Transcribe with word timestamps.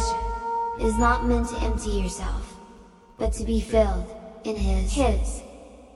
meditation 0.00 0.86
is 0.86 0.98
not 0.98 1.26
meant 1.26 1.48
to 1.48 1.56
empty 1.60 1.90
yourself, 1.90 2.56
but 3.18 3.32
to 3.34 3.44
be 3.44 3.60
filled 3.60 4.06
in 4.44 4.56
His 4.56 4.92
His 4.92 5.42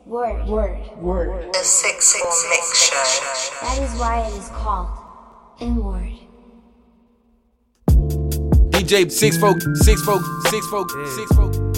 Word. 0.06 0.46
Word. 0.46 0.80
Word. 0.98 1.52
The 1.54 1.58
Six 1.60 2.20
Four 2.20 2.50
Mix 2.50 2.88
Show. 2.88 3.66
That 3.66 3.78
is 3.82 3.98
why 3.98 4.26
it 4.26 4.34
is 4.34 4.48
called 4.50 4.98
Inward. 5.60 6.12
DJ 8.70 9.10
six 9.10 9.38
four, 9.38 9.58
six 9.76 10.02
four, 10.02 10.20
six 10.50 10.66
four, 10.66 10.86
six 11.16 11.34
four. 11.34 11.73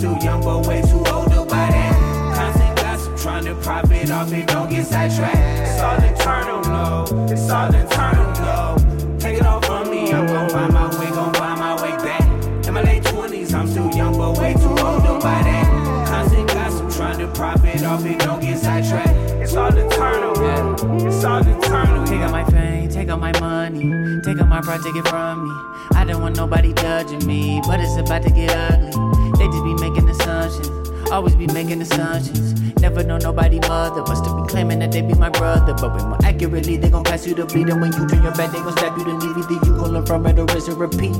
20s, 0.00 0.24
young, 0.24 0.40
but 0.42 0.66
way 0.66 0.80
too 0.82 1.04
old 1.12 1.30
to 1.30 1.44
buy 1.44 1.68
that. 1.70 2.34
Constant 2.34 2.76
gossip, 2.76 3.16
trying 3.16 3.44
to 3.44 3.54
profit 3.56 4.10
off 4.10 4.32
it, 4.32 4.46
don't 4.46 4.70
get 4.70 4.86
sidetracked. 4.86 5.36
It's 5.36 5.80
all 5.80 6.02
internal, 6.02 6.62
no. 6.62 7.26
It's 7.30 7.50
all 7.50 7.74
internal, 7.74 8.32
no. 8.40 9.18
Take 9.18 9.38
it 9.38 9.46
all 9.46 9.60
from 9.60 9.90
me, 9.90 10.12
I'm 10.12 10.26
gon' 10.26 10.48
find 10.50 10.72
my 10.72 10.86
way, 10.98 11.10
gon' 11.10 11.34
find 11.34 11.60
my 11.60 11.82
way 11.82 11.96
back. 12.04 12.22
In 12.66 12.74
my 12.74 12.82
late 12.82 13.02
20s, 13.04 13.52
I'm 13.52 13.68
still 13.68 13.90
young, 13.90 14.16
but 14.16 14.38
way 14.38 14.54
too 14.54 14.68
old 14.68 15.04
to 15.04 15.18
buy 15.20 15.42
that. 15.42 16.06
Constant 16.08 16.48
gossip, 16.48 16.90
trying 16.90 17.18
to 17.18 17.28
profit 17.28 17.82
off 17.82 18.04
it, 18.04 18.18
don't 18.20 18.40
get 18.40 18.58
sidetracked. 18.58 19.10
It's 19.42 19.54
all 19.54 19.74
internal, 19.76 20.34
yeah. 20.42 21.06
It's 21.06 21.24
all 21.24 21.46
internal. 21.46 22.06
Take 22.06 22.20
out 22.20 22.30
my 22.30 22.44
fame, 22.44 22.88
take 22.88 23.08
out 23.08 23.20
my 23.20 23.38
money, 23.38 24.20
take 24.24 24.40
out 24.40 24.48
my 24.48 24.60
pride, 24.60 24.80
take 24.82 24.96
it 24.96 25.06
from 25.08 25.44
me. 25.44 25.50
I 25.96 26.04
don't 26.04 26.22
want 26.22 26.36
nobody 26.36 26.72
judging 26.72 27.26
me, 27.26 27.60
but 27.66 27.80
it's 27.80 27.96
about 27.96 28.22
to 28.22 28.30
get 28.30 28.50
ugly. 28.50 29.09
They 29.38 29.46
just 29.46 29.64
be 29.64 29.74
making 29.74 30.08
assumptions, 30.08 30.68
always 31.10 31.34
be 31.34 31.46
making 31.48 31.80
assumptions. 31.82 32.54
Never 32.80 33.02
know 33.02 33.18
nobody 33.18 33.60
mother, 33.60 34.02
but 34.02 34.14
still 34.14 34.40
be 34.40 34.48
claiming 34.48 34.78
that 34.78 34.90
they 34.90 35.02
be 35.02 35.12
my 35.12 35.28
brother. 35.28 35.74
But 35.74 35.92
when 35.94 36.08
more 36.08 36.18
accurately, 36.24 36.78
they 36.78 36.88
gon' 36.88 37.04
pass 37.04 37.26
you 37.26 37.34
the 37.34 37.44
bleed, 37.44 37.68
and 37.68 37.78
when 37.80 37.92
you 37.92 38.08
turn 38.08 38.22
your 38.22 38.32
back, 38.32 38.52
they 38.52 38.60
gon' 38.60 38.72
stab 38.72 38.96
you 38.96 39.04
to 39.04 39.12
leave. 39.12 39.36
Either 39.36 39.52
you 39.52 39.76
gon' 39.76 39.92
learn 39.92 40.06
from 40.06 40.24
it 40.26 40.38
or 40.38 40.46
it's 40.56 40.66
a 40.68 40.74
repeat. 40.74 41.14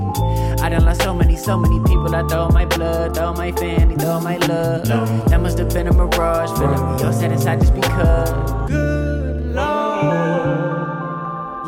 I 0.63 0.71
done 0.71 0.87
lost 0.87 1.03
so 1.03 1.13
many, 1.15 1.37
so 1.37 1.59
many 1.59 1.79
people. 1.81 2.15
I 2.15 2.27
throw 2.29 2.49
my 2.49 2.65
blood, 2.65 3.15
throw 3.15 3.35
my 3.35 3.53
family, 3.53 3.95
throw 3.97 4.21
my 4.21 4.39
love. 4.39 4.87
That 5.29 5.41
must 5.43 5.59
have 5.59 5.69
been 5.69 5.87
a 5.89 5.93
mirage, 5.93 6.51
feeling 6.59 6.97
me 6.97 7.03
all 7.05 7.13
set 7.13 7.31
inside 7.31 7.61
just 7.61 7.75
because. 7.75 8.31
Good 8.71 9.55
Lord. 9.55 10.09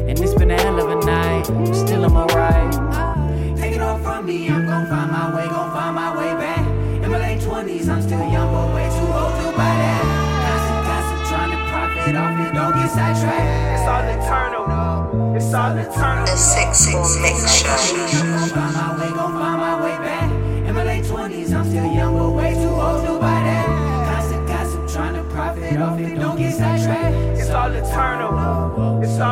And 0.08 0.18
it's 0.18 0.34
been 0.34 0.50
a 0.50 0.60
hell 0.60 0.80
of 0.80 0.90
a 0.90 1.06
night. 1.06 1.46
Still 1.74 2.04
I'm 2.04 2.16
alright. 2.16 3.56
Take 3.56 3.74
it 3.74 3.82
all 3.82 3.98
from 3.98 4.26
me, 4.26 4.48
I'm 4.48 4.66
gon' 4.66 4.86
find 4.86 5.10
my 5.10 5.34
way, 5.34 5.46
gon' 5.46 5.70
find 5.72 5.94
my 5.94 6.16
way 6.16 6.34
back. 6.34 6.66
In 7.02 7.10
my 7.10 7.18
late 7.18 7.40
20s, 7.40 7.88
I'm 7.88 8.02
still 8.02 8.18
young, 8.18 8.52
but 8.52 8.74
way 8.74 8.88
too 8.88 9.12
old 9.12 9.34
to 9.40 9.48
buy 9.56 9.74
that. 9.82 10.02
Gossip, 10.42 10.78
gossip, 10.88 11.28
trying 11.28 11.50
to 11.50 11.58
profit 11.70 12.16
off 12.16 12.40
it, 12.40 12.54
don't 12.54 12.74
get 12.74 12.90
sidetracked. 12.90 13.50
It's 13.74 13.88
all 13.88 14.04
internal, 14.08 15.36
it's 15.36 15.54
all 15.54 15.76
internal. 15.76 16.26
The 16.26 16.36
Six 16.36 16.90
Four 16.90 17.06
Mix 17.22 17.64
I'm 17.64 17.78
Show. 17.78 18.24
gon' 18.24 18.48
find 18.50 18.74
my 18.74 18.90
way, 18.98 19.10
gon' 19.10 19.32
find 19.32 19.60
my 19.60 19.74
way 19.82 19.96
back. 19.98 20.30
In 20.68 20.74
my 20.74 20.84
late 20.84 21.04
20s, 21.04 21.52
I'm 21.52 21.64
still 21.64 21.92
young, 21.92 22.11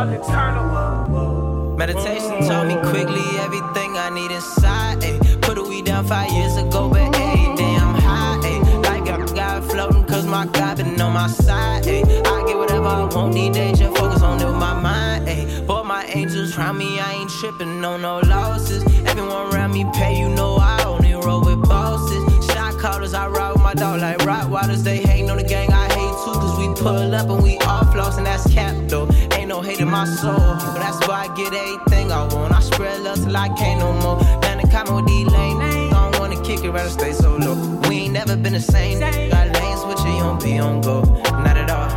all 0.01 0.09
eternal. 0.09 1.77
Meditation 1.77 2.47
told 2.49 2.69
me 2.69 2.77
quickly 2.91 3.25
everything 3.39 3.99
I 3.99 4.11
need 4.11 4.31
inside. 4.31 5.01
Ayy. 5.01 5.41
Put 5.43 5.59
a 5.59 5.63
weed 5.63 5.87
down 5.87 6.07
five 6.07 6.31
years 6.33 6.57
ago, 6.57 6.89
but 6.89 7.13
ayy, 7.13 7.57
damn 7.57 7.95
high. 7.95 8.39
Ayy. 8.43 8.85
Like 8.85 9.09
I 9.09 9.19
got 9.35 9.65
floating, 9.65 10.05
cause 10.05 10.27
my 10.27 10.47
God 10.47 10.79
been 10.79 11.01
on 11.01 11.13
my 11.13 11.27
side. 11.27 11.85
Ayy. 11.85 12.05
I 12.27 12.47
get 12.47 12.57
whatever 12.57 12.87
I 12.87 13.05
want, 13.15 13.35
need 13.35 13.53
danger, 13.55 13.89
focus 13.93 14.23
on 14.23 14.41
it 14.41 14.47
with 14.47 14.57
my 14.57 14.75
mind. 14.81 15.29
Ayy. 15.29 15.67
But 15.67 15.85
my 15.85 16.05
angels 16.07 16.57
round 16.57 16.79
me, 16.79 16.99
I 17.01 17.13
ain't 17.13 17.31
tripping, 17.31 17.85
on 17.85 18.03
no 18.03 18.21
losses. 18.21 18.83
Everyone 19.07 19.53
around 19.53 19.73
me 19.73 19.85
pay, 19.93 20.19
you 20.19 20.29
know 20.29 20.57
I 20.57 20.83
only 20.85 21.15
roll 21.15 21.43
with 21.45 21.63
bosses. 21.69 22.23
Shot 22.47 22.79
callers, 22.79 23.15
I 23.15 23.29
ride 23.29 23.53
with 23.53 23.63
my 23.63 23.75
dog 23.75 24.01
like 24.01 24.19
Rottweilers. 24.19 24.83
They 24.83 24.99
hating 24.99 25.31
on 25.31 25.39
the 25.39 25.45
gang, 25.45 25.71
I 25.73 25.87
hate 25.89 26.17
too, 26.25 26.41
cause 26.41 26.59
we 26.59 26.67
pull 26.75 27.15
up 27.15 27.29
and 27.29 27.43
we 27.43 27.59
all 27.59 27.85
floss, 27.93 28.17
and 28.17 28.27
that's 28.27 28.47
cap 28.53 28.75
though. 28.89 29.10
In 29.81 29.91
my 29.91 30.05
soul, 30.05 30.37
that's 30.75 31.09
why 31.09 31.25
I 31.25 31.35
get 31.35 31.55
everything 31.55 32.13
I 32.13 32.27
want. 32.35 32.53
I 32.53 32.61
spread 32.61 33.01
love 33.01 33.17
till 33.25 33.35
I 33.35 33.49
can't 33.49 33.81
no 33.81 33.95
more. 33.95 34.21
Down 34.43 34.59
the 34.59 34.65
niggas, 34.65 35.33
I 35.33 36.11
don't 36.11 36.21
wanna 36.21 36.39
kick 36.43 36.63
it, 36.63 36.71
rather 36.71 36.91
stay 36.91 37.15
solo. 37.15 37.55
We 37.89 38.01
ain't 38.01 38.13
never 38.13 38.37
been 38.37 38.53
the 38.53 38.61
same. 38.61 39.01
Got 39.01 39.55
lanes 39.55 39.83
with 39.87 40.05
you, 40.05 40.13
you 40.13 40.21
don't 40.21 40.43
be 40.43 40.59
on 40.59 40.83
go. 40.83 41.01
Not 41.31 41.57
at 41.57 41.71
all. 41.71 41.89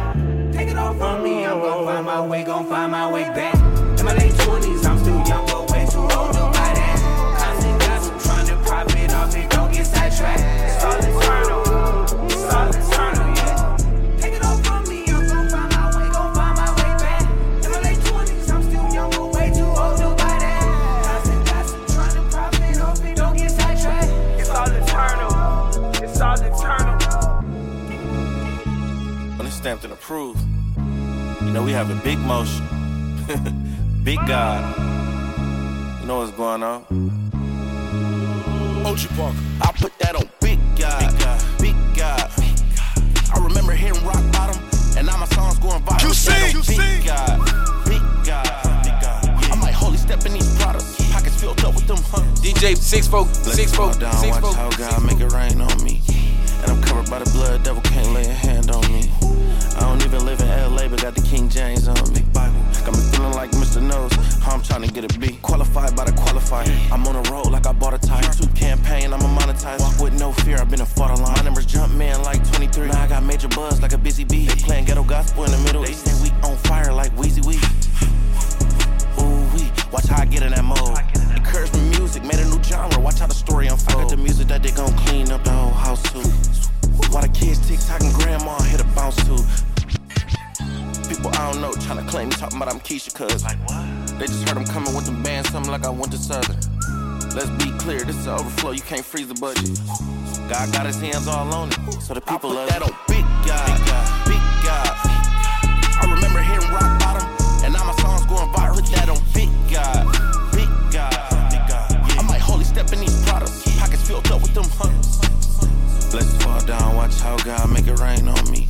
Take 0.54 0.70
it 0.70 0.78
all 0.78 0.94
from 0.94 1.24
me, 1.24 1.46
I'm 1.46 1.60
gon' 1.60 1.86
find 1.86 2.06
my 2.06 2.26
way, 2.26 2.44
gon' 2.46 2.70
find 2.70 2.90
my 2.90 3.12
way 3.12 3.24
back. 3.24 3.53
It's 30.16 30.42
stamped 30.42 30.78
and 30.78 31.38
approved, 31.38 31.44
you 31.44 31.54
know 31.54 31.64
we 31.64 31.72
have 31.72 31.90
a 31.90 31.96
big 32.04 32.20
motion. 32.20 32.66
big 34.04 34.20
God. 34.28 34.62
You 36.02 36.08
know 36.08 36.20
what's 36.20 36.32
going 36.32 36.62
on? 36.62 36.84
OG 38.86 39.08
Parker. 39.16 39.38
I 39.62 39.72
put 39.76 39.98
that 40.00 40.16
on 40.16 40.30
Big 40.42 40.60
God. 40.78 41.00
Big 41.00 41.20
God. 41.20 41.44
Big 41.60 41.76
God. 41.98 42.32
I 43.34 43.40
remember 43.42 43.72
hitting 43.72 44.04
rock 44.06 44.22
bottom, 44.34 44.62
and 44.98 45.08
now 45.08 45.18
my 45.18 45.26
song's 45.28 45.58
going 45.60 45.82
viral. 45.84 46.04
You 46.04 46.14
see, 46.14 46.52
you 46.52 46.62
Big 46.64 47.02
see. 47.02 47.08
God. 47.08 47.40
Big 47.86 48.02
God. 48.26 48.84
Big 48.84 48.94
God. 49.02 49.52
I 49.52 49.56
might 49.56 49.74
holy 49.74 49.98
step 49.98 50.26
in 50.26 50.34
these 50.34 50.56
products. 50.62 50.96
Pockets 51.12 51.40
filled 51.40 51.64
up 51.64 51.74
with 51.76 51.88
them 51.88 51.98
hundreds. 51.98 52.42
DJ 52.42 52.78
six 52.78 53.08
four, 53.08 53.26
six 53.28 53.74
four, 53.74 53.94
down, 53.94 54.14
six 54.14 54.32
watch 54.32 54.44
folk. 54.44 54.56
how 54.56 54.70
God 54.72 55.04
make 55.06 55.20
it 55.20 55.32
rain 55.32 55.62
on 55.62 55.84
me. 55.84 56.02
And 56.62 56.72
I'm 56.72 56.82
covered 56.84 57.10
by 57.10 57.20
the 57.20 57.30
blood, 57.32 57.64
devil 57.64 57.82
can't 57.82 58.14
lay 58.14 58.26
a 58.26 58.34
hand 58.34 58.70
on 58.70 58.82
me. 58.92 59.10
I 59.76 59.82
don't 59.82 60.04
even 60.04 60.26
live 60.26 60.40
in 60.42 60.48
LA, 60.48 60.88
but 60.88 61.02
got 61.02 61.16
the 61.16 61.22
King 61.22 61.50
James 61.50 61.88
on 61.88 61.96
me. 62.14 62.24
Got 62.84 62.98
me 62.98 63.04
feeling 63.12 63.32
like 63.32 63.52
Mr. 63.52 63.82
Knows 63.82 64.12
how 64.44 64.52
I'm 64.52 64.62
trying 64.62 64.82
to 64.82 64.92
get 64.92 65.06
a 65.06 65.20
B. 65.20 65.40
Qualified 65.42 65.96
by 65.96 66.04
the 66.04 66.12
qualifier. 66.12 66.68
I'm 66.92 67.08
on 67.08 67.16
a 67.16 67.32
roll 67.32 67.50
like 67.50 67.66
I 67.66 67.72
bought 67.72 67.94
a 67.94 67.98
tire. 67.98 68.22
Two 68.34 68.48
campaign, 68.50 69.14
I'm 69.14 69.22
a 69.22 69.40
monetize. 69.40 69.80
Walk 69.80 70.00
with 70.02 70.20
no 70.20 70.34
fear, 70.34 70.58
I've 70.58 70.70
been 70.70 70.82
a 70.82 70.86
fought 70.86 71.18
line. 71.18 71.34
My 71.38 71.44
numbers 71.44 71.66
jump 71.66 71.94
man 71.94 72.22
like 72.24 72.44
23. 72.52 72.90
Now 72.90 73.04
I 73.04 73.08
got 73.08 73.24
major 73.24 73.48
buzz 73.48 73.82
like 73.82 73.94
a 73.94 73.98
busy 73.98 74.26
bee. 74.26 74.48
They 74.48 74.56
playing 74.56 74.86
ghetto 74.86 75.04
gospel 75.04 75.46
in 75.46 75.52
the 75.52 75.60
middle. 75.60 75.84
They 75.84 75.94
say 75.94 76.12
we 76.22 76.30
on 76.46 76.58
fire 76.58 76.92
like 76.92 77.16
Weezy 77.16 77.46
Wee. 77.46 77.62
Ooh 79.24 79.48
wee, 79.56 79.72
watch 79.94 80.08
how 80.08 80.22
I 80.22 80.26
get 80.26 80.44
in 80.44 80.52
that 80.52 80.66
mode. 80.66 81.00
Encouragement 81.38 81.88
music, 81.98 82.24
made 82.24 82.40
a 82.40 82.46
new 82.46 82.62
genre. 82.64 83.00
Watch 83.00 83.20
how 83.20 83.28
the 83.28 83.34
story 83.34 83.68
unfold. 83.68 83.98
I 83.98 84.02
got 84.04 84.10
the 84.10 84.18
music 84.18 84.48
that 84.50 84.62
they 84.62 84.72
gon' 84.72 84.92
clean 85.06 85.32
up 85.32 85.46
the 85.46 85.52
whole 85.52 85.72
house 85.72 86.04
too. 86.12 86.63
While 87.12 87.22
the 87.22 87.30
kids 87.30 87.60
TikTok 87.68 88.02
and 88.02 88.14
grandma 88.14 88.58
hit 88.64 88.82
a 88.82 88.84
bounce 88.96 89.18
too. 89.26 89.38
People 91.08 91.30
I 91.36 91.52
don't 91.52 91.62
know 91.62 91.72
tryna 91.74 92.08
claim 92.08 92.30
me 92.30 92.36
talking 92.36 92.58
about 92.58 92.74
I'm 92.74 92.80
Keisha 92.80 93.14
cuz. 93.14 93.44
Like 93.44 93.60
what? 93.70 94.20
They 94.20 94.28
just 94.28 94.48
heard 94.48 94.58
I'm 94.58 94.66
coming 94.66 94.94
with 94.96 95.06
the 95.06 95.12
band, 95.24 95.48
something 95.48 95.72
like 95.72 95.86
I 95.86 95.90
went 95.90 96.12
to 96.12 96.18
Southern. 96.18 96.58
Let's 97.36 97.50
be 97.64 97.72
clear, 97.80 98.04
this 98.04 98.16
is 98.16 98.28
overflow, 98.28 98.72
you 98.72 98.82
can't 98.82 99.04
freeze 99.04 99.28
the 99.28 99.34
budget. 99.34 99.80
God 100.50 100.72
got 100.72 100.86
his 100.86 101.02
hands 101.02 101.28
all 101.28 101.52
on 101.52 101.70
it, 101.70 102.02
so 102.02 102.14
the 102.14 102.22
people 102.22 102.52
love 102.54 102.70
that 102.70 102.84
on 102.84 102.94
big 103.08 103.26
God, 103.42 103.74
big 104.30 104.44
God. 104.62 104.94
I 105.98 106.06
remember 106.14 106.40
hitting 106.42 106.70
rock 106.70 107.00
bottom, 107.00 107.26
and 107.66 107.74
now 107.74 107.86
my 107.86 107.96
song's 108.02 108.26
going 108.28 108.50
viral. 108.54 108.76
Put 108.76 108.86
that 108.94 109.10
on 109.10 109.18
big 109.34 109.50
God, 109.74 110.13
Watch 117.04 117.20
how 117.20 117.36
God 117.44 117.70
make 117.70 117.86
it 117.86 118.00
rain 118.00 118.30
on 118.30 118.50
me. 118.50 118.70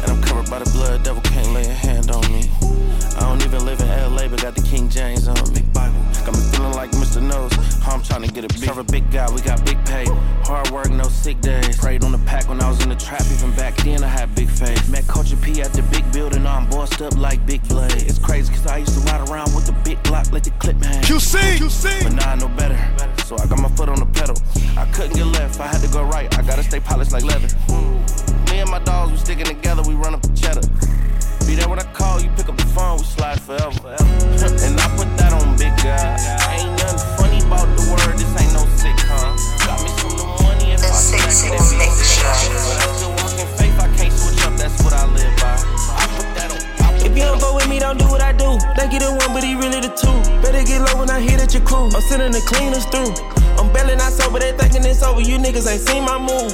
And 0.00 0.10
I'm 0.10 0.22
covered 0.22 0.48
by 0.48 0.60
the 0.60 0.70
blood, 0.70 1.02
devil 1.02 1.20
can't 1.20 1.52
lay 1.52 1.66
a 1.66 1.74
hand 1.74 2.10
on 2.10 2.22
me. 2.32 2.50
I 3.16 3.20
don't 3.20 3.44
even 3.44 3.66
live 3.66 3.78
in 3.82 3.88
LA, 3.88 4.28
but 4.28 4.40
got 4.40 4.54
the 4.54 4.62
King 4.62 4.88
James 4.88 5.28
on 5.28 5.36
me. 5.52 5.60
Got 5.74 5.92
me 6.34 6.40
feeling 6.52 6.72
like 6.72 6.90
Mr. 6.92 7.20
Knows 7.20 7.52
How 7.82 7.92
I'm 7.92 8.02
trying 8.02 8.22
to 8.22 8.32
get 8.32 8.44
a 8.44 8.48
beat. 8.48 8.64
Serve 8.64 8.78
a 8.78 8.84
big 8.84 9.10
guy, 9.10 9.30
we 9.30 9.42
got 9.42 9.62
big 9.66 9.76
pay. 9.84 10.06
Hard 10.44 10.70
work, 10.70 10.88
no 10.88 11.04
sick 11.04 11.38
days. 11.42 11.76
Prayed 11.76 12.02
on 12.02 12.12
the 12.12 12.18
pack 12.24 12.48
when 12.48 12.62
I 12.62 12.70
was 12.70 12.82
in 12.82 12.88
the 12.88 12.96
trap. 12.96 13.20
Even 13.30 13.54
back 13.56 13.76
then, 13.84 14.02
I 14.02 14.08
had 14.08 14.34
big 14.34 14.48
face. 14.48 14.88
Met 14.88 15.06
Coach 15.06 15.38
P 15.42 15.60
at 15.60 15.74
the 15.74 15.82
big 15.92 16.10
building. 16.14 16.44
Now 16.44 16.56
I'm 16.56 16.70
bossed 16.70 17.02
up 17.02 17.14
like 17.18 17.44
Big 17.44 17.62
Blade. 17.68 17.92
It's 17.92 18.18
crazy, 18.18 18.54
cause 18.54 18.66
I 18.66 18.78
used 18.78 18.94
to 18.94 19.00
ride 19.00 19.28
around 19.28 19.54
with 19.54 19.66
the 19.66 19.76
big 19.84 20.02
block, 20.04 20.32
let 20.32 20.44
the 20.44 20.50
clip 20.52 20.82
hang. 20.82 21.02
QC! 21.02 21.58
QC! 21.58 22.04
But 22.04 22.14
now 22.14 22.32
I 22.32 22.36
know 22.36 22.48
better 22.48 23.15
so 23.26 23.36
I 23.42 23.46
got 23.46 23.58
my 23.58 23.68
foot 23.70 23.88
on 23.88 23.98
the 23.98 24.06
pedal. 24.06 24.38
I 24.78 24.86
couldn't 24.94 25.16
get 25.16 25.26
left, 25.26 25.58
I 25.58 25.66
had 25.66 25.82
to 25.82 25.90
go 25.90 26.04
right. 26.04 26.30
I 26.38 26.42
gotta 26.42 26.62
stay 26.62 26.78
polished 26.78 27.10
like 27.10 27.24
leather. 27.24 27.50
Me 28.46 28.62
and 28.62 28.70
my 28.70 28.78
dogs, 28.78 29.10
we 29.10 29.18
sticking 29.18 29.46
together, 29.46 29.82
we 29.82 29.94
run 29.94 30.14
up 30.14 30.22
the 30.22 30.30
cheddar. 30.30 30.62
Be 31.42 31.56
there 31.58 31.68
when 31.68 31.80
I 31.80 31.86
call, 31.90 32.22
you 32.22 32.30
pick 32.38 32.48
up 32.48 32.56
the 32.56 32.66
phone, 32.70 32.98
we 32.98 33.04
slide 33.04 33.42
forever. 33.42 33.98
and 33.98 34.78
I 34.78 34.86
put 34.94 35.10
that 35.18 35.34
on 35.34 35.58
big 35.58 35.74
guy. 35.82 36.14
Ain't 36.54 36.70
nothing 36.78 37.02
funny 37.18 37.42
about 37.42 37.66
the 37.74 37.82
word, 37.90 38.14
this 38.14 38.30
ain't 38.38 38.54
no 38.54 38.62
sitcom. 38.78 39.34
Got 39.66 39.82
me 39.82 39.90
some 39.98 40.14
new 40.14 40.30
money 40.46 40.70
if 40.70 40.86
I 40.86 40.94
stack 40.94 41.26
it, 41.26 41.50
it 41.50 41.66
be. 41.66 41.82
But 41.82 42.78
I 42.78 42.94
still 42.94 43.10
work 43.10 43.34
faith, 43.58 43.74
I 43.74 43.90
can't 43.98 44.14
switch 44.14 44.38
up, 44.46 44.54
that's 44.54 44.78
what 44.84 44.92
I 44.92 45.02
live 45.10 45.34
by 45.42 45.75
you 47.16 47.24
don't 47.24 47.40
go 47.40 47.54
with 47.56 47.68
me, 47.68 47.78
don't 47.78 47.98
do 47.98 48.06
what 48.06 48.20
I 48.20 48.32
do. 48.32 48.60
Think 48.76 48.92
you 48.92 49.00
the 49.00 49.10
one, 49.10 49.32
but 49.32 49.42
he 49.42 49.56
really 49.56 49.80
the 49.80 49.90
two. 49.96 50.12
Better 50.44 50.62
get 50.62 50.84
low 50.84 51.00
when 51.00 51.10
I 51.10 51.20
hit 51.20 51.40
at 51.40 51.54
your 51.54 51.64
crew. 51.64 51.88
I'm 51.88 52.04
sending 52.04 52.30
the 52.30 52.44
cleaners 52.44 52.84
through. 52.92 53.10
I'm 53.56 53.72
barely 53.72 53.96
not 53.96 54.12
sober, 54.12 54.38
they 54.38 54.52
thinking 54.52 54.84
it's 54.84 55.02
over. 55.02 55.20
You 55.20 55.38
niggas 55.38 55.66
ain't 55.66 55.80
seen 55.80 56.04
my 56.04 56.20
move. 56.20 56.52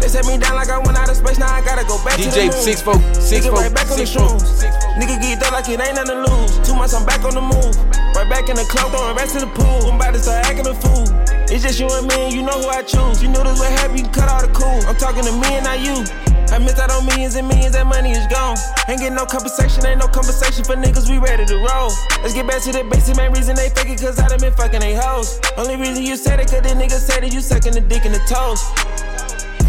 They 0.00 0.08
set 0.08 0.26
me 0.26 0.38
down 0.38 0.54
like 0.54 0.68
I 0.68 0.78
went 0.78 0.96
out 0.96 1.10
of 1.10 1.16
space, 1.16 1.38
now 1.38 1.50
I 1.50 1.60
gotta 1.64 1.82
go 1.84 1.98
back 2.04 2.20
to 2.20 2.22
the 2.22 2.30
DJ 2.30 2.52
moon. 2.52 2.62
six 2.62 2.82
four, 2.82 2.94
six 3.16 3.42
Nigga 3.46 3.50
folk, 3.50 3.60
right 3.66 3.74
back 3.74 3.90
on 3.90 3.98
the 3.98 4.06
six 4.06 4.14
four. 4.14 4.28
shrooms. 4.38 4.62
Nigga 5.00 5.18
get 5.20 5.42
up 5.42 5.52
like 5.52 5.68
it 5.68 5.80
ain't 5.80 5.96
nothing 5.96 6.22
to 6.22 6.30
lose. 6.30 6.52
Two 6.62 6.76
months, 6.76 6.94
I'm 6.94 7.04
back 7.04 7.24
on 7.24 7.34
the 7.34 7.42
move. 7.42 7.74
Right 8.14 8.28
back 8.28 8.48
in 8.48 8.56
the 8.56 8.64
club, 8.68 8.92
throwing 8.92 9.16
rest 9.16 9.34
to 9.34 9.40
the 9.42 9.50
pool. 9.50 9.90
I'm 9.90 9.96
about 9.96 10.14
to 10.14 10.20
start 10.20 10.46
acting 10.46 10.68
a 10.68 10.74
fool. 10.74 11.04
It's 11.50 11.62
just 11.64 11.80
you 11.80 11.88
and 11.90 12.06
me, 12.06 12.30
and 12.30 12.32
you 12.34 12.42
know 12.42 12.54
who 12.60 12.68
I 12.68 12.82
choose. 12.82 13.22
You 13.22 13.28
knew 13.28 13.42
this 13.42 13.58
would 13.58 13.72
happen, 13.80 13.96
you 13.96 14.04
can 14.04 14.12
cut 14.12 14.28
all 14.28 14.42
the 14.44 14.52
cool. 14.52 14.78
I'm 14.86 14.96
talking 14.96 15.24
to 15.24 15.32
me 15.32 15.58
and 15.58 15.64
not 15.64 15.80
you. 15.80 16.04
I 16.52 16.58
missed 16.58 16.78
out 16.78 16.90
on 16.90 17.04
millions 17.06 17.34
and 17.34 17.48
millions, 17.48 17.72
that 17.74 17.86
money 17.86 18.12
is 18.12 18.26
gone. 18.28 18.56
Ain't 18.88 19.00
get 19.00 19.12
no 19.12 19.26
compensation, 19.26 19.84
ain't 19.86 19.98
no 19.98 20.08
conversation 20.08 20.64
for 20.64 20.76
niggas, 20.76 21.10
we 21.10 21.18
ready 21.18 21.44
to 21.46 21.56
roll. 21.58 21.90
Let's 22.22 22.34
get 22.34 22.46
back 22.46 22.62
to 22.62 22.72
the 22.72 22.84
basic, 22.84 23.16
main 23.16 23.32
reason 23.32 23.56
they 23.56 23.68
fake 23.70 23.90
it, 23.90 24.00
cause 24.00 24.18
I 24.18 24.28
done 24.28 24.40
been 24.40 24.54
fucking 24.54 24.80
they 24.80 24.94
hoes. 24.94 25.40
Only 25.56 25.76
reason 25.76 26.04
you 26.04 26.16
said 26.16 26.40
it, 26.40 26.48
cause 26.48 26.62
the 26.62 26.74
niggas 26.78 27.02
said 27.02 27.24
it, 27.24 27.34
you 27.34 27.40
sucking 27.40 27.72
the 27.72 27.80
dick 27.80 28.06
in 28.06 28.12
the 28.12 28.22
toes. 28.30 28.62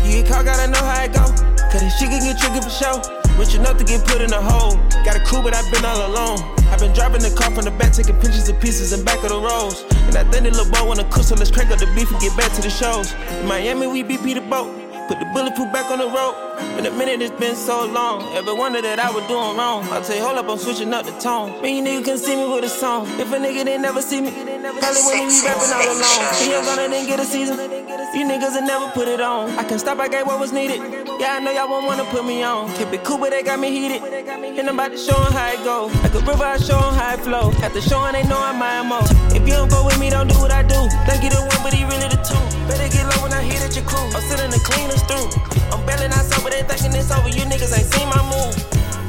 You 0.05 0.23
get 0.23 0.31
caught, 0.31 0.45
gotta 0.45 0.71
know 0.71 0.79
how 0.79 1.03
it 1.03 1.11
go. 1.11 1.25
Cause 1.67 1.83
shit 1.97 2.07
can 2.07 2.23
get 2.23 2.39
tricky 2.39 2.61
for 2.61 2.71
sure. 2.71 3.01
Rich 3.35 3.55
enough 3.55 3.77
to 3.77 3.83
get 3.83 4.05
put 4.07 4.21
in 4.21 4.31
a 4.31 4.41
hole. 4.41 4.77
Got 5.03 5.17
a 5.17 5.23
crew, 5.25 5.43
but 5.43 5.53
I've 5.53 5.69
been 5.71 5.83
all 5.83 6.07
alone. 6.07 6.39
I've 6.71 6.79
been 6.79 6.93
driving 6.93 7.21
the 7.21 7.29
car 7.35 7.51
from 7.51 7.65
the 7.65 7.71
back, 7.71 7.93
taking 7.93 8.15
pictures 8.21 8.47
of 8.49 8.59
pieces 8.61 8.93
in 8.93 9.03
back 9.03 9.21
of 9.23 9.29
the 9.29 9.39
roads. 9.39 9.83
And 10.07 10.15
I 10.15 10.23
think 10.31 10.45
the 10.45 10.51
little 10.51 10.71
boy 10.71 10.87
wanna 10.87 11.03
cook, 11.11 11.23
so 11.23 11.35
let's 11.35 11.51
crank 11.51 11.69
up 11.69 11.79
the 11.79 11.91
beef 11.93 12.09
and 12.09 12.19
get 12.21 12.35
back 12.37 12.51
to 12.53 12.61
the 12.61 12.69
shows. 12.69 13.13
In 13.13 13.47
Miami, 13.47 13.87
we 13.87 14.01
be 14.01 14.17
BP 14.17 14.35
the 14.35 14.41
boat. 14.41 14.86
Put 15.07 15.19
the 15.19 15.25
bulletproof 15.25 15.71
back 15.71 15.89
on 15.89 15.99
the 15.99 16.09
road. 16.09 16.35
In 16.77 16.85
a 16.85 16.91
minute, 16.91 17.21
it's 17.21 17.39
been 17.39 17.55
so 17.55 17.85
long. 17.85 18.23
Ever 18.35 18.53
wonder 18.53 18.81
that 18.81 18.99
I 18.99 19.09
was 19.09 19.25
doing 19.27 19.55
wrong? 19.55 19.87
I'll 19.89 20.03
tell 20.03 20.17
you, 20.17 20.21
hold 20.21 20.37
up, 20.37 20.49
I'm 20.49 20.57
switching 20.57 20.93
up 20.93 21.05
the 21.05 21.17
tone. 21.17 21.61
Me, 21.61 21.77
you 21.77 21.83
nigga 21.83 22.03
can 22.03 22.17
see 22.17 22.35
me 22.35 22.45
with 22.45 22.65
a 22.65 22.69
song. 22.69 23.07
If 23.17 23.31
a 23.31 23.37
nigga 23.37 23.63
didn't 23.63 23.83
never 23.83 24.01
see 24.01 24.19
me, 24.19 24.31
probably 24.31 25.01
he 25.07 25.23
be 25.31 25.41
rapping 25.47 25.71
all 25.71 25.87
alone. 25.95 26.35
He 26.43 26.51
ain't 26.51 26.65
gonna 26.65 27.05
get 27.05 27.19
a 27.21 27.25
season. 27.25 27.57
You 27.57 28.25
niggas 28.27 28.53
will 28.53 28.67
never 28.67 28.91
put 28.91 29.07
it 29.07 29.21
on. 29.21 29.51
I 29.51 29.63
can 29.63 29.79
stop, 29.79 29.99
I 29.99 30.09
gave 30.09 30.25
what 30.25 30.39
was 30.39 30.51
needed. 30.51 30.81
Yeah, 31.17 31.33
I 31.33 31.39
know 31.41 31.49
y'all 31.49 31.67
won't 31.67 31.87
wanna 31.89 32.05
put 32.05 32.25
me 32.25 32.43
on. 32.43 32.69
Keep 32.77 32.93
it 32.93 33.03
cool, 33.03 33.17
but 33.17 33.31
they 33.31 33.41
got 33.41 33.59
me 33.59 33.73
heated. 33.73 34.05
And 34.05 34.69
I'm 34.69 34.77
about 34.77 34.93
to 34.93 34.97
show 35.01 35.17
how 35.17 35.49
it 35.49 35.63
go. 35.65 35.89
Like 36.05 36.13
a 36.13 36.21
river, 36.21 36.45
I 36.45 36.61
show 36.61 36.77
how 36.77 37.17
it 37.17 37.21
flow. 37.25 37.49
After 37.65 37.81
showing, 37.81 38.13
they 38.13 38.21
know 38.29 38.37
I'm 38.37 38.61
my 38.61 38.85
mo. 38.85 39.01
If 39.33 39.41
you 39.41 39.57
don't 39.57 39.65
go 39.65 39.81
with 39.81 39.97
me, 39.97 40.13
don't 40.13 40.29
do 40.29 40.37
what 40.37 40.53
I 40.53 40.61
do. 40.61 40.77
Think 41.09 41.25
you 41.25 41.33
the 41.33 41.41
one, 41.41 41.61
but 41.65 41.73
he 41.73 41.89
really 41.89 42.05
the 42.05 42.21
two. 42.21 42.37
Better 42.69 42.85
get 42.93 43.09
low 43.09 43.25
when 43.25 43.33
I 43.33 43.41
hit 43.41 43.65
at 43.65 43.73
your 43.73 43.85
crew. 43.89 44.05
I'm 44.13 44.21
sending 44.29 44.53
the 44.53 44.61
cleaners 44.61 45.01
through. 45.09 45.25
I'm 45.73 45.81
barely 45.89 46.05
not 46.05 46.21
sober, 46.21 46.53
they 46.53 46.61
thinking 46.61 46.93
it's 46.93 47.09
over. 47.09 47.33
You 47.33 47.49
niggas 47.49 47.73
ain't 47.73 47.89
seen 47.89 48.05
my 48.13 48.21
move. 48.29 48.53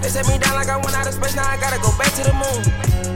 They 0.00 0.08
set 0.08 0.24
me 0.32 0.40
down 0.40 0.56
like 0.56 0.72
I 0.72 0.80
went 0.80 0.96
out 0.96 1.04
of 1.04 1.12
space, 1.12 1.36
now 1.36 1.44
I 1.44 1.60
gotta 1.60 1.76
go 1.84 1.92
back 2.00 2.08
to 2.16 2.24
the 2.24 2.32
moon. 2.32 2.64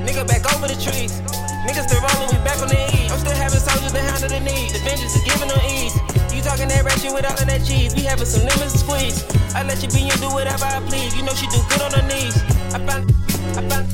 Nigga 0.04 0.28
back 0.28 0.44
over 0.52 0.68
the 0.68 0.76
trees. 0.76 1.16
Niggas 1.64 1.88
still 1.88 2.04
rolling, 2.04 2.28
we 2.28 2.36
back 2.44 2.60
on 2.60 2.68
the 2.68 2.76
E. 2.76 3.08
I'm 3.08 3.16
still 3.16 3.32
having 3.40 3.56
soldiers 3.56 3.92
to 3.96 4.04
handle 4.04 4.28
the 4.28 4.40
need. 4.44 4.76
The 4.76 4.84
vengeance 4.84 5.16
is 5.16 5.24
giving 5.24 5.48
them 5.48 5.64
ease. 5.64 6.11
You 6.42 6.50
talking 6.50 6.68
that 6.68 6.82
ratchet 6.82 7.14
with 7.14 7.24
all 7.24 7.38
of 7.38 7.46
that 7.46 7.64
cheese. 7.64 7.94
We 7.94 8.02
having 8.02 8.26
some 8.26 8.42
lemons 8.42 8.72
to 8.72 8.78
squeeze. 8.78 9.22
I 9.54 9.62
let 9.62 9.80
you 9.80 9.88
be 9.90 10.10
and 10.10 10.20
do 10.20 10.26
whatever 10.26 10.64
I 10.64 10.80
please. 10.88 11.14
You 11.16 11.22
know 11.22 11.32
she 11.34 11.46
do 11.46 11.58
good 11.70 11.82
on 11.82 11.92
her 11.92 12.02
knees. 12.02 12.36
I 12.74 12.84
found, 12.84 13.14
I 13.56 13.62
found. 13.70 13.86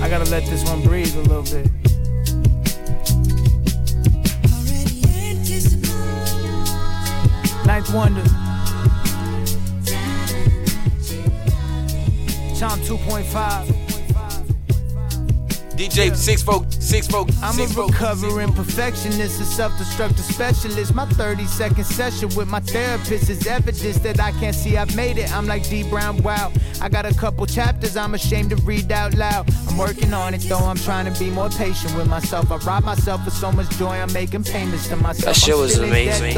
I 0.00 0.08
gotta 0.08 0.30
let 0.30 0.46
this 0.46 0.62
one 0.64 0.82
breathe 0.82 1.16
a 1.16 1.22
little 1.22 1.42
bit. 1.42 1.68
Ninth 7.66 7.92
Wonder. 7.92 8.22
Chom 12.54 12.78
2.5. 12.86 13.73
DJ 15.76 16.14
six 16.14 16.40
four, 16.42 16.64
six 16.70 17.08
four, 17.08 17.26
I'm 17.42 17.54
six 17.54 17.72
a 17.72 17.74
folk. 17.74 17.90
recovering 17.90 18.52
perfectionist, 18.52 19.40
a 19.40 19.44
self-destructive 19.44 20.20
specialist. 20.24 20.94
My 20.94 21.04
30 21.06 21.46
second 21.46 21.84
session 21.84 22.28
with 22.36 22.48
my 22.48 22.60
therapist 22.60 23.28
is 23.28 23.44
evidence 23.46 23.98
that 23.98 24.20
I 24.20 24.30
can't 24.32 24.54
see 24.54 24.76
I've 24.76 24.94
made 24.94 25.18
it. 25.18 25.32
I'm 25.34 25.46
like 25.46 25.68
D 25.68 25.82
Brown, 25.90 26.22
wow. 26.22 26.52
I 26.80 26.88
got 26.88 27.06
a 27.06 27.14
couple 27.14 27.44
chapters 27.46 27.96
I'm 27.96 28.14
ashamed 28.14 28.50
to 28.50 28.56
read 28.56 28.92
out 28.92 29.14
loud. 29.14 29.50
I'm 29.68 29.76
working 29.76 30.12
on 30.14 30.32
it 30.34 30.42
though, 30.42 30.58
I'm 30.58 30.76
trying 30.76 31.12
to 31.12 31.18
be 31.18 31.28
more 31.30 31.48
patient 31.50 31.94
with 31.96 32.08
myself. 32.08 32.52
I 32.52 32.56
rob 32.58 32.84
myself 32.84 33.26
of 33.26 33.32
so 33.32 33.50
much 33.50 33.68
joy, 33.76 33.88
I'm 33.96 34.12
making 34.12 34.44
payments 34.44 34.86
to 34.88 34.96
myself. 34.96 35.34
That 35.34 35.36
shit 35.36 35.54
I'm 35.54 35.60
was 35.60 35.72
still 35.72 35.84
in 35.84 35.90
debt, 35.90 36.20
amazing. 36.20 36.34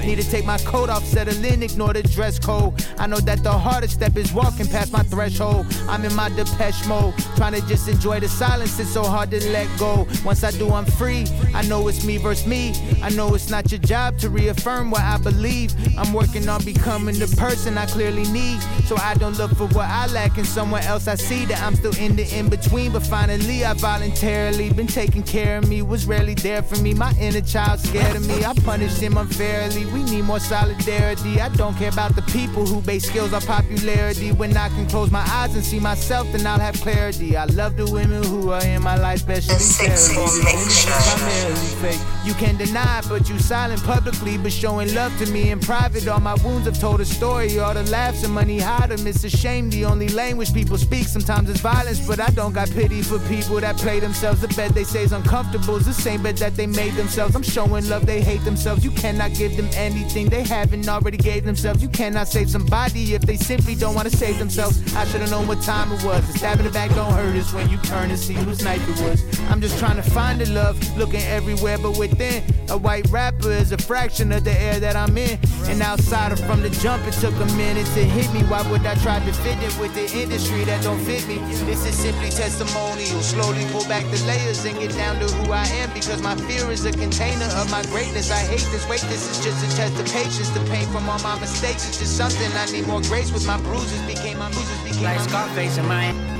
though. 0.00 0.04
Need 0.06 0.16
to 0.20 0.28
take 0.28 0.44
my 0.44 0.58
coat 0.58 0.90
off, 0.90 1.04
settle 1.04 1.44
in, 1.44 1.62
ignore 1.62 1.92
the 1.92 2.02
dress 2.02 2.40
code. 2.40 2.84
I 2.98 3.06
know 3.06 3.20
that 3.20 3.44
the 3.44 3.52
hardest 3.52 3.94
step 3.94 4.16
is 4.16 4.32
walking 4.32 4.66
past 4.66 4.92
my 4.92 5.02
threshold. 5.04 5.66
I'm 5.88 6.04
in 6.04 6.14
my 6.14 6.28
Depeche 6.30 6.86
mode, 6.88 7.14
trying 7.36 7.52
to 7.52 7.60
just 7.68 7.86
enjoy 7.88 8.18
the 8.18 8.28
silence. 8.28 8.79
It's 8.80 8.94
so 8.94 9.04
hard 9.04 9.30
to 9.32 9.46
let 9.50 9.68
go. 9.78 10.08
Once 10.24 10.42
I 10.42 10.52
do, 10.52 10.70
I'm 10.72 10.86
free. 10.86 11.26
I 11.54 11.60
know 11.68 11.86
it's 11.88 12.02
me 12.02 12.16
versus 12.16 12.46
me. 12.46 12.72
I 13.02 13.10
know 13.10 13.34
it's 13.34 13.50
not 13.50 13.70
your 13.70 13.80
job 13.80 14.16
to 14.20 14.30
reaffirm 14.30 14.90
what 14.90 15.02
I 15.02 15.18
believe. 15.18 15.74
I'm 15.98 16.14
working 16.14 16.48
on 16.48 16.64
becoming 16.64 17.18
the 17.18 17.28
person 17.36 17.76
I 17.76 17.84
clearly 17.84 18.24
need. 18.32 18.58
So 18.86 18.96
I 18.96 19.14
don't 19.14 19.36
look 19.36 19.50
for 19.50 19.66
what 19.68 19.84
I 19.86 20.06
lack 20.06 20.38
in 20.38 20.46
someone 20.46 20.82
else. 20.84 21.08
I 21.08 21.16
see 21.16 21.44
that 21.44 21.60
I'm 21.62 21.74
still 21.74 21.94
in 21.98 22.16
the 22.16 22.26
in 22.34 22.48
between. 22.48 22.92
But 22.92 23.02
finally, 23.02 23.66
I 23.66 23.74
voluntarily 23.74 24.72
been 24.72 24.86
taking 24.86 25.24
care 25.24 25.58
of 25.58 25.68
me. 25.68 25.82
Was 25.82 26.06
rarely 26.06 26.34
there 26.34 26.62
for 26.62 26.76
me. 26.80 26.94
My 26.94 27.12
inner 27.20 27.42
child 27.42 27.80
scared 27.80 28.16
of 28.16 28.26
me. 28.26 28.46
I 28.46 28.54
punished 28.54 28.98
him 28.98 29.18
unfairly. 29.18 29.84
We 29.92 30.04
need 30.04 30.24
more 30.24 30.40
solidarity. 30.40 31.38
I 31.38 31.50
don't 31.50 31.76
care 31.76 31.90
about 31.90 32.16
the 32.16 32.22
people 32.22 32.64
who 32.64 32.80
base 32.80 33.06
skills 33.06 33.34
on 33.34 33.42
popularity. 33.42 34.32
When 34.32 34.56
I 34.56 34.70
can 34.70 34.88
close 34.88 35.10
my 35.10 35.26
eyes 35.28 35.54
and 35.54 35.62
see 35.62 35.80
myself, 35.80 36.32
then 36.32 36.46
I'll 36.46 36.58
have 36.58 36.80
clarity. 36.80 37.36
I 37.36 37.44
love 37.44 37.76
the 37.76 37.84
women 37.84 38.22
who 38.22 38.52
are 38.52 38.69
in 38.74 38.82
my 38.82 38.96
life, 38.96 39.16
especially 39.16 39.54
The 39.54 39.60
Six 39.60 40.00
Sarah. 40.00 40.28
Six 40.28 40.44
Mix 40.44 40.84
Show. 40.84 41.16
Primarily 41.16 41.66
fake. 41.82 42.00
You 42.24 42.34
can 42.34 42.56
deny 42.56 42.98
it, 42.98 43.06
but 43.08 43.28
you 43.28 43.38
silent 43.38 43.82
publicly, 43.84 44.38
but 44.38 44.52
showing 44.52 44.94
love 44.94 45.16
to 45.18 45.26
me 45.32 45.50
in 45.50 45.60
private. 45.60 46.06
All 46.08 46.20
my 46.20 46.34
wounds 46.44 46.66
have 46.66 46.78
told 46.78 47.00
a 47.00 47.04
story. 47.04 47.58
All 47.58 47.74
the 47.74 47.82
laughs 47.84 48.24
and 48.24 48.32
money 48.34 48.58
hide 48.58 48.90
them. 48.90 49.06
It's 49.06 49.24
a 49.24 49.30
shame 49.30 49.70
the 49.70 49.84
only 49.84 50.08
language 50.08 50.52
people 50.52 50.78
speak 50.78 51.06
sometimes 51.06 51.48
is 51.50 51.60
violence, 51.60 52.06
but 52.06 52.20
I 52.20 52.30
don't 52.30 52.52
got 52.52 52.70
pity 52.70 53.02
for 53.02 53.18
people 53.20 53.60
that 53.60 53.76
play 53.76 54.00
themselves. 54.00 54.40
The 54.40 54.48
bed 54.48 54.72
they 54.72 54.84
say 54.84 55.04
is 55.04 55.12
uncomfortable 55.12 55.76
is 55.76 55.86
the 55.86 55.94
same 55.94 56.22
bed 56.22 56.36
that 56.38 56.56
they 56.56 56.66
made 56.66 56.94
themselves. 56.94 57.34
I'm 57.34 57.42
showing 57.42 57.88
love, 57.88 58.06
they 58.06 58.20
hate 58.20 58.44
themselves. 58.44 58.84
You 58.84 58.90
cannot 58.90 59.34
give 59.34 59.56
them 59.56 59.68
anything 59.74 60.28
they 60.28 60.42
haven't 60.42 60.88
already 60.88 61.18
gave 61.18 61.44
themselves. 61.44 61.82
You 61.82 61.88
cannot 61.88 62.28
save 62.28 62.50
somebody 62.50 63.14
if 63.14 63.22
they 63.22 63.36
simply 63.36 63.74
don't 63.74 63.94
want 63.94 64.10
to 64.10 64.16
save 64.16 64.38
themselves. 64.38 64.94
I 64.94 65.04
should 65.06 65.20
have 65.20 65.30
known 65.30 65.46
what 65.46 65.62
time 65.62 65.90
it 65.92 66.04
was. 66.04 66.26
The 66.26 66.38
stab 66.38 66.58
in 66.58 66.66
the 66.66 66.72
back 66.72 66.90
don't 66.90 67.12
hurt 67.12 67.36
us 67.36 67.52
when 67.52 67.68
you 67.70 67.78
turn 67.78 68.10
and 68.10 68.18
see 68.18 68.34
whose 68.60 68.64
knife 68.64 68.88
it 68.88 69.04
was. 69.04 69.40
I'm 69.50 69.60
just 69.60 69.78
trying 69.78 69.96
to 69.96 70.02
find 70.02 70.40
the 70.40 70.48
love, 70.50 70.76
looking 70.96 71.22
everywhere 71.22 71.78
but 71.78 71.98
within. 71.98 72.42
A 72.70 72.76
white 72.76 73.08
rapper 73.10 73.50
is 73.50 73.72
a 73.72 73.78
fraction 73.78 74.32
of 74.32 74.44
the 74.44 74.52
air 74.60 74.78
that 74.80 74.96
I'm 74.96 75.16
in. 75.18 75.38
And 75.64 75.82
outside 75.82 76.32
of 76.32 76.40
from 76.40 76.62
the 76.62 76.70
jump, 76.70 77.06
it 77.06 77.14
took 77.14 77.34
a 77.34 77.46
minute 77.56 77.86
to 77.94 78.04
hit 78.04 78.32
me. 78.32 78.40
Why 78.48 78.62
would 78.70 78.84
I 78.86 78.94
try 78.96 79.18
to 79.18 79.32
fit 79.32 79.58
it 79.62 79.76
with 79.80 79.94
the 79.94 80.06
industry 80.18 80.64
that 80.64 80.82
don't 80.82 81.00
fit 81.00 81.26
me? 81.26 81.38
This 81.66 81.84
is 81.86 81.96
simply 81.96 82.30
testimonial. 82.30 83.20
Slowly 83.22 83.64
pull 83.72 83.84
back 83.88 84.04
the 84.10 84.22
layers 84.26 84.64
and 84.64 84.78
get 84.78 84.92
down 84.92 85.18
to 85.20 85.26
who 85.26 85.52
I 85.52 85.64
am 85.82 85.92
because 85.94 86.22
my 86.22 86.36
fear 86.46 86.70
is 86.70 86.84
a 86.84 86.92
container 86.92 87.50
of 87.58 87.70
my 87.70 87.82
greatness. 87.90 88.30
I 88.30 88.40
hate 88.40 88.66
this. 88.70 88.88
Wait, 88.88 89.00
this 89.08 89.28
is 89.30 89.44
just 89.44 89.58
a 89.64 89.76
test 89.76 89.98
of 89.98 90.06
patience. 90.06 90.50
The 90.50 90.60
pain 90.70 90.86
from 90.88 91.08
all 91.08 91.18
my 91.20 91.38
mistakes 91.40 91.88
is 91.88 91.98
just 91.98 92.16
something 92.16 92.50
I 92.54 92.66
need 92.70 92.86
more 92.86 93.02
grace 93.02 93.32
with. 93.32 93.46
My 93.46 93.60
bruises 93.62 94.00
became 94.06 94.38
my 94.38 94.50
bruises 94.50 94.80
became 94.84 95.04
like 95.04 95.18
my 95.18 95.26
Scarface 95.26 95.78
in 95.78 95.86
Miami. 95.86 96.39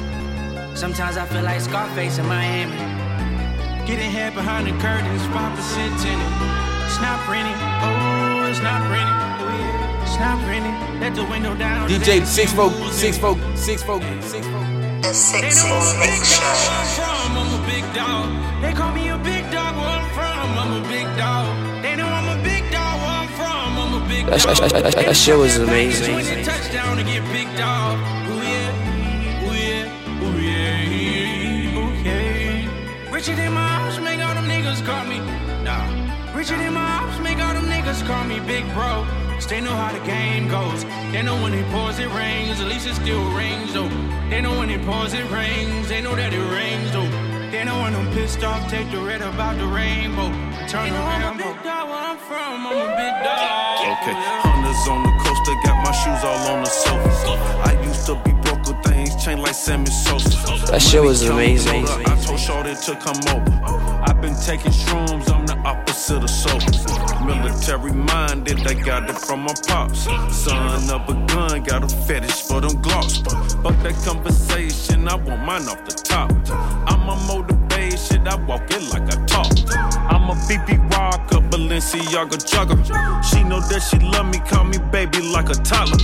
Sometimes 0.75 1.17
I 1.17 1.27
feel 1.27 1.43
like 1.43 1.61
Scarface 1.61 2.19
in 2.19 2.27
Miami. 2.27 2.77
Getting 3.87 4.11
head 4.11 4.35
behind 4.35 4.67
the 4.67 4.73
curtains, 4.81 5.23
5% 5.35 6.03
tinted. 6.03 6.33
It's 6.87 7.01
not 7.01 7.19
printing, 7.27 7.55
oh, 7.85 8.49
it's 8.51 8.61
not 8.61 8.81
printing. 8.89 9.19
It's 10.03 10.19
not 10.19 10.39
printing. 10.47 10.75
Let 11.01 11.15
the 11.15 11.25
window 11.25 11.55
down. 11.55 11.89
DJ 11.89 12.25
six 12.25 12.53
four, 12.53 12.71
six 12.93 13.19
four, 13.19 13.37
six 13.55 13.83
four, 13.83 14.01
six 14.23 14.47
four. 14.47 14.65
The 15.03 15.15
Six 15.15 15.63
They 15.65 15.71
I'm 15.71 15.81
a 15.81 16.01
big 16.05 16.21
dog 16.21 16.87
Show. 16.93 17.03
I'm 17.03 17.37
a 17.41 17.67
big 17.67 17.85
dog. 17.95 18.27
They 18.63 18.73
call 18.73 18.93
me 18.93 19.09
a 19.09 19.17
big 19.19 19.51
dog 19.51 19.75
where 19.77 19.97
I'm 20.01 20.09
from, 20.13 20.59
I'm 20.61 20.85
a 20.85 20.89
big 20.89 21.07
dog. 21.17 21.47
They 21.83 21.97
know 21.97 22.07
I'm 22.07 22.39
a 22.39 22.43
big 22.43 22.71
dog 22.71 22.95
where 23.01 23.17
I'm 23.23 23.29
from, 23.29 23.69
I'm 23.81 24.03
a 24.03 24.09
big 24.09 24.27
That- 24.27 24.41
dog. 24.43 24.57
that- 24.57 24.73
that- 24.73 24.83
that- 24.95 25.07
that 25.07 25.17
shit 25.17 25.37
was 25.37 25.57
amazing. 25.57 26.13
Twenty 26.13 26.45
touchdown 26.45 26.97
to 26.99 27.03
get 27.03 27.25
big 27.33 27.49
dog. 27.57 27.99
Ooh 28.29 28.40
Richer 33.21 33.37
than 33.37 33.53
my 33.53 33.69
house, 33.69 34.01
make 34.01 34.19
all 34.19 34.33
them 34.33 34.47
niggas 34.47 34.81
call 34.83 35.05
me. 35.05 35.19
Nah. 35.63 35.85
Richer 36.35 36.57
than 36.57 36.73
my 36.73 37.05
ops, 37.05 37.19
make 37.21 37.37
all 37.37 37.53
them 37.53 37.67
niggas 37.67 38.01
call 38.07 38.25
me 38.25 38.41
big 38.41 38.65
bro. 38.73 39.05
They 39.47 39.61
know 39.61 39.77
how 39.77 39.93
the 39.93 40.01
game 40.07 40.49
goes. 40.49 40.85
They 41.13 41.23
know 41.23 41.37
when 41.43 41.53
it 41.53 41.69
pours, 41.71 41.99
it 41.99 42.09
rains. 42.15 42.61
At 42.61 42.69
least 42.69 42.87
it 42.87 42.95
still 42.95 43.21
rains, 43.37 43.75
though. 43.75 43.91
They 44.31 44.41
know 44.41 44.57
when 44.59 44.71
it 44.71 44.81
pours, 44.87 45.13
it 45.13 45.29
rains. 45.31 45.89
They 45.91 46.01
know 46.01 46.15
that 46.17 46.33
it 46.33 46.47
rains, 46.49 46.93
though. 46.93 47.11
They 47.51 47.63
know 47.65 47.83
when 47.83 47.95
I'm 47.95 48.09
pissed 48.15 48.43
off, 48.43 48.71
take 48.71 48.91
the 48.91 49.03
red 49.03 49.21
about 49.21 49.59
the 49.59 49.67
rainbow. 49.67 50.33
Turn 50.67 50.87
you 50.87 50.93
know 50.93 51.05
around, 51.05 51.23
I'm 51.23 51.35
a 51.35 51.45
big 51.45 51.63
dog 51.63 51.89
where 51.91 52.01
I'm 52.01 52.17
from. 52.17 52.65
I'm 52.65 52.73
a 52.73 52.89
big 52.97 53.15
dog. 53.21 54.01
Okay, 54.01 54.17
hunters 54.17 54.89
on 54.89 55.03
the 55.05 55.13
coast, 55.21 55.45
I 55.45 55.61
got 55.67 55.77
my 55.85 55.93
shoes 55.93 56.25
all 56.25 56.57
on 56.57 56.65
the 56.65 56.71
sofa. 56.71 57.69
I 57.69 57.77
used 57.85 58.07
to 58.07 58.15
be 58.17 58.21
broke 58.21 58.25
with 58.25 58.39
things, 58.40 58.40
chain 59.21 59.39
like 59.39 59.55
Sammy 59.55 59.87
Sosa. 59.87 60.31
That 60.71 60.81
shit 60.81 61.03
was 61.03 61.23
amazing. 61.23 61.87
I 61.87 62.17
told 62.25 62.41
Shorty 62.41 62.75
to 62.75 62.97
come 62.97 63.21
over. 63.29 63.61
I've 64.09 64.21
been 64.21 64.35
taking 64.35 64.73
shrooms, 64.73 65.31
I'm 65.31 65.47
the 65.47 65.57
opposite 65.59 66.23
of 66.23 66.31
sober. 66.31 66.65
Military 67.25 67.93
minded, 67.93 68.67
I 68.67 68.75
got 68.75 69.11
it 69.11 69.19
from 69.19 69.41
my 69.41 69.55
pops. 69.67 70.05
Son 70.35 70.91
of 70.91 71.09
a 71.09 71.27
gun, 71.27 71.63
got 71.65 71.85
a 71.85 71.89
fetish 72.07 72.43
for 72.43 72.61
them 72.61 72.83
glocks. 72.83 73.23
Fuck 73.63 73.83
that 73.83 73.95
conversation, 74.05 75.07
I 75.07 75.17
want 75.17 75.45
mine 75.45 75.69
off 75.69 75.85
the 75.85 75.93
top. 75.93 76.31
I'm 76.89 77.09
a 77.09 77.60
motivation, 78.01 78.29
I 78.29 78.35
walk 78.47 78.71
it 78.71 78.83
like 78.93 79.03
I 79.03 79.25
talk. 79.27 79.47
I'm 80.11 80.31
a 80.31 80.35
BB 80.47 80.91
rocker, 80.93 81.37
Balenciaga 81.37 82.39
jugger. 82.49 82.77
She 83.25 83.43
know 83.45 83.61
that 83.61 83.83
she 83.83 83.99
love 83.99 84.27
me, 84.27 84.39
call 84.39 84.65
me 84.65 84.79
baby 84.91 85.21
like 85.21 85.49
a 85.49 85.55
toddler. 85.55 85.99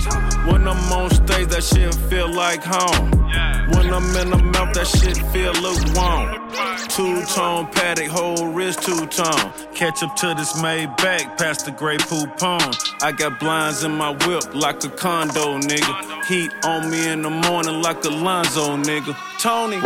When 0.51 0.67
I'm 0.67 0.91
on 0.91 1.09
stage, 1.09 1.47
that 1.49 1.63
shit 1.63 1.93
feel 2.09 2.31
like 2.33 2.63
home. 2.63 3.11
When 3.71 3.93
I'm 3.93 4.15
in 4.15 4.29
the 4.31 4.37
mouth, 4.37 4.73
that 4.73 4.87
shit 4.87 5.17
feel 5.31 5.53
lukewarm. 5.53 6.47
Two 6.89 7.21
tone 7.35 7.67
Patek, 7.67 8.07
whole 8.07 8.47
wrist 8.47 8.81
two 8.81 9.05
tone. 9.07 9.51
Catch 9.75 10.03
up 10.03 10.15
to 10.17 10.33
this 10.35 10.59
made 10.61 10.95
back 10.97 11.37
past 11.37 11.65
the 11.65 11.71
Grey 11.71 11.97
Poupon. 11.97 12.75
I 13.03 13.11
got 13.11 13.39
blinds 13.39 13.83
in 13.83 13.91
my 13.95 14.11
whip 14.25 14.55
like 14.55 14.83
a 14.83 14.89
condo, 14.89 15.59
nigga. 15.59 16.25
Heat 16.25 16.51
on 16.63 16.89
me 16.89 17.09
in 17.09 17.21
the 17.21 17.29
morning 17.29 17.81
like 17.81 18.03
a 18.05 18.09
Lonzo, 18.09 18.77
nigga. 18.77 19.15
Tony, 19.39 19.79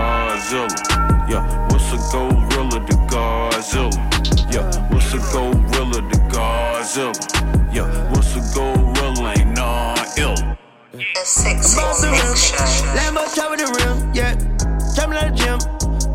Godzilla? 0.00 1.28
Yeah, 1.28 1.44
what's 1.68 1.92
a 1.92 1.98
gorilla 2.10 2.80
to 2.86 2.96
Godzilla? 3.12 3.92
Yeah, 4.50 4.64
what's 4.88 5.12
a 5.12 5.18
gorilla 5.32 6.00
to 6.00 6.18
Godzilla? 6.32 7.12
Yeah, 7.74 7.86
what's 8.10 8.34
a 8.34 8.40
gorilla 8.54 9.34
ain't 9.36 9.54
non 9.56 9.98
ill. 10.16 10.34
The 10.92 11.24
sexy 11.24 12.10
mix 12.10 12.48
show. 12.48 12.56
Lambo 12.96 13.28
top 13.34 13.52
of 13.52 13.58
the 13.60 13.68
rim, 13.76 14.14
yeah. 14.14 14.34
Jumping 14.96 15.18
out 15.18 15.28
the 15.28 15.36
gym. 15.36 15.58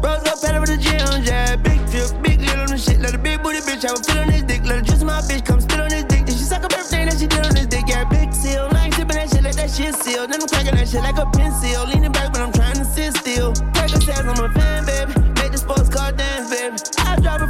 Rose 0.01 0.25
up 0.25 0.41
pedal 0.41 0.61
with 0.61 0.71
the 0.73 0.77
gym, 0.77 1.23
yeah. 1.23 1.55
Big 1.55 1.79
tip, 1.87 2.09
big 2.23 2.41
lid 2.41 2.57
on 2.57 2.67
the 2.67 2.77
shit. 2.77 2.99
Let 2.99 3.13
a 3.13 3.19
big 3.19 3.43
booty 3.43 3.59
bitch 3.59 3.83
have 3.83 3.99
a 3.99 4.03
fit 4.03 4.17
on 4.17 4.29
his 4.29 4.43
dick. 4.43 4.65
Let 4.65 4.79
her 4.79 4.81
juice 4.81 5.03
my 5.03 5.21
bitch 5.21 5.45
come 5.45 5.61
spit 5.61 5.79
on 5.79 5.91
his 5.91 6.05
dick. 6.05 6.25
Then 6.25 6.35
she 6.35 6.43
suck 6.43 6.63
up 6.63 6.73
everything 6.73 7.05
that 7.05 7.19
she 7.19 7.27
did 7.27 7.45
on 7.45 7.55
his 7.55 7.67
dick, 7.67 7.85
yeah. 7.87 8.03
Big 8.05 8.33
seal. 8.33 8.67
I 8.71 8.85
ain't 8.85 8.95
tipping 8.95 9.15
that 9.15 9.29
shit 9.29 9.43
like 9.43 9.55
that 9.55 9.69
shit 9.69 9.93
seal. 10.01 10.25
Then 10.25 10.41
I'm 10.41 10.47
cracking 10.47 10.75
that 10.75 10.89
shit 10.89 11.01
like 11.01 11.17
a 11.17 11.25
pencil. 11.29 11.85
Leaning 11.85 12.11
back, 12.11 12.33
but 12.33 12.41
I'm 12.41 12.51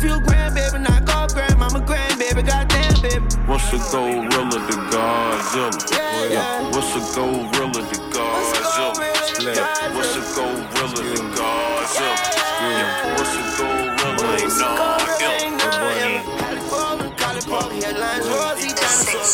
I 0.05 0.07
drop 0.07 0.21
a 0.21 0.21
few 0.21 0.27
grand, 0.27 0.53
baby. 0.55 0.77
Knock 0.83 1.09
off 1.15 1.33
grand, 1.33 1.57
I'm 1.57 1.75
a 1.75 1.85
grand, 1.85 2.19
baby. 2.19 2.43
Goddamn, 2.43 3.01
baby. 3.01 3.25
What's 3.49 3.73
a 3.73 3.77
gorilla 3.89 4.51
to 4.51 4.75
Godzilla? 4.93 6.29
Yeah, 6.29 6.69
What's 6.69 6.93
a 6.93 7.01
gorilla 7.15 7.73
to 7.73 7.97
Godzilla? 8.13 8.93
What's 9.95 10.15
a 10.15 10.21
gorilla 10.35 10.85
to 10.85 11.23
Godzilla? 11.33 12.15
Yeah. 12.61 13.17
What's 13.17 13.33
a 13.33 13.43
gorilla 13.57 13.95
ain't 15.41 15.57
no 15.57 15.75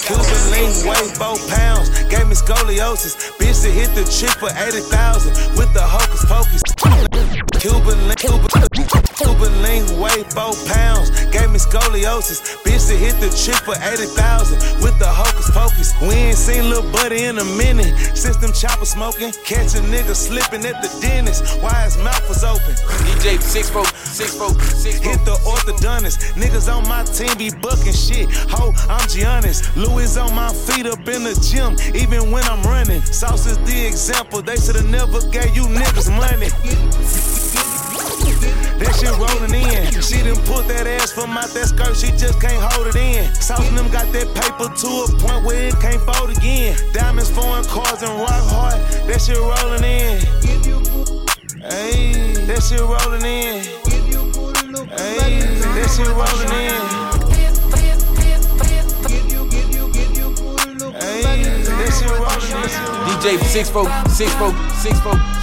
Cuban 0.07 0.43
link 0.51 0.71
weigh 0.85 1.07
four 1.15 1.37
pounds, 1.49 1.89
gave 2.09 2.27
me 2.27 2.35
scoliosis. 2.35 3.13
Bitch 3.37 3.61
that 3.63 3.71
hit 3.71 3.93
the 3.95 4.03
chick 4.09 4.31
for 4.39 4.49
80,000 4.49 5.57
with 5.57 5.73
the 5.73 5.81
hocus 5.83 6.25
pocus. 6.25 6.61
Cuban 7.59 8.07
link, 8.07 8.19
Cuban, 8.19 9.10
Cuban 9.21 9.53
link 9.61 9.85
weigh 10.01 10.23
four 10.33 10.53
pounds, 10.65 11.09
gave 11.29 11.49
me 11.51 11.59
scoliosis. 11.59 12.41
Bitch 12.65 12.87
that 12.89 12.97
hit 12.97 13.15
the 13.21 13.29
chick 13.29 13.57
for 13.61 13.75
80,000 13.77 14.81
with 14.81 14.97
the 14.99 15.07
hocus 15.07 15.49
pocus. 15.51 15.93
We 16.01 16.33
ain't 16.33 16.37
seen 16.37 16.69
little 16.69 16.89
buddy 16.91 17.25
in 17.25 17.37
a 17.37 17.45
minute 17.45 17.93
since 18.17 18.37
them 18.37 18.53
choppers 18.53 18.89
smoking. 18.89 19.31
Catch 19.45 19.75
a 19.75 19.81
nigga 19.93 20.15
slipping 20.15 20.65
at 20.65 20.81
the 20.81 20.89
dentist 21.01 21.61
while 21.61 21.75
his 21.83 21.97
mouth 21.97 22.27
was 22.27 22.43
open. 22.43 22.73
DJ 23.05 23.41
six 23.41 23.69
four, 23.69 23.85
six 23.85 24.31
six 24.31 24.35
four 24.35 24.49
six 24.49 24.57
four 24.57 24.73
six 24.75 24.99
four. 24.99 25.11
Hit 25.11 25.25
the 25.25 25.37
orthodontist. 25.45 26.33
Niggas 26.33 26.71
on 26.71 26.87
my 26.87 27.03
team 27.03 27.35
be 27.37 27.51
bucking 27.61 27.93
shit. 27.93 28.29
Ho, 28.51 28.73
I'm 28.89 29.05
Giannis. 29.07 29.61
Louis 29.75 30.17
on 30.17 30.33
my 30.35 30.51
feet 30.53 30.85
up 30.85 30.99
in 31.07 31.23
the 31.23 31.35
gym, 31.41 31.77
even 31.95 32.31
when 32.31 32.43
I'm 32.45 32.63
running. 32.63 33.01
Sauce 33.01 33.45
is 33.45 33.57
the 33.59 33.85
example. 33.85 34.41
They 34.41 34.57
should've 34.57 34.89
never 34.89 35.21
gave 35.29 35.55
you 35.55 35.65
niggas 35.65 36.09
money. 36.09 37.40
That 38.81 38.97
shit 38.97 39.13
rolling 39.13 39.53
in. 39.53 39.93
She 40.01 40.25
done 40.25 40.41
put 40.49 40.65
that 40.67 40.87
ass 40.89 41.13
from 41.13 41.37
out 41.37 41.53
that 41.53 41.69
skirt, 41.69 41.93
she 41.93 42.09
just 42.17 42.41
can't 42.41 42.57
hold 42.57 42.87
it 42.87 42.95
in. 42.97 43.29
Sauce 43.35 43.61
and 43.69 43.77
them 43.77 43.91
got 43.93 44.09
that 44.09 44.25
paper 44.33 44.73
to 44.73 44.89
a 45.05 45.07
point 45.21 45.45
where 45.45 45.69
it 45.69 45.77
can't 45.77 46.01
fold 46.01 46.33
again. 46.33 46.73
Diamonds, 46.91 47.29
foreign 47.29 47.63
cars, 47.65 48.01
and 48.01 48.09
rock 48.17 48.41
hard. 48.49 48.81
That 49.05 49.21
shit 49.21 49.37
rolling 49.37 49.85
in. 49.85 50.17
Hey, 51.61 52.33
that 52.49 52.65
shit 52.65 52.81
rolling 52.81 53.21
in. 53.21 53.61
Hey, 54.97 55.45
that 55.77 55.89
shit 55.93 56.09
rolling 56.09 56.49
in. 56.49 56.81
Hey, 60.97 61.45
that 61.69 61.89
shit 61.93 62.09
rolling 62.09 62.49
in. 62.49 62.71
DJ 63.21 63.37
six 63.45 63.69
four 63.69 63.85
six 64.09 64.33
four 64.41 64.49
six 64.81 64.99
four 65.01 65.40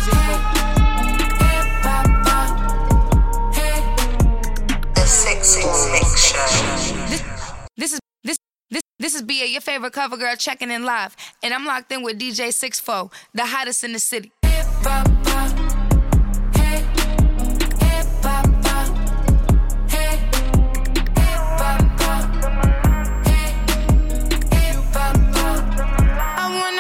six 5.49 5.65
four. 5.65 6.17
Show. 6.17 6.37
This 7.77 7.93
is 7.93 8.01
this 8.23 8.37
this 8.71 8.83
this 8.99 9.15
is 9.15 9.23
Bia, 9.23 9.47
your 9.47 9.61
favorite 9.63 9.93
cover 9.95 10.17
girl, 10.17 10.37
checking 10.37 10.71
in 10.71 10.85
live, 10.85 11.17
and 11.43 11.55
I'm 11.55 11.65
locked 11.65 11.91
in 11.91 12.03
with 12.03 12.19
DJ 12.19 12.53
64, 12.53 13.11
the 13.33 13.47
hottest 13.47 13.85
in 13.85 13.93
the 13.93 13.99
city. 13.99 14.31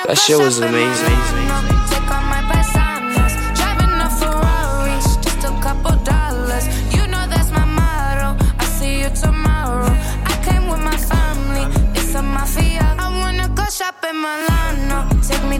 That 0.06 0.16
shit 0.16 0.38
was 0.38 0.58
amazing. 0.60 1.37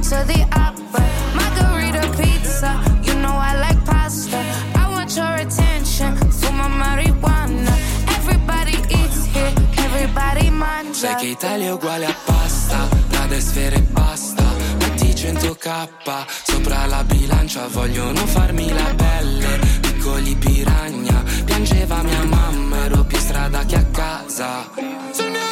To 0.02 0.24
the 0.26 0.46
opera, 0.54 1.04
margarita 1.34 2.08
pizza. 2.16 2.80
You 3.02 3.14
know 3.14 3.34
I 3.34 3.58
like 3.58 3.84
pasta. 3.84 4.38
I 4.74 4.88
want 4.90 5.14
your 5.16 5.34
attention, 5.34 6.14
fuma 6.30 6.68
marijuana. 6.68 7.74
Everybody 8.16 8.76
eats 8.94 9.26
here, 9.26 9.52
everybody 9.78 10.50
mangia. 10.50 10.94
Sai 10.94 11.14
che 11.16 11.26
Italia 11.26 11.68
è 11.68 11.72
uguale 11.72 12.06
a 12.06 12.14
pasta, 12.24 12.88
Prada 13.08 13.34
e 13.34 13.40
sfere 13.40 13.76
e 13.76 13.82
basta. 13.82 14.44
Metti 14.78 15.08
100k 15.08 15.88
sopra 16.44 16.86
la 16.86 17.02
bilancia, 17.04 17.66
vogliono 17.68 18.24
farmi 18.26 18.72
la 18.72 18.94
pelle. 18.94 19.58
Piccoli 19.80 20.36
piragna, 20.36 21.24
piangeva 21.44 22.02
mia 22.02 22.24
mamma, 22.24 22.84
ero 22.84 23.04
più 23.04 23.18
strada 23.18 23.64
che 23.64 23.76
a 23.76 23.84
casa. 23.84 25.47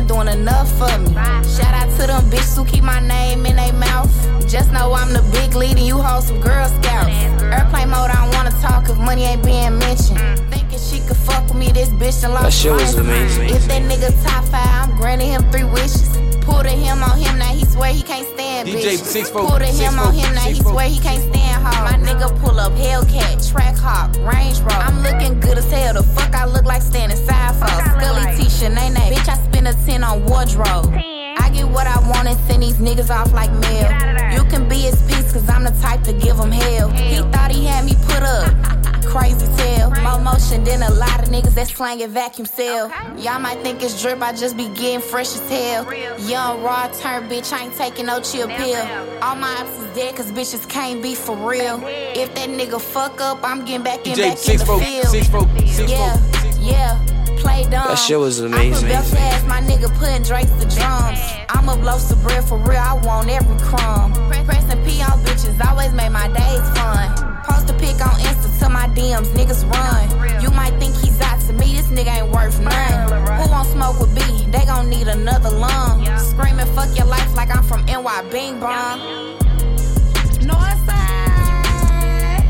He 0.00 0.06
doing 0.06 0.28
enough 0.28 0.68
for 0.78 0.98
me. 0.98 1.12
Shout 1.56 1.74
out 1.74 1.90
to 1.98 2.06
them 2.06 2.22
bitches 2.30 2.56
who 2.56 2.64
keep 2.64 2.82
my 2.84 3.00
name 3.00 3.46
in 3.46 3.56
their 3.56 3.72
mouth. 3.72 4.10
Just 4.48 4.72
know 4.72 4.92
I'm 4.92 5.12
the 5.12 5.22
big 5.32 5.54
lead 5.54 5.76
and 5.76 5.86
you 5.86 5.98
hold 5.98 6.24
some 6.24 6.40
Girl 6.40 6.66
Scouts. 6.68 7.08
Airplane 7.42 7.90
mode, 7.90 8.10
I 8.10 8.24
don't 8.24 8.34
wanna 8.34 8.54
talk 8.62 8.88
if 8.88 8.96
money 8.98 9.24
ain't 9.24 9.44
being 9.44 9.78
mentioned. 9.78 10.18
Thinking 10.50 10.78
she 10.78 11.00
could 11.06 11.16
fuck 11.16 11.44
with 11.48 11.56
me, 11.56 11.72
this 11.72 11.88
bitch 11.90 12.22
lost 12.28 12.42
That 12.44 12.52
shit 12.52 12.72
was 12.72 12.94
amazing. 12.94 13.50
If 13.50 13.66
that 13.68 13.82
nigga 13.82 14.10
top 14.24 14.44
five, 14.44 14.90
I'm 14.90 14.96
granting 14.96 15.30
him 15.30 15.42
three 15.50 15.64
wishes. 15.64 16.08
Pull 16.44 16.62
the 16.62 16.70
him 16.70 17.02
on 17.02 17.18
him, 17.18 17.38
now 17.38 17.52
he 17.52 17.64
swear 17.66 17.92
he 17.92 18.02
can't 18.02 18.26
stand 18.34 18.68
DJ 18.68 18.96
bitches. 18.96 19.04
six 19.04 19.28
four- 19.30 19.46
Pull 19.46 19.58
six 19.60 19.78
him 19.78 19.98
on 19.98 20.14
him, 20.14 20.34
now 20.34 20.40
he 20.40 20.54
swear 20.54 20.88
he 20.88 20.98
can't 20.98 21.22
stand 21.22 21.47
My 21.84 21.96
nigga 22.00 22.28
pull 22.40 22.58
up 22.58 22.72
Hellcat, 22.72 23.50
track 23.50 23.76
hawk, 23.76 24.14
Range 24.16 24.58
Rover. 24.60 24.74
I'm 24.74 25.02
looking 25.02 25.40
good 25.40 25.58
as 25.58 25.70
hell. 25.70 25.94
The 25.94 26.02
fuck 26.02 26.34
I 26.34 26.46
look 26.46 26.64
like 26.64 26.82
standing 26.82 27.18
side 27.18 27.54
for 27.56 27.66
Scully 27.66 28.24
T, 28.36 28.48
Shanae, 28.48 28.90
bitch. 29.10 29.28
I 29.28 29.36
spend 29.44 29.68
a 29.68 29.74
ten 29.86 30.04
on 30.04 30.24
wardrobe. 30.26 30.92
I 30.94 31.50
get 31.52 31.68
what 31.68 31.86
I 31.86 31.98
want 32.08 32.28
and 32.28 32.38
send 32.48 32.62
these 32.62 32.76
niggas 32.76 33.10
off 33.10 33.32
like 33.32 33.52
mail. 33.52 33.90
You 34.32 34.44
can 34.50 34.68
be 34.68 34.76
his 34.76 35.00
piece, 35.02 35.32
cause 35.32 35.48
I'm 35.48 35.64
the 35.64 35.70
type 35.80 36.02
to 36.04 36.12
give 36.12 36.36
him 36.38 36.50
hell. 36.50 36.90
He 36.90 37.16
thought 37.32 37.50
he 37.50 37.66
had 37.66 37.84
me 37.84 37.94
put 38.06 38.22
up. 38.22 38.74
Crazy 39.08 39.46
tail. 39.56 39.90
More 40.02 40.20
motion 40.20 40.64
than 40.64 40.82
a 40.82 40.90
lot 40.90 41.22
of 41.22 41.28
niggas 41.30 41.54
that 41.54 41.68
slanging 41.68 42.10
vacuum 42.10 42.46
seal. 42.46 42.90
Y'all 43.16 43.38
might 43.40 43.58
think 43.62 43.82
it's 43.82 44.00
drip, 44.00 44.20
I 44.20 44.32
just 44.32 44.56
be 44.56 44.68
getting 44.68 45.00
fresh 45.00 45.34
as 45.34 45.48
hell. 45.48 45.92
Young, 46.20 46.62
raw, 46.62 46.88
turn 46.88 47.28
bitch, 47.28 47.52
I 47.52 47.64
ain't 47.64 47.74
taking 47.74 48.06
no 48.06 48.20
chill 48.20 48.48
pill. 48.48 48.82
All 49.22 49.34
my 49.34 49.54
ops 49.60 49.78
is 49.78 49.94
dead, 49.94 50.14
cause 50.14 50.30
bitches 50.30 50.68
can't 50.68 51.02
be 51.02 51.14
for 51.14 51.34
real. 51.36 51.80
If 51.86 52.34
that 52.34 52.50
nigga 52.50 52.80
fuck 52.80 53.20
up, 53.20 53.38
I'm 53.42 53.64
getting 53.64 53.82
back 53.82 54.06
in, 54.06 54.12
DJ 54.14 54.28
back 54.28 54.38
six 54.38 54.48
in 54.48 54.58
the 54.58 54.64
four- 54.66 54.80
field. 54.82 55.06
six 55.06 55.28
four- 55.28 55.48
six 55.66 55.90
yeah, 55.90 56.16
yeah. 56.60 57.04
Play 57.38 57.62
dumb. 57.62 57.88
That 57.88 57.94
shit 57.94 58.18
was 58.18 58.40
amazing. 58.40 58.60
I 58.60 58.74
put 58.74 58.82
amazing. 58.84 59.14
belt 59.14 59.32
ass, 59.32 59.44
my 59.46 59.60
nigga 59.62 59.88
putting 59.98 60.22
Drake's 60.22 60.50
the 60.52 60.66
drums. 60.76 61.18
I'ma 61.48 61.76
blow 61.76 61.96
some 61.98 62.20
bread 62.22 62.44
for 62.44 62.58
real, 62.58 62.78
I 62.78 62.94
want 63.04 63.30
every 63.30 63.56
crumb. 63.64 64.12
Pressing 64.44 64.84
P 64.84 65.00
on 65.02 65.18
bitches 65.24 65.64
always 65.66 65.92
made 65.92 66.10
my 66.10 66.28
days 66.28 66.60
fun. 66.78 67.27
Post 67.48 67.70
a 67.70 67.74
pic 67.74 68.00
on 68.04 68.14
Insta 68.20 68.58
to 68.60 68.68
my 68.68 68.88
DMs, 68.88 69.28
niggas 69.32 69.64
run. 69.72 70.42
You 70.42 70.50
might 70.50 70.78
think 70.78 70.94
he's 70.96 71.20
out 71.20 71.40
to 71.46 71.52
me, 71.52 71.76
this 71.76 71.86
nigga 71.86 72.22
ain't 72.22 72.30
worth 72.32 72.60
none. 72.60 73.08
Who 73.40 73.50
won't 73.50 73.68
smoke 73.68 73.98
with 74.00 74.14
B? 74.14 74.46
They 74.50 74.64
gon' 74.66 74.88
need 74.88 75.08
another 75.08 75.50
lung. 75.50 76.04
Screaming 76.18 76.66
fuck 76.74 76.96
your 76.96 77.06
life 77.06 77.34
like 77.34 77.54
I'm 77.54 77.62
from 77.62 77.84
NY 77.86 78.22
Bing 78.30 78.60
Bong. 78.60 79.00
Northside. 80.44 82.44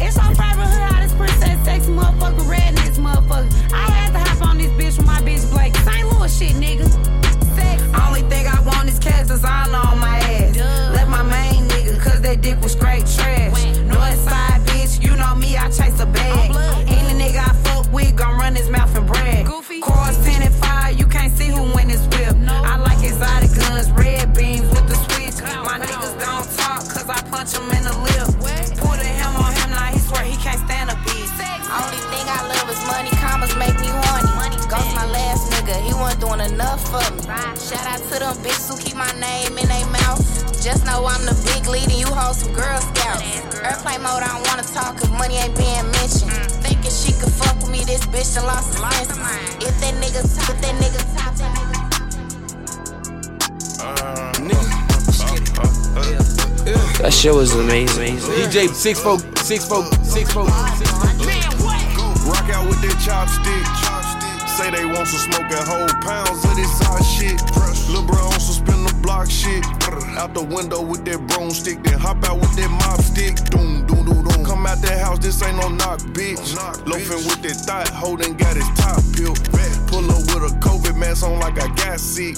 It's 0.00 0.18
on 0.18 0.34
private 0.36 0.66
hood, 0.66 0.82
how 0.82 1.00
this 1.02 1.14
princess 1.14 1.64
sexy 1.64 1.90
motherfucker, 1.90 2.48
red 2.48 2.76
this 2.76 2.98
motherfucker. 2.98 3.50
I 3.72 3.90
had 3.90 4.12
to 4.12 4.18
hop 4.18 4.48
on 4.48 4.58
this 4.58 4.70
bitch 4.72 4.96
with 4.96 5.06
my 5.06 5.20
bitch 5.22 5.50
Blake. 5.50 5.74
St. 5.76 6.06
Louis 6.10 6.38
shit, 6.38 6.54
nigga. 6.56 6.88
Only 8.06 8.22
thing 8.22 8.46
I 8.46 8.60
want 8.60 8.88
is 8.88 8.98
cash 8.98 9.26
design 9.28 9.74
on 9.74 9.98
my 9.98 10.18
ass. 10.18 10.56
Left 10.94 11.08
my 11.08 11.22
main 11.22 11.68
nigga, 11.68 11.98
cause 12.00 12.20
that 12.22 12.40
dick 12.40 12.60
was 12.60 12.72
straight 12.72 13.06
trash. 13.06 13.52
North 13.52 13.83
a 16.04 16.12
bag. 16.12 16.50
Any 16.88 17.12
nigga 17.20 17.40
I 17.50 17.52
fuck 17.64 17.92
with, 17.92 18.16
gon' 18.16 18.38
run 18.38 18.54
his 18.54 18.68
mouth 18.68 18.94
and 18.96 19.06
brag. 19.06 19.46
Cross 19.82 20.24
10 20.24 20.42
and 20.42 20.54
5, 20.54 20.98
you 20.98 21.06
can't 21.06 21.32
see 21.36 21.48
who 21.48 21.62
win 21.74 21.88
this 21.88 22.04
whip. 22.12 22.36
I 22.48 22.76
like 22.76 23.02
exotic 23.02 23.54
guns, 23.56 23.90
red 23.92 24.34
beams 24.34 24.68
with 24.70 24.86
the 24.88 24.96
switch. 25.04 25.38
My 25.64 25.78
niggas 25.78 26.14
don't 26.20 26.48
talk, 26.58 26.80
cause 26.94 27.08
I 27.08 27.20
punch 27.30 27.52
him 27.56 27.70
in 27.76 27.84
the 27.84 27.96
lip. 28.04 28.13
Enough 36.54 36.86
for 36.86 37.02
me. 37.14 37.22
Shout 37.58 37.82
out 37.82 37.98
to 37.98 38.18
them 38.22 38.36
bitches 38.38 38.70
who 38.70 38.78
keep 38.78 38.94
my 38.94 39.10
name 39.18 39.58
in 39.58 39.66
their 39.66 39.86
mouth. 39.90 40.22
Just 40.62 40.86
know 40.86 41.04
I'm 41.04 41.26
the 41.26 41.34
big 41.50 41.66
lead 41.66 41.90
and 41.90 41.98
you 41.98 42.06
hold 42.06 42.36
some 42.36 42.52
Girl 42.54 42.80
Scouts. 42.80 43.22
Airplane 43.58 44.02
mode, 44.06 44.22
I 44.22 44.30
don't 44.30 44.46
wanna 44.46 44.62
talk 44.62 44.96
cause 44.96 45.10
money 45.10 45.36
ain't 45.36 45.56
being 45.58 45.86
mentioned. 45.98 46.30
Thinking 46.62 46.94
she 46.94 47.12
could 47.18 47.32
fuck 47.34 47.58
with 47.58 47.70
me, 47.70 47.82
this 47.84 48.06
bitch 48.06 48.34
done 48.34 48.46
lost 48.46 48.78
her 48.78 48.90
senses. 49.02 49.18
If 49.66 49.74
that 49.82 49.94
nigga 49.98 50.22
top, 50.22 50.54
if 50.54 50.60
that 50.62 50.74
nigga 50.78 51.02
top, 51.18 51.34
that 51.34 51.50
nigga 51.58 51.74
That 57.02 57.12
shit 57.12 57.34
was 57.34 57.52
amazing. 57.54 58.16
DJ 58.16 58.68
six 58.72 59.00
four 59.00 59.18
six 59.42 59.66
four 59.66 59.84
six 60.02 60.32
four 60.32 60.48
six 60.78 60.90
four. 60.90 61.74
Rock 62.30 62.48
out 62.48 62.66
with 62.68 62.80
that 62.80 62.96
chopstick. 63.04 63.83
Say 64.64 64.70
they 64.70 64.86
want 64.86 65.06
some 65.06 65.20
smoke 65.30 65.52
and 65.52 65.68
hold 65.68 65.92
pounds 66.00 66.42
of 66.42 66.56
this 66.56 66.72
hot 66.80 67.04
shit. 67.04 67.36
Lil' 67.92 68.06
bro 68.06 68.16
on 68.16 68.40
some 68.40 68.64
spin 68.64 68.82
the 68.82 68.94
block 69.02 69.28
shit. 69.28 69.62
Out 70.16 70.32
the 70.32 70.42
window 70.42 70.80
with 70.80 71.04
that 71.04 71.20
broomstick, 71.28 71.82
then 71.82 71.98
hop 71.98 72.24
out 72.24 72.40
with 72.40 72.56
that 72.56 72.70
mop 72.70 72.98
stick. 73.02 73.36
Doom, 73.52 73.84
doom, 73.84 74.06
doom, 74.06 74.24
doom. 74.24 74.42
Come 74.42 74.64
out 74.64 74.80
that 74.80 75.04
house, 75.04 75.18
this 75.18 75.42
ain't 75.42 75.58
no 75.60 75.68
knock, 75.68 76.00
bitch. 76.16 76.56
Loafing 76.86 77.28
with 77.28 77.42
that 77.42 77.56
thought, 77.68 77.88
holding 77.90 78.38
got 78.38 78.56
his 78.56 78.68
top 78.80 79.04
peeled. 79.12 79.36
Pull 79.84 80.08
up 80.08 80.24
with 80.32 80.48
a 80.48 80.56
COVID 80.64 80.96
mask 80.96 81.24
on 81.24 81.38
like 81.40 81.60
I 81.60 81.68
got 81.74 82.00
sick. 82.00 82.34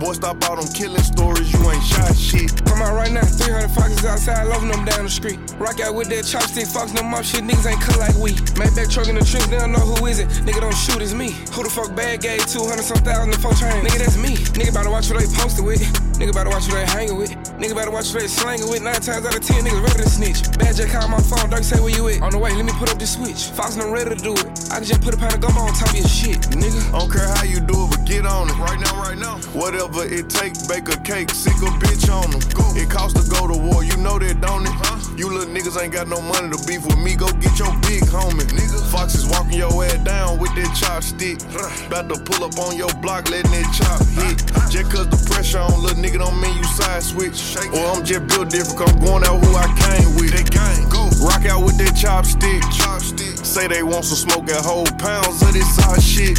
Boy, 0.00 0.14
stop 0.14 0.42
all 0.50 0.56
them 0.56 0.66
killing 0.74 1.06
stories, 1.06 1.52
you 1.52 1.70
ain't 1.70 1.84
shot 1.84 2.16
shit. 2.16 2.67
Come 2.78 2.86
out 2.86 2.94
right 2.94 3.10
now, 3.10 3.24
300 3.24 3.68
foxes 3.70 4.04
outside, 4.04 4.44
loving 4.44 4.70
them 4.70 4.84
down 4.84 5.02
the 5.02 5.10
street. 5.10 5.40
Rock 5.58 5.80
out 5.80 5.96
with 5.96 6.08
that 6.10 6.22
chopstick, 6.22 6.72
fox 6.72 6.92
them 6.92 7.12
up, 7.12 7.24
shit, 7.24 7.42
niggas 7.42 7.66
ain't 7.66 7.80
cut 7.80 7.98
like 7.98 8.14
we. 8.14 8.34
Maybach 8.54 8.88
truck 8.88 9.08
in 9.08 9.16
the 9.16 9.24
trench, 9.24 9.46
they 9.46 9.58
don't 9.58 9.72
know 9.72 9.80
who 9.80 10.06
is 10.06 10.20
it. 10.20 10.28
Nigga 10.46 10.60
don't 10.60 10.76
shoot, 10.76 11.02
it's 11.02 11.12
me. 11.12 11.32
Who 11.54 11.64
the 11.64 11.70
fuck 11.70 11.96
bad 11.96 12.20
gave 12.20 12.46
200 12.46 12.80
some 12.84 12.98
thousand 12.98 13.32
to 13.32 13.38
four? 13.40 13.50
Nigga, 13.50 13.98
that's 13.98 14.16
me. 14.16 14.36
Nigga 14.54 14.70
about 14.70 14.84
to 14.84 14.90
watch 14.90 15.06
who 15.06 15.18
they 15.18 15.26
posted 15.26 15.64
with. 15.64 15.80
Nigga 16.22 16.30
about 16.30 16.44
to 16.44 16.50
watch 16.50 16.66
who 16.66 16.74
they 16.74 16.86
hanging 16.86 17.16
with. 17.16 17.47
Nigga 17.58 17.74
better 17.74 17.90
watch 17.90 18.12
who 18.12 18.20
they 18.20 18.28
slanging 18.28 18.70
with. 18.70 18.82
Nine 18.82 19.02
times 19.02 19.26
out 19.26 19.34
of 19.34 19.42
ten, 19.42 19.64
niggas 19.64 19.82
ready 19.82 20.02
to 20.04 20.08
snitch. 20.08 20.46
Bad 20.58 20.76
J 20.76 20.86
call 20.86 21.08
my 21.08 21.18
phone, 21.18 21.50
Durk 21.50 21.64
say 21.64 21.80
where 21.80 21.90
you 21.90 22.06
at? 22.08 22.22
On 22.22 22.30
the 22.30 22.38
way, 22.38 22.54
let 22.54 22.64
me 22.64 22.70
put 22.78 22.88
up 22.88 23.00
the 23.00 23.06
switch. 23.06 23.50
Fox 23.50 23.74
no 23.74 23.90
ready 23.90 24.14
to 24.14 24.20
do 24.22 24.32
it. 24.32 24.46
I 24.70 24.78
can 24.78 24.86
just 24.86 25.02
put 25.02 25.12
a 25.12 25.18
pound 25.18 25.34
of 25.34 25.40
gum 25.40 25.58
on 25.58 25.74
top 25.74 25.90
of 25.90 25.98
your 25.98 26.06
shit, 26.06 26.38
nigga. 26.54 26.78
I 26.94 26.98
don't 27.02 27.10
care 27.10 27.26
how 27.26 27.42
you 27.42 27.58
do 27.58 27.74
it, 27.74 27.90
but 27.90 28.06
get 28.06 28.26
on 28.26 28.46
it. 28.46 28.54
Right 28.62 28.78
now, 28.78 28.94
right 29.02 29.18
now. 29.18 29.42
Whatever 29.58 30.06
it 30.06 30.30
takes, 30.30 30.70
bake 30.70 30.86
a 30.86 30.98
cake, 31.02 31.30
sick 31.34 31.58
a 31.58 31.70
bitch 31.82 32.06
on 32.06 32.30
them. 32.30 32.38
Go. 32.54 32.62
It 32.78 32.86
costs 32.88 33.18
to 33.18 33.26
go 33.26 33.50
to 33.50 33.58
war, 33.58 33.82
you 33.82 33.96
know 33.98 34.22
that, 34.22 34.38
don't 34.40 34.62
it? 34.62 35.18
You 35.18 35.26
little 35.26 35.50
niggas 35.50 35.74
ain't 35.82 35.92
got 35.92 36.06
no 36.06 36.22
money 36.22 36.54
to 36.54 36.58
beef 36.62 36.86
with 36.86 37.02
me, 37.02 37.18
go 37.18 37.26
get 37.42 37.58
your 37.58 37.74
big 37.82 38.06
homie. 38.06 38.46
Nigga. 38.54 38.78
Fox 38.94 39.18
is 39.18 39.26
walking 39.26 39.58
your 39.58 39.74
ass 39.82 39.98
down 40.06 40.38
with 40.38 40.54
that 40.54 40.70
chopstick. 40.78 41.42
About 41.90 42.06
to 42.06 42.22
pull 42.22 42.46
up 42.46 42.54
on 42.62 42.78
your 42.78 42.92
block, 43.02 43.28
letting 43.30 43.50
that 43.50 43.66
chop 43.74 43.98
hit. 44.14 44.46
Just 44.70 44.94
cause 44.94 45.10
the 45.10 45.18
pressure 45.26 45.58
on 45.58 45.82
little 45.82 45.98
nigga 45.98 46.22
don't 46.22 46.38
mean 46.40 46.54
you 46.54 46.64
side 46.64 47.02
switch. 47.02 47.47
Or 47.56 47.96
I'm 47.96 48.04
just 48.04 48.26
built 48.28 48.50
different, 48.50 48.90
I'm 48.90 48.98
going 49.00 49.24
out 49.24 49.40
who 49.40 49.56
I 49.56 49.64
came 49.80 50.16
with. 50.16 50.36
Gang, 50.50 50.88
go. 50.88 51.08
Rock 51.24 51.46
out 51.46 51.64
with 51.64 51.78
that 51.78 51.96
chopstick. 51.96 52.60
Chopstick. 52.68 53.44
Say 53.44 53.66
they 53.66 53.82
want 53.82 54.04
some 54.04 54.20
smoke 54.28 54.48
and 54.50 54.60
hold 54.64 54.92
pounds 54.98 55.40
of 55.40 55.52
this 55.52 55.66
hot 55.80 56.02
shit. 56.02 56.36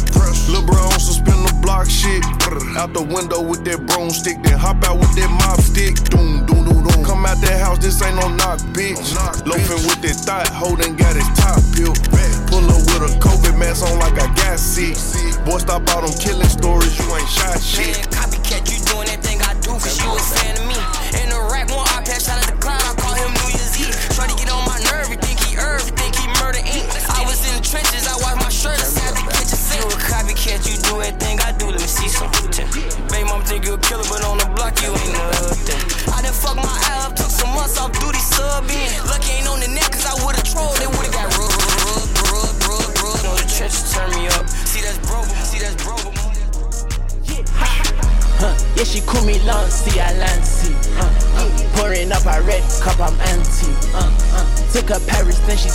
Lil' 0.48 0.62
bro 0.62 0.78
on 0.78 1.00
some 1.00 1.18
spin 1.18 1.42
the 1.42 1.52
block 1.62 1.90
shit. 1.90 2.22
Out 2.78 2.94
the 2.94 3.02
window 3.02 3.42
with 3.42 3.64
that 3.64 3.84
broomstick, 3.86 4.42
then 4.42 4.58
hop 4.58 4.84
out 4.84 4.98
with 4.98 5.14
that 5.18 5.30
mop 5.30 5.60
stick. 5.60 5.98
Doom, 6.08 6.46
doom, 6.46 6.64
doom, 6.64 6.86
doom. 6.86 7.04
Come 7.04 7.26
out 7.26 7.42
that 7.42 7.58
house, 7.58 7.78
this 7.78 8.00
ain't 8.02 8.16
no 8.16 8.28
knock, 8.38 8.60
bitch. 8.70 9.02
Loafing 9.44 9.82
with 9.82 10.00
that 10.02 10.16
thought, 10.22 10.48
holding 10.48 10.94
got 10.94 11.16
his 11.18 11.26
top 11.34 11.58
peeled. 11.74 11.98
Pull 12.46 12.64
up 12.70 12.82
with 12.86 13.10
a 13.10 13.12
COVID 13.18 13.58
mask 13.58 13.82
on 13.82 13.98
like 13.98 14.14
I 14.14 14.30
got 14.38 14.58
sick. 14.58 14.94
Boy, 15.44 15.58
stop 15.58 15.82
all 15.90 16.06
them 16.06 16.14
killing 16.18 16.48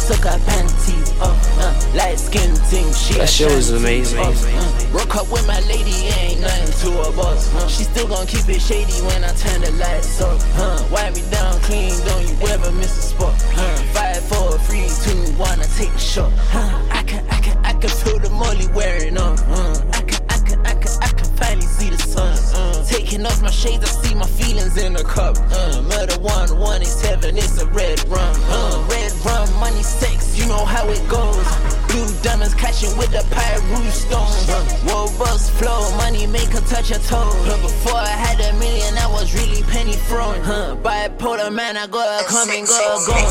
Paris, 0.08 0.14
then 0.14 0.14
she 0.14 0.14
took 0.14 0.26
her 0.26 0.40
panties. 0.46 1.12
Uh, 1.20 1.34
uh, 1.60 1.96
light 1.96 2.20
skin 2.20 2.56
thing, 2.56 2.94
she 2.94 3.14
That 3.16 3.24
a 3.24 3.28
shit 3.28 3.52
was 3.52 3.72
amazing. 3.72 4.20
Uh, 4.20 4.34
uh, 4.34 4.92
broke 4.92 5.16
up 5.16 5.32
with 5.32 5.46
my 5.48 5.60
lady, 5.62 6.10
ain't 6.20 6.42
nothing 6.42 6.92
to 6.92 7.02
a 7.02 7.12
boss. 7.14 7.54
Uh, 7.56 7.68
she 7.68 7.84
still 7.84 8.08
gon' 8.08 8.28
keep 8.28 8.48
it 8.50 8.62
shady 8.62 8.94
when 9.06 9.24
I 9.24 9.34
turn 9.34 9.62
the 9.62 9.72
lights 9.74 10.22
up. 10.22 10.40
Uh, 10.56 10.88
wipe 10.92 11.16
me 11.16 11.24
down 11.32 11.60
clean, 11.62 11.94
don't 12.06 12.28
you 12.28 12.36
ever 12.48 12.72
miss 12.74 12.98
a 12.98 13.05
man, 41.56 41.78
I 41.78 41.88
gotta 41.88 42.28
come 42.28 42.50
and 42.50 42.68
go 42.68 43.00
going. 43.08 43.24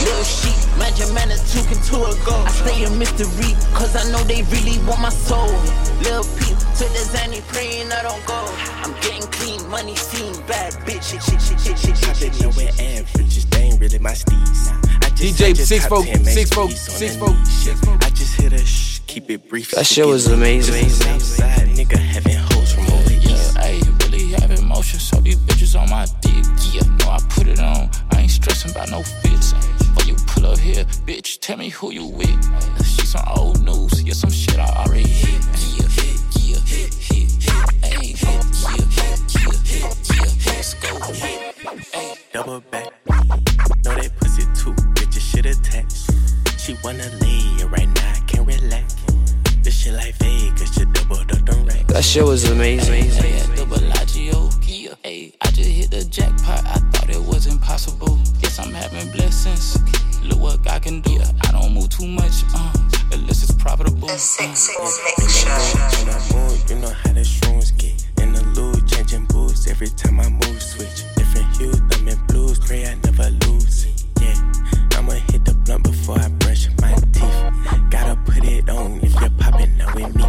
Little 0.00 0.24
sheep, 0.24 0.56
magic 0.80 1.12
man 1.12 1.30
is 1.30 1.44
two 1.52 1.60
can 1.68 1.76
a 1.76 2.12
go. 2.24 2.32
I 2.32 2.50
stay 2.50 2.84
a 2.84 2.90
mystery, 2.90 3.52
cause 3.76 3.94
I 3.94 4.10
know 4.10 4.24
they 4.24 4.42
really 4.48 4.80
want 4.88 5.00
my 5.00 5.10
soul. 5.10 5.52
Little 6.00 6.24
peep 6.40 6.56
to 6.80 6.84
the 6.96 7.02
Zanny 7.12 7.44
praying 7.52 7.92
I 7.92 8.02
don't 8.02 8.24
go. 8.24 8.40
I'm 8.82 8.92
getting 9.04 9.28
clean, 9.30 9.60
money 9.68 9.94
seen, 9.94 10.32
bad 10.46 10.72
bitch. 10.88 11.12
Shit, 11.12 11.22
shit, 11.22 11.40
shit, 11.40 11.60
shit, 11.60 11.78
shit, 11.78 11.96
shit. 11.96 12.08
I've 12.08 12.20
been 12.20 12.32
nowhere 12.40 12.72
average, 12.80 13.44
they 13.50 13.62
ain't 13.62 13.80
really 13.80 13.98
my 13.98 14.14
steeds. 14.14 14.70
DJ 15.20 15.56
six 15.56 15.86
four, 15.86 16.02
six 16.24 16.50
four, 16.50 16.70
six 16.70 17.16
four, 17.16 17.34
six 17.44 17.80
four. 17.80 17.96
I 18.00 18.10
just 18.10 18.40
hit 18.40 18.52
a 18.54 18.64
shh, 18.64 19.00
keep 19.06 19.30
it 19.30 19.48
brief. 19.48 19.72
That 19.72 19.86
shit 19.86 20.06
was 20.06 20.26
amazing. 20.28 20.84
Outside, 21.12 21.68
nigga, 21.76 21.98
having 21.98 22.36
hope 22.36 22.55
really 24.76 24.98
so 24.98 25.20
these 25.20 25.36
bitches 25.36 25.80
on 25.80 25.88
my 25.88 26.06
dick. 26.20 26.44
Yeah, 26.72 26.82
no, 27.00 27.10
I 27.10 27.18
put 27.30 27.46
it 27.46 27.60
on. 27.60 27.90
I 28.12 28.20
ain't 28.22 28.30
stressing 28.30 28.72
about 28.72 28.90
no 28.90 29.02
fits. 29.02 29.54
But 29.94 30.06
you 30.06 30.14
pull 30.26 30.46
up 30.46 30.58
here, 30.58 30.84
bitch, 31.06 31.40
tell 31.40 31.56
me 31.56 31.70
who 31.70 31.92
you 31.92 32.06
with. 32.06 32.84
She 32.84 33.06
some 33.06 33.24
old 33.36 33.62
news, 33.62 34.02
yeah, 34.02 34.12
some 34.12 34.30
shit 34.30 34.58
I 34.58 34.66
already 34.84 35.08
hit. 35.08 35.40
Yeah, 35.76 35.88
yeah, 35.96 36.16
yeah, 36.40 36.60
yeah. 37.10 37.88
Ayy, 37.88 38.20
yeah, 38.22 38.42
yeah, 38.66 38.86
yeah, 39.34 39.56
yeah. 40.14 40.52
Let's 40.52 40.74
go. 40.74 40.88
Ayy. 40.98 42.18
Double 42.32 42.60
back, 42.60 42.92
know 43.08 43.94
that 43.94 44.12
pussy 44.20 44.42
too, 44.54 44.74
bitch, 44.94 45.18
shit 45.20 45.46
attached. 45.46 46.10
She 46.58 46.76
wanna 46.84 47.08
lay 47.20 47.62
it 47.62 47.70
right 47.70 47.88
now, 47.88 48.12
I 48.12 48.20
can't 48.26 48.46
relax. 48.46 48.94
This 49.62 49.74
shit 49.74 49.94
like 49.94 50.14
Vegas, 50.16 50.70
just 50.74 50.92
double 50.92 51.16
up 51.16 51.28
the 51.28 51.64
rack. 51.66 51.86
That 51.88 52.04
shit 52.04 52.24
was 52.24 52.44
amazing. 52.50 53.04
Ayy, 53.04 53.56
double 53.56 53.82
Agio, 53.92 54.50
yeah. 54.86 55.10
Ayy, 55.10 55.32
I 55.40 55.50
just 55.50 55.68
hit 55.68 55.90
the 55.90 56.04
jackpot. 56.04 56.64
I 56.64 56.78
thought 56.90 57.10
it 57.10 57.22
was 57.22 57.46
impossible. 57.46 58.18
Guess 58.40 58.58
I'm 58.58 58.72
having 58.72 59.10
blessings. 59.12 59.78
Look 60.22 60.38
what 60.38 60.62
God 60.62 60.82
can 60.82 61.00
do. 61.00 61.18
I 61.44 61.52
don't 61.52 61.74
move 61.74 61.88
too 61.90 62.06
much, 62.06 62.44
uh, 62.54 62.72
unless 63.12 63.42
it's 63.42 63.54
profitable. 63.54 64.08
The 64.08 64.18
Six 64.18 64.70
Six 64.70 64.78
In 64.78 64.84
Mix 65.04 65.18
the 65.18 65.28
Show. 65.28 65.50
mood, 65.50 66.00
in 66.00 66.06
the 66.06 66.18
mood, 66.34 66.70
you 66.70 66.76
know 66.76 66.94
how 67.02 67.12
the 67.12 67.20
shrooms 67.20 67.76
get. 67.78 68.06
In 68.22 68.32
the 68.32 68.42
loop, 68.54 68.86
changing 68.86 69.26
boots 69.26 69.66
every 69.68 69.88
time 69.88 70.20
I 70.20 70.28
move, 70.28 70.62
switch. 70.62 71.04
Different 71.16 71.56
hues, 71.56 71.80
I'm 71.92 72.08
in 72.08 72.18
blues, 72.26 72.58
pray 72.58 72.86
I 72.86 72.94
never 73.04 73.30
lose. 73.46 73.86
Yeah, 74.20 74.38
I'ma 74.96 75.12
hit 75.30 75.44
the 75.44 75.54
blunt 75.64 75.84
before 75.84 76.18
I 76.18 76.28
brush 76.28 76.35
my 76.86 76.94
teeth. 77.12 77.90
Gotta 77.90 78.16
put 78.24 78.44
it 78.44 78.68
on 78.68 79.00
if 79.02 79.12
you're 79.20 79.30
popping 79.38 79.80
out 79.80 79.94
with 79.94 80.14
me. 80.14 80.24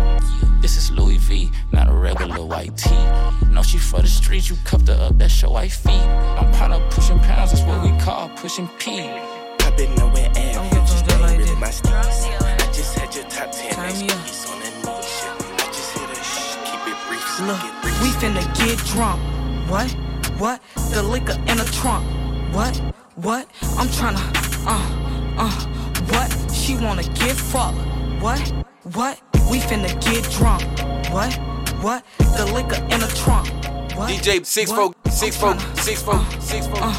This 0.61 0.77
is 0.77 0.91
Louis 0.91 1.17
V, 1.17 1.49
not 1.71 1.87
a 1.89 1.93
regular 1.93 2.43
white 2.45 2.75
tee. 2.77 3.05
No, 3.51 3.61
she 3.63 3.77
for 3.77 4.01
the 4.01 4.07
streets, 4.07 4.49
you 4.49 4.57
cuffed 4.65 4.87
her 4.87 4.99
up, 4.99 5.17
that's 5.17 5.41
your 5.41 5.51
white 5.51 5.71
feet. 5.71 6.05
I'm 6.39 6.51
partner 6.53 6.79
pushing 6.89 7.19
pounds, 7.19 7.51
that's 7.51 7.63
what 7.63 7.81
we 7.83 7.91
call 7.99 8.29
pushing 8.29 8.67
P. 8.79 9.09
Popping 9.59 9.93
nowhere 9.95 10.31
averages, 10.35 11.03
they 11.03 11.15
ain't 11.15 11.37
really 11.37 11.55
my 11.55 11.67
steez. 11.69 12.17
I 12.63 12.71
just 12.77 12.97
had 12.97 13.13
your 13.15 13.25
top 13.25 13.51
10 13.51 13.69
next 13.79 14.01
piece 14.01 14.45
on 14.49 14.59
that 14.59 14.73
new 14.85 15.01
shit. 15.13 15.35
I 15.61 15.67
just 15.77 15.91
hit 15.97 16.09
a 16.09 16.23
shh, 16.23 16.55
keep 16.67 16.83
it 16.91 16.97
brief, 17.07 17.25
so 17.37 17.45
Look, 17.45 17.61
get 17.61 17.81
brief. 17.81 18.01
we 18.01 18.09
finna 18.19 18.43
get 18.57 18.77
drunk. 18.91 19.19
What? 19.69 19.89
What? 20.41 20.61
The 20.93 21.03
liquor 21.03 21.37
in 21.51 21.57
the 21.57 21.69
trunk. 21.79 22.05
What? 22.53 22.75
What? 23.15 23.47
I'm 23.79 23.87
tryna, 23.87 24.23
uh, 24.65 25.43
uh, 25.43 25.51
what? 26.13 26.46
She 26.67 26.75
wanna 26.75 27.03
get 27.03 27.38
fucked. 27.38 27.77
What? 28.19 28.39
What? 28.91 29.21
We 29.49 29.60
finna 29.60 29.88
get 30.03 30.30
drunk. 30.34 30.63
What? 31.13 31.34
What? 31.82 32.03
The 32.36 32.45
liquor 32.53 32.75
in 32.93 32.99
the 32.99 33.08
trunk. 33.15 33.47
What? 33.95 34.10
DJ 34.10 34.45
six 34.45 34.69
What? 34.71 34.77
folk, 34.77 34.95
six 35.10 35.38
four, 35.38 35.53
tryna- 35.53 35.80
six 35.80 36.01
four, 36.01 36.19
six 36.41 36.67
four. 36.67 36.80
Uh, 36.84 36.93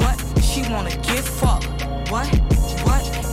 what? 0.00 0.42
She 0.42 0.62
wanna 0.62 0.96
get 1.02 1.22
fucked. 1.24 1.66
What? 2.10 2.26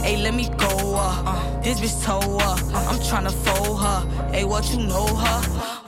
Hey, 0.03 0.17
let 0.17 0.33
me 0.33 0.49
go, 0.57 0.95
up. 0.95 1.27
uh 1.27 1.49
this 1.61 1.81
bitch 1.81 2.05
her, 2.05 2.13
uh, 2.15 2.89
I'm 2.89 2.99
tryna 2.99 3.31
fold 3.31 3.81
her. 3.81 4.31
Hey, 4.31 4.45
what 4.45 4.71
you 4.71 4.79
know 4.87 5.05
her? 5.05 5.39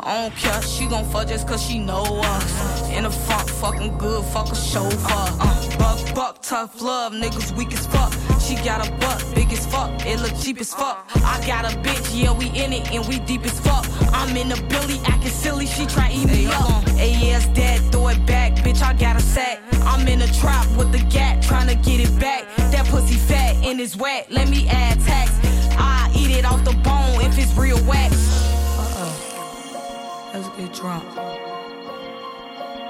I 0.01 0.29
don't 0.29 0.35
care, 0.35 0.61
she 0.61 0.85
gon' 0.85 1.05
fuck 1.05 1.27
just 1.27 1.47
cause 1.47 1.63
she 1.63 1.79
know 1.79 2.03
us. 2.03 2.89
In 2.91 3.03
the 3.03 3.09
front, 3.09 3.49
fucking 3.49 3.97
good, 3.97 4.23
fuck 4.25 4.51
a 4.51 4.55
chauffeur. 4.55 5.37
Uh, 5.39 5.77
buck, 5.77 6.15
buck, 6.15 6.41
tough 6.41 6.81
love, 6.81 7.13
niggas 7.13 7.55
weak 7.55 7.73
as 7.73 7.87
fuck. 7.87 8.11
She 8.41 8.55
got 8.55 8.85
a 8.85 8.91
butt, 8.97 9.25
big 9.33 9.51
as 9.53 9.65
fuck, 9.65 9.89
it 10.05 10.19
look 10.19 10.35
cheap 10.41 10.59
as 10.59 10.73
fuck. 10.73 11.09
I 11.23 11.41
got 11.47 11.63
a 11.71 11.77
bitch, 11.77 12.21
yeah, 12.21 12.33
we 12.33 12.47
in 12.47 12.73
it 12.73 12.91
and 12.91 13.07
we 13.07 13.19
deep 13.19 13.45
as 13.45 13.57
fuck. 13.59 13.85
I'm 14.11 14.35
in 14.35 14.49
the 14.49 14.61
Billy, 14.69 14.99
acting 15.05 15.31
silly, 15.31 15.65
she 15.65 15.85
try 15.85 16.11
eat 16.11 16.27
me 16.27 16.47
up. 16.47 16.87
Hey, 16.89 17.11
yeah, 17.11 17.37
it's 17.37 17.47
dead, 17.47 17.79
throw 17.91 18.09
it 18.09 18.25
back, 18.25 18.40
bitch, 18.71 18.81
I 18.81 18.93
got 18.93 19.15
a 19.15 19.21
sack. 19.21 19.60
I'm 19.84 20.07
in 20.07 20.19
the 20.19 20.27
trap 20.27 20.67
with 20.77 20.91
the 20.91 20.99
gat, 21.10 21.41
tryna 21.43 21.84
get 21.84 21.99
it 21.99 22.19
back. 22.19 22.45
That 22.71 22.86
pussy 22.88 23.15
fat 23.15 23.55
and 23.63 23.79
it's 23.79 23.95
wet, 23.95 24.31
let 24.31 24.49
me 24.49 24.67
add 24.69 24.99
tax. 25.01 25.31
I 25.77 26.12
eat 26.15 26.31
it 26.31 26.45
off 26.45 26.63
the 26.63 26.73
bone 26.84 27.21
if 27.21 27.38
it's 27.38 27.53
real 27.55 27.81
wax. 27.86 28.13
Uh-uh. 28.77 30.31
Let's 30.34 30.49
get 30.57 30.73
drunk. 30.73 31.03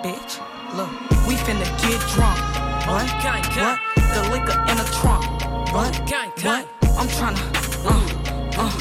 Bitch, 0.04 0.34
look, 0.76 0.92
we 1.28 1.36
finna 1.36 1.66
get 1.82 2.00
drunk. 2.14 2.40
What? 2.88 3.08
What? 3.24 3.80
The 4.14 4.22
liquor 4.32 4.60
in 4.70 4.78
the 4.78 4.90
trunk. 5.00 5.26
What? 5.74 5.96
What? 6.44 6.68
I'm 6.98 7.08
tryna, 7.08 7.42
uh, 7.86 8.62
uh, 8.62 8.72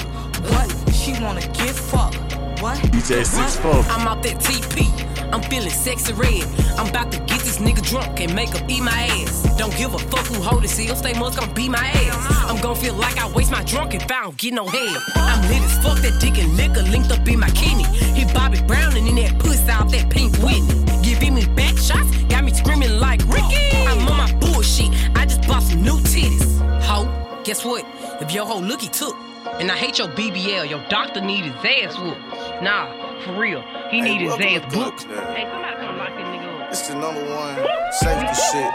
what? 0.50 0.94
She 0.94 1.12
wanna 1.22 1.40
get 1.40 1.74
fucked. 1.74 2.16
What? 2.60 2.78
DJ 2.78 3.24
Six 3.24 3.56
Four. 3.56 3.72
I'm 3.88 4.06
out 4.08 4.22
that 4.22 4.36
TP. 4.36 5.19
I'm 5.32 5.42
feeling 5.42 5.70
sexy 5.70 6.12
red. 6.12 6.44
I'm 6.78 6.88
about 6.88 7.12
to 7.12 7.18
get 7.18 7.40
this 7.40 7.58
nigga 7.58 7.82
drunk 7.82 8.20
and 8.20 8.34
make 8.34 8.50
him 8.50 8.68
eat 8.70 8.82
my 8.82 8.90
ass. 8.92 9.56
Don't 9.56 9.76
give 9.76 9.94
a 9.94 9.98
fuck 9.98 10.26
who 10.26 10.40
hold 10.42 10.64
it, 10.64 10.68
seal. 10.68 10.96
Stay 10.96 11.18
much 11.18 11.36
gonna 11.36 11.52
beat 11.54 11.70
my 11.70 11.78
ass. 11.78 12.50
I'm 12.50 12.60
gonna 12.60 12.74
feel 12.74 12.94
like 12.94 13.18
I 13.18 13.30
waste 13.32 13.50
my 13.50 13.62
drunk 13.64 13.94
if 13.94 14.04
I 14.04 14.22
don't 14.22 14.36
get 14.36 14.54
no 14.54 14.66
head. 14.66 14.96
I'm 15.16 15.40
lit 15.48 15.62
as 15.62 15.78
fuck, 15.82 15.98
that 15.98 16.20
dick 16.20 16.38
and 16.38 16.56
liquor 16.56 16.82
linked 16.82 17.10
up 17.10 17.26
in 17.28 17.38
my 17.38 17.50
kidney. 17.50 17.84
He 18.18 18.24
Bobby 18.32 18.60
Brown 18.62 18.96
and 18.96 19.06
in 19.06 19.16
that 19.16 19.38
pussy 19.38 19.70
out 19.70 19.90
that 19.90 20.10
pink 20.10 20.36
Whitney. 20.38 20.84
Giving 21.02 21.34
me 21.34 21.46
back 21.54 21.76
shots, 21.78 22.10
got 22.24 22.44
me 22.44 22.52
screaming 22.52 22.98
like 22.98 23.20
Ricky. 23.26 23.56
I'm 23.86 24.06
on 24.08 24.16
my 24.16 24.32
bullshit. 24.40 24.90
I 25.16 25.26
just 25.26 25.46
bought 25.46 25.62
some 25.62 25.82
new 25.82 25.98
titties. 26.00 26.60
Ho, 26.82 27.08
guess 27.44 27.64
what? 27.64 27.84
If 28.20 28.32
your 28.32 28.46
hoe 28.46 28.60
look, 28.60 28.80
he 28.80 28.88
took. 28.88 29.16
And 29.58 29.70
I 29.70 29.76
hate 29.76 29.98
your 29.98 30.08
BBL. 30.08 30.68
Your 30.68 30.82
doctor 30.88 31.20
need 31.20 31.44
his 31.44 31.54
ass 31.64 31.98
whooped. 31.98 32.62
Nah, 32.62 32.86
for 33.22 33.38
real. 33.38 33.62
He 33.90 34.00
need 34.00 34.20
his 34.20 34.33
ass 34.35 34.74
booked. 34.74 35.04
Hey, 35.04 35.46
somebody 35.50 35.76
come 35.76 35.98
lock 35.98 36.11
that 36.11 36.26
nigga 36.26 36.62
up. 36.62 36.70
It's 36.70 36.88
the 36.88 36.94
number 36.94 37.22
one 37.35 37.56
safety 38.00 38.35
shit 38.52 38.72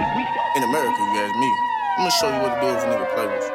in 0.55 0.63
America, 0.63 0.99
you 0.99 1.19
ask 1.19 1.35
me. 1.35 1.51
I'm 1.97 2.03
gonna 2.03 2.11
show 2.11 2.29
you 2.29 2.41
what 2.41 2.55
to 2.55 2.61
do 2.61 2.67
if 2.67 2.83
a 2.83 2.87
nigga 2.87 3.15
play 3.15 3.27
with 3.27 3.43
you. 3.43 3.54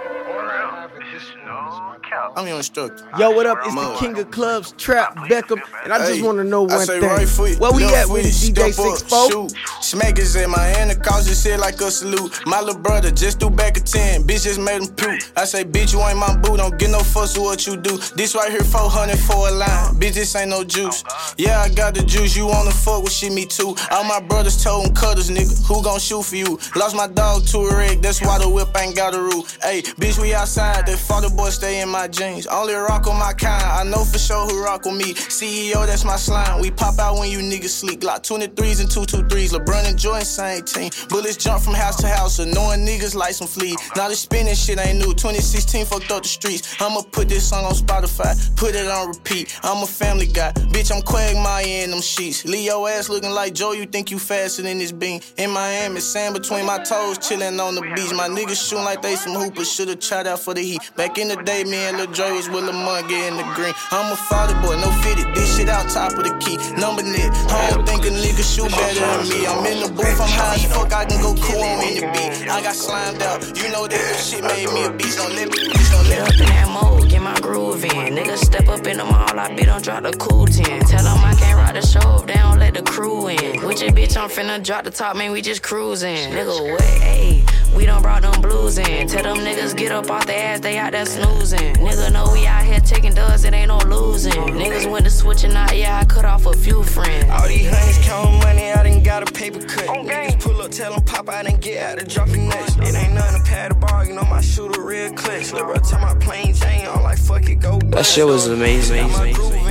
I'm 2.36 2.46
your 2.46 2.58
instructor. 2.58 3.04
Yo, 3.18 3.30
what 3.32 3.46
up? 3.46 3.58
It's 3.64 3.74
the 3.74 3.96
king 3.98 4.16
of 4.18 4.30
clubs, 4.30 4.72
Trap 4.72 5.14
Beckham, 5.28 5.60
and 5.84 5.92
I 5.92 5.98
just 5.98 6.20
Hey, 6.20 6.22
want 6.22 6.38
to 6.38 6.44
know 6.44 6.62
one 6.62 6.86
thing. 6.86 7.00
right 7.02 7.28
foot, 7.28 7.58
Where 7.58 7.72
we 7.72 7.84
at 7.84 8.08
with 8.08 8.24
DJ 8.26 8.72
Six 8.72 9.02
Four? 9.02 9.30
shoot. 9.30 9.54
Smackers 9.80 10.42
in 10.42 10.50
my 10.50 10.60
hand, 10.62 10.90
the 10.90 10.94
cause 10.96 11.26
this 11.26 11.42
shit 11.42 11.58
like 11.58 11.80
a 11.80 11.90
salute. 11.90 12.30
My 12.46 12.60
little 12.60 12.80
brother 12.80 13.10
just 13.10 13.40
threw 13.40 13.50
back 13.50 13.76
a 13.76 13.80
10, 13.80 14.24
bitch 14.24 14.44
just 14.44 14.60
made 14.60 14.82
him 14.82 14.88
puke. 14.94 15.20
I 15.36 15.44
say, 15.44 15.64
bitch, 15.64 15.92
you 15.92 16.00
ain't 16.02 16.18
my 16.18 16.36
boo, 16.36 16.56
don't 16.56 16.78
get 16.78 16.90
no 16.90 17.00
fuss 17.00 17.36
with 17.36 17.44
what 17.46 17.66
you 17.66 17.76
do. 17.76 17.96
This 18.14 18.34
right 18.34 18.50
here, 18.50 18.60
400 18.62 19.18
for 19.18 19.48
a 19.48 19.50
line, 19.50 19.94
bitch, 19.96 20.14
this 20.14 20.36
ain't 20.36 20.50
no 20.50 20.62
juice. 20.62 21.02
Yeah, 21.38 21.60
I 21.60 21.68
got 21.70 21.94
the 21.94 22.02
juice, 22.04 22.36
you 22.36 22.46
wanna 22.46 22.70
fuck 22.70 23.02
with 23.02 23.12
shit, 23.12 23.32
me 23.32 23.46
too. 23.46 23.74
All 23.90 24.04
my 24.04 24.20
brothers 24.20 24.62
told 24.62 24.86
them 24.86 24.94
cutters, 24.94 25.30
nigga, 25.30 25.66
who 25.66 25.82
gon' 25.82 25.98
shoot 25.98 26.22
for 26.24 26.36
you? 26.36 26.58
Lost 26.76 26.94
my 26.94 27.08
dog 27.08 27.46
to 27.46 27.58
a 27.58 27.76
wreck, 27.76 28.00
that's 28.02 28.20
why 28.20 28.38
the 28.38 28.48
whip 28.48 28.68
ain't 28.76 28.94
got 28.94 29.14
a 29.14 29.20
roof. 29.20 29.58
Hey, 29.62 29.82
bitch, 29.82 30.20
we 30.20 30.34
outside, 30.34 30.86
that 30.86 30.98
father 30.98 31.30
boy 31.30 31.48
stay 31.50 31.80
in 31.80 31.88
my 31.88 32.06
jeans. 32.20 32.46
Only 32.46 32.74
rock 32.74 33.06
on 33.06 33.18
my 33.18 33.32
kind, 33.32 33.62
I 33.64 33.82
know 33.84 34.04
for 34.04 34.18
sure 34.18 34.46
who 34.46 34.62
rock 34.62 34.84
with 34.84 34.94
me. 34.94 35.14
CEO, 35.14 35.86
that's 35.86 36.04
my 36.04 36.16
slime. 36.16 36.60
We 36.60 36.70
pop 36.70 36.98
out 36.98 37.18
when 37.18 37.30
you 37.30 37.38
niggas 37.38 37.74
sleep. 37.80 38.00
Glock 38.00 38.22
23s 38.22 38.80
and 38.80 38.90
223s. 38.90 39.52
LeBron 39.54 39.88
and 39.88 39.98
Jordan, 39.98 40.24
same 40.24 40.62
team. 40.62 40.90
Bullets 41.08 41.36
jump 41.36 41.62
from 41.62 41.74
house 41.74 41.96
to 42.02 42.08
house, 42.08 42.38
annoying 42.38 42.86
niggas 42.86 43.14
like 43.14 43.32
some 43.32 43.48
fleas. 43.48 43.76
Now 43.96 44.08
this 44.08 44.20
spinning 44.20 44.54
shit 44.54 44.78
ain't 44.78 44.98
new. 44.98 45.12
2016 45.14 45.86
fucked 45.86 46.10
up 46.10 46.22
the 46.22 46.28
streets. 46.28 46.80
I'ma 46.80 47.02
put 47.10 47.28
this 47.28 47.48
song 47.48 47.64
on 47.64 47.72
Spotify, 47.72 48.34
put 48.56 48.74
it 48.74 48.86
on 48.86 49.08
repeat. 49.08 49.58
I'm 49.62 49.82
a 49.82 49.86
family 49.86 50.26
guy. 50.26 50.52
Bitch, 50.72 50.94
I'm 50.94 51.02
Quagmire 51.02 51.84
in 51.84 51.90
them 51.90 52.02
sheets. 52.02 52.44
Leo 52.44 52.86
ass 52.86 53.08
looking 53.08 53.30
like 53.30 53.54
Joe, 53.54 53.72
you 53.72 53.86
think 53.86 54.10
you 54.10 54.18
faster 54.18 54.62
than 54.62 54.78
this 54.78 54.92
bean. 54.92 55.20
In 55.38 55.50
Miami, 55.50 56.00
sand 56.00 56.34
between 56.34 56.66
my 56.66 56.78
toes, 56.78 57.18
chilling 57.18 57.58
on 57.58 57.74
the 57.74 57.82
beach. 57.94 58.12
My 58.12 58.28
niggas 58.28 58.68
shooting 58.68 58.84
like 58.84 59.02
they 59.02 59.16
some 59.16 59.34
hoopers. 59.34 59.70
Should've 59.70 60.00
tried 60.00 60.26
out 60.26 60.40
for 60.40 60.54
the 60.54 60.62
heat. 60.62 60.80
Back 60.96 61.18
in 61.18 61.28
the 61.28 61.36
day, 61.36 61.64
me 61.64 61.76
and 61.76 61.96
Lil 61.96 62.09
Was 62.10 62.50
with 62.50 62.64
Lamont 62.64 63.08
getting 63.08 63.38
the 63.38 63.46
green. 63.54 63.72
I'm 63.92 64.10
a 64.10 64.16
father 64.16 64.54
boy, 64.66 64.74
no 64.74 64.90
fitted. 65.00 65.32
This 65.32 65.56
shit 65.56 65.68
out 65.68 65.88
top 65.88 66.12
of 66.18 66.24
the 66.24 66.34
key. 66.42 66.58
Number 66.74 67.02
net. 67.02 67.30
I 67.48 67.70
don't 67.70 67.86
think 67.86 68.04
a 68.04 68.10
nigga 68.10 68.42
shoot 68.42 68.68
better 68.68 68.98
than 68.98 69.28
me. 69.30 69.46
I'm 69.46 69.64
in 69.64 69.78
the 69.78 69.88
booth, 69.94 70.18
I'm 70.20 70.28
high 70.28 70.56
as 70.56 70.66
fuck. 70.66 70.92
I 70.92 71.04
can 71.06 71.22
go 71.22 71.38
cool 71.38 71.62
on 71.62 71.79
the 72.00 72.06
beat. 72.12 72.48
I 72.48 72.62
got 72.62 72.74
slimed 72.74 73.22
out. 73.22 73.40
You 73.56 73.70
know 73.70 73.86
that 73.86 74.00
little 74.00 74.16
shit 74.18 74.42
made 74.42 74.68
me 74.72 74.84
a 74.84 74.90
beast. 74.90 75.18
Don't 75.18 75.34
let 75.34 75.48
me, 75.48 75.68
bitch, 75.68 75.90
don't 75.92 76.00
Get 76.10 76.20
up 76.22 76.40
in 76.40 76.46
that 76.46 76.68
mode, 76.68 77.08
get 77.08 77.22
my 77.22 77.38
groove 77.40 77.84
in. 77.84 78.14
Niggas 78.16 78.38
step 78.38 78.68
up 78.68 78.86
in 78.86 78.96
the 78.98 79.04
mall, 79.04 79.38
I 79.38 79.54
be 79.54 79.64
don't 79.64 79.82
drop 79.82 80.02
the 80.02 80.12
cool 80.12 80.46
10. 80.46 80.64
Tell 80.64 81.04
them 81.04 81.24
I 81.24 81.34
can't 81.34 81.56
ride 81.56 81.76
the 81.76 81.86
show 81.86 82.16
if 82.16 82.26
they 82.26 82.34
don't 82.34 82.58
let 82.58 82.74
the 82.74 82.82
crew 82.82 83.28
in. 83.28 83.64
With 83.64 83.82
your 83.82 83.92
bitch, 83.92 84.16
I'm 84.16 84.28
finna 84.28 84.62
drop 84.62 84.84
the 84.84 84.90
top, 84.90 85.16
man, 85.16 85.30
we 85.32 85.42
just 85.42 85.62
cruising. 85.62 86.32
Nigga, 86.32 86.72
what? 86.72 86.80
Ayy, 86.80 87.76
we 87.76 87.86
done 87.86 88.02
brought 88.02 88.22
them 88.22 88.40
blues 88.40 88.78
in. 88.78 89.06
Tell 89.06 89.22
them 89.22 89.38
niggas 89.38 89.76
get 89.76 89.92
up 89.92 90.10
off 90.10 90.26
their 90.26 90.54
ass, 90.54 90.60
they 90.60 90.78
out 90.78 90.92
there 90.92 91.06
snoozing. 91.06 91.74
Nigga 91.76 92.12
know 92.12 92.30
we 92.32 92.46
out 92.46 92.64
here 92.64 92.80
taking 92.80 93.14
dubs, 93.14 93.44
it 93.44 93.54
ain't 93.54 93.68
no 93.68 93.78
losing. 93.78 94.32
Niggas 94.32 94.90
went 94.90 95.04
to 95.04 95.10
switching 95.10 95.52
out, 95.52 95.76
yeah, 95.76 95.98
I 95.98 96.04
cut 96.04 96.24
off 96.24 96.46
a 96.46 96.56
few 96.56 96.82
friends. 96.82 97.30
All 97.30 97.46
these 97.46 97.68
honeys 97.70 97.98
counting 97.98 98.38
money, 98.40 98.72
I 98.72 98.82
done 98.82 99.02
got 99.02 99.28
a 99.28 99.32
paper 99.32 99.60
cut. 99.60 99.86
Niggas 99.86 100.40
pull 100.40 100.60
up, 100.62 100.70
tell 100.70 100.92
them 100.92 101.04
pop, 101.04 101.28
I 101.28 101.42
done 101.42 101.60
get 101.60 101.82
out 101.82 101.89
of 101.98 102.08
dropping 102.08 102.48
nuts. 102.48 102.76
It 102.76 102.94
ain't 102.94 103.14
nothing 103.14 103.42
to 103.42 103.48
pad 103.48 103.70
the 103.72 103.74
ball, 103.74 104.04
you 104.04 104.14
know 104.14 104.22
my 104.24 104.40
shooter 104.40 104.82
real 104.82 105.12
clutch. 105.12 105.52
Lil' 105.52 105.64
bro, 105.64 105.76
tell 105.76 106.00
my 106.00 106.14
plain 106.14 106.54
Jane, 106.54 106.86
I'm 106.86 107.02
like, 107.02 107.18
fuck 107.18 107.48
it, 107.48 107.56
go 107.56 107.78
That 107.78 108.06
shit 108.06 108.26
was 108.26 108.46
amazing. 108.46 109.08
Got 109.08 109.26
in. 109.26 109.69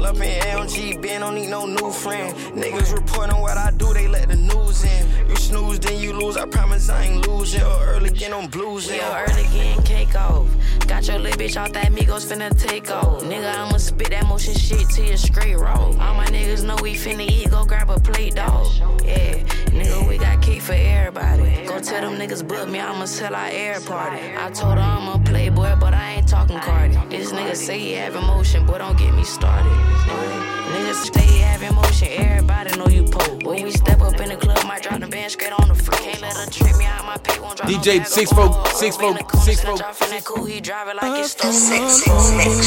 Pull 0.00 0.08
up 0.08 0.16
in 0.16 0.40
LG, 0.40 1.02
Ben, 1.02 1.20
don't 1.20 1.34
need 1.34 1.50
no 1.50 1.66
new 1.66 1.90
friend. 1.90 2.34
Niggas 2.56 2.94
reporting 2.94 3.38
what 3.38 3.58
I 3.58 3.70
do, 3.72 3.92
they 3.92 4.08
let 4.08 4.28
the 4.30 4.36
news 4.36 4.82
in. 4.82 5.28
You 5.28 5.36
snooze, 5.36 5.78
then 5.78 6.00
you 6.00 6.14
lose. 6.14 6.38
I 6.38 6.46
promise 6.46 6.88
I 6.88 7.04
ain't 7.04 7.28
lose. 7.28 7.52
Yeah, 7.52 7.84
early 7.84 8.08
getting 8.08 8.32
on 8.32 8.46
blues. 8.46 8.88
Yo, 8.88 8.96
Yeah, 8.96 9.26
early 9.28 9.42
getting 9.52 9.82
cake 9.82 10.14
off. 10.14 10.48
Got 10.86 11.06
your 11.06 11.18
little 11.18 11.38
bitch 11.38 11.60
off 11.60 11.74
that 11.74 11.92
Migos 11.92 12.24
finna 12.32 12.50
take 12.58 12.90
off. 12.90 13.22
Nigga, 13.24 13.54
I'ma 13.54 13.76
spit 13.76 14.08
that 14.08 14.26
motion 14.26 14.54
shit 14.54 14.88
to 14.88 15.04
you 15.06 15.18
straight 15.18 15.56
roll. 15.56 15.94
All 16.00 16.14
my 16.14 16.24
niggas 16.26 16.64
know 16.64 16.76
we 16.80 16.94
finna 16.94 17.28
eat, 17.28 17.50
go 17.50 17.66
grab 17.66 17.90
a 17.90 18.00
plate, 18.00 18.36
dog. 18.36 18.68
Yeah, 19.04 19.34
nigga, 19.66 20.08
we 20.08 20.16
got 20.16 20.40
cake 20.40 20.62
for 20.62 20.72
everybody. 20.72 21.66
Go 21.66 21.78
tell 21.78 22.00
them 22.00 22.18
niggas 22.18 22.46
book 22.48 22.70
me, 22.70 22.80
I'ma 22.80 23.04
sell 23.04 23.34
our 23.34 23.48
air 23.48 23.78
party. 23.80 24.34
I 24.34 24.50
told 24.50 24.78
her 24.78 24.80
I'm 24.80 25.20
a 25.20 25.22
playboy, 25.24 25.76
but 25.78 25.92
I 25.92 26.12
ain't 26.12 26.28
talking 26.28 26.58
Cardi. 26.58 26.96
This 27.10 27.32
nigga 27.32 27.54
say 27.54 27.78
he 27.78 27.92
have 27.92 28.16
emotion, 28.16 28.64
boy, 28.64 28.78
don't 28.78 28.98
get 28.98 29.14
me 29.14 29.24
started. 29.24 29.89
Nigga, 29.90 30.72
niggas 30.72 31.14
say 31.14 31.26
he 31.26 31.38
have 31.40 31.62
emotion, 31.62 32.08
everybody 32.10 32.76
know 32.76 32.88
you 32.88 33.04
po. 33.04 33.22
When 33.44 33.62
we 33.62 33.70
step 33.72 34.00
up 34.00 34.18
in 34.20 34.28
the 34.30 34.36
club, 34.36 34.64
might 34.66 34.82
drop 34.82 35.00
the 35.00 35.06
band 35.06 35.32
straight 35.32 35.52
on 35.52 35.68
the 35.68 35.74
floor. 35.74 36.00
Can't 36.00 36.20
let 36.20 36.36
her 36.36 36.50
trip 36.50 36.76
me 36.78 36.84
out 36.84 37.04
my 37.04 37.16
pay, 37.18 37.40
won't 37.40 37.56
drop 37.56 37.68
no 37.68 37.78
DJ 37.78 37.98
bag 37.98 38.06
Six 38.06 38.30
of 38.30 38.36
Folk, 38.36 38.52
gold. 38.52 38.68
Six 38.68 38.98
We 38.98 39.06
in 39.06 39.14
Folk, 39.14 39.18
the 39.18 39.24
coupe, 39.24 39.42
Six 39.42 39.60
snatch 39.60 39.78
Folk. 39.78 39.88
off 39.88 40.02
in 40.02 40.46
he 40.46 40.60
drive 40.60 40.88
it 40.88 40.96
like 40.96 41.20
it's 41.20 41.34
The. 41.34 41.52
Six 41.52 42.08
Mix 42.36 42.60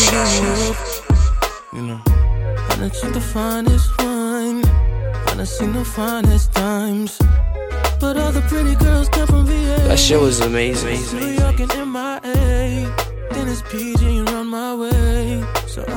You 1.74 1.82
know, 1.82 2.02
I 2.06 2.76
done 2.80 2.90
took 2.90 3.14
the 3.14 3.22
finest 3.22 3.90
wine. 4.00 4.64
I 4.66 5.34
done 5.36 5.46
seen 5.46 5.74
the 5.74 5.86
finest 5.86 6.54
times. 6.54 7.18
But 8.00 8.18
all 8.18 8.32
the 8.32 8.42
pretty 8.42 8.76
girls 8.76 9.08
come 9.10 9.28
from 9.28 9.46
VA. 9.46 9.78
That 9.88 9.98
shit 9.98 10.20
was 10.20 10.42
amazing. 10.42 11.00
New 11.18 11.32
York 11.42 11.60
and 11.60 11.72
MIA. 11.94 12.94
Then 13.32 13.48
it's 13.48 13.62
PG 13.72 14.18
and 14.18 14.30
run 14.30 14.48
my 14.48 14.76
way. 14.76 15.13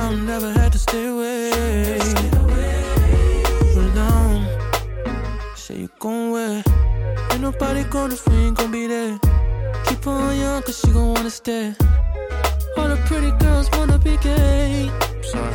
I'll 0.07 0.15
never 0.15 0.53
had 0.53 0.71
to 0.71 0.79
stay 0.79 1.05
away. 1.05 1.99
On. 3.97 4.47
Say 5.55 5.79
you 5.79 5.89
gon' 5.99 6.31
wear. 6.31 6.63
Ain't 7.31 7.41
nobody 7.41 7.83
gonna 7.83 8.15
ain't 8.31 8.57
gon' 8.57 8.71
be 8.71 8.87
there. 8.87 9.19
Keep 9.85 10.07
on 10.07 10.37
young 10.37 10.61
cause 10.61 10.79
she 10.79 10.93
gon' 10.93 11.13
wanna 11.13 11.29
stay. 11.29 11.75
All 12.77 12.87
the 12.87 12.95
pretty 13.07 13.31
girls 13.43 13.69
wanna 13.73 13.97
be 13.97 14.15
gay. 14.17 14.89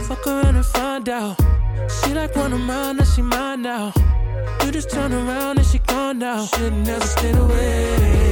Fuck 0.06 0.26
around 0.26 0.56
and 0.56 0.66
find 0.66 1.08
out. 1.08 1.40
She 1.88 2.12
like 2.12 2.36
one 2.36 2.52
of 2.52 2.60
mine, 2.60 2.98
now 2.98 3.04
she 3.04 3.22
mine 3.22 3.62
now. 3.62 3.90
You 4.62 4.70
just 4.70 4.90
turn 4.90 5.14
around 5.14 5.60
and 5.60 5.66
she 5.66 5.78
gone 5.78 6.18
now. 6.18 6.44
Should 6.44 6.74
never 6.74 7.06
stayed 7.06 7.36
away 7.36 8.31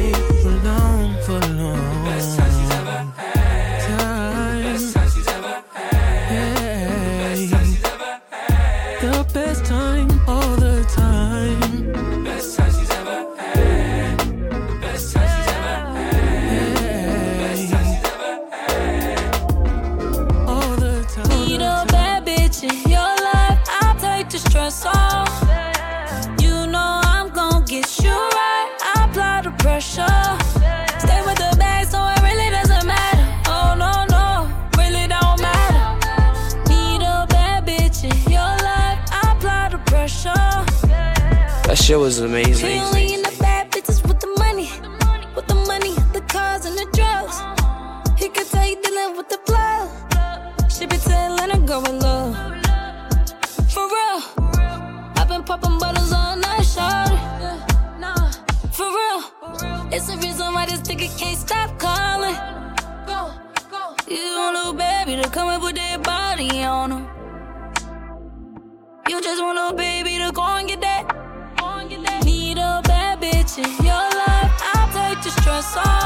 shit 41.91 41.99
was 41.99 42.21
amazing. 42.21 42.71
in 43.17 43.23
the 43.23 43.37
bad 43.41 43.69
bitches 43.73 44.01
with 44.07 44.21
the 44.21 44.33
money, 44.39 44.69
with 45.35 45.47
the 45.49 45.57
money, 45.71 45.93
the 46.13 46.21
cars 46.29 46.65
and 46.65 46.77
the 46.79 46.87
drugs. 46.97 47.37
He 48.17 48.29
could 48.29 48.47
tell 48.47 48.65
you 48.65 48.81
dealing 48.81 49.17
with 49.17 49.29
the. 49.29 49.39
She 50.69 50.87
be 50.87 50.97
telling 50.99 51.51
her 51.51 51.91
in 51.91 51.99
love. 51.99 52.35
For 53.75 53.85
real, 53.95 54.19
I've 55.19 55.27
been 55.27 55.43
popping 55.43 55.79
bottles 55.81 56.13
all 56.13 56.37
night. 56.37 56.65
For 58.77 58.89
real, 58.99 59.21
it's 59.95 60.07
the 60.07 60.17
reason 60.23 60.55
why 60.55 60.67
this 60.67 60.83
nigga 60.83 61.09
can't 61.19 61.39
stop 61.39 61.77
calling. 61.81 62.39
You 64.09 64.23
want 64.39 64.55
little 64.57 64.75
baby 64.75 65.21
to 65.21 65.29
come 65.29 65.61
put 65.61 65.75
their 65.75 65.99
body 65.99 66.63
on. 66.63 66.91
You 69.09 69.21
just 69.21 69.43
want 69.43 69.59
a 69.59 69.77
baby 69.77 70.19
to 70.19 70.31
go 70.31 70.43
and 70.43 70.69
get 70.69 70.81
that. 70.83 70.90
Your 73.59 73.67
life. 73.67 74.53
I'll 74.75 74.93
take 74.93 75.23
the 75.25 75.31
stress 75.31 75.77
off. 75.77 76.00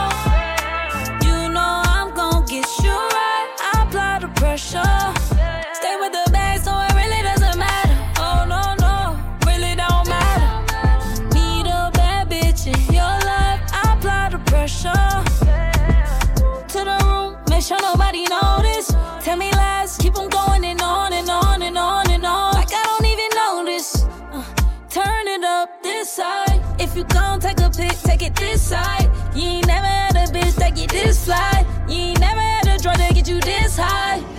Take 27.76 28.22
it 28.22 28.34
this 28.36 28.62
side. 28.62 29.10
You 29.34 29.42
ain't 29.42 29.66
never 29.66 29.86
had 29.86 30.16
a 30.16 30.32
bitch 30.32 30.54
that 30.56 30.76
get 30.76 30.90
this 30.90 31.24
fly. 31.24 31.66
You 31.88 31.96
ain't 31.96 32.20
never 32.20 32.40
had 32.40 32.66
a 32.68 32.78
drug 32.80 32.96
that 32.98 33.14
get 33.14 33.28
you 33.28 33.40
this 33.40 33.76
high. 33.76 34.33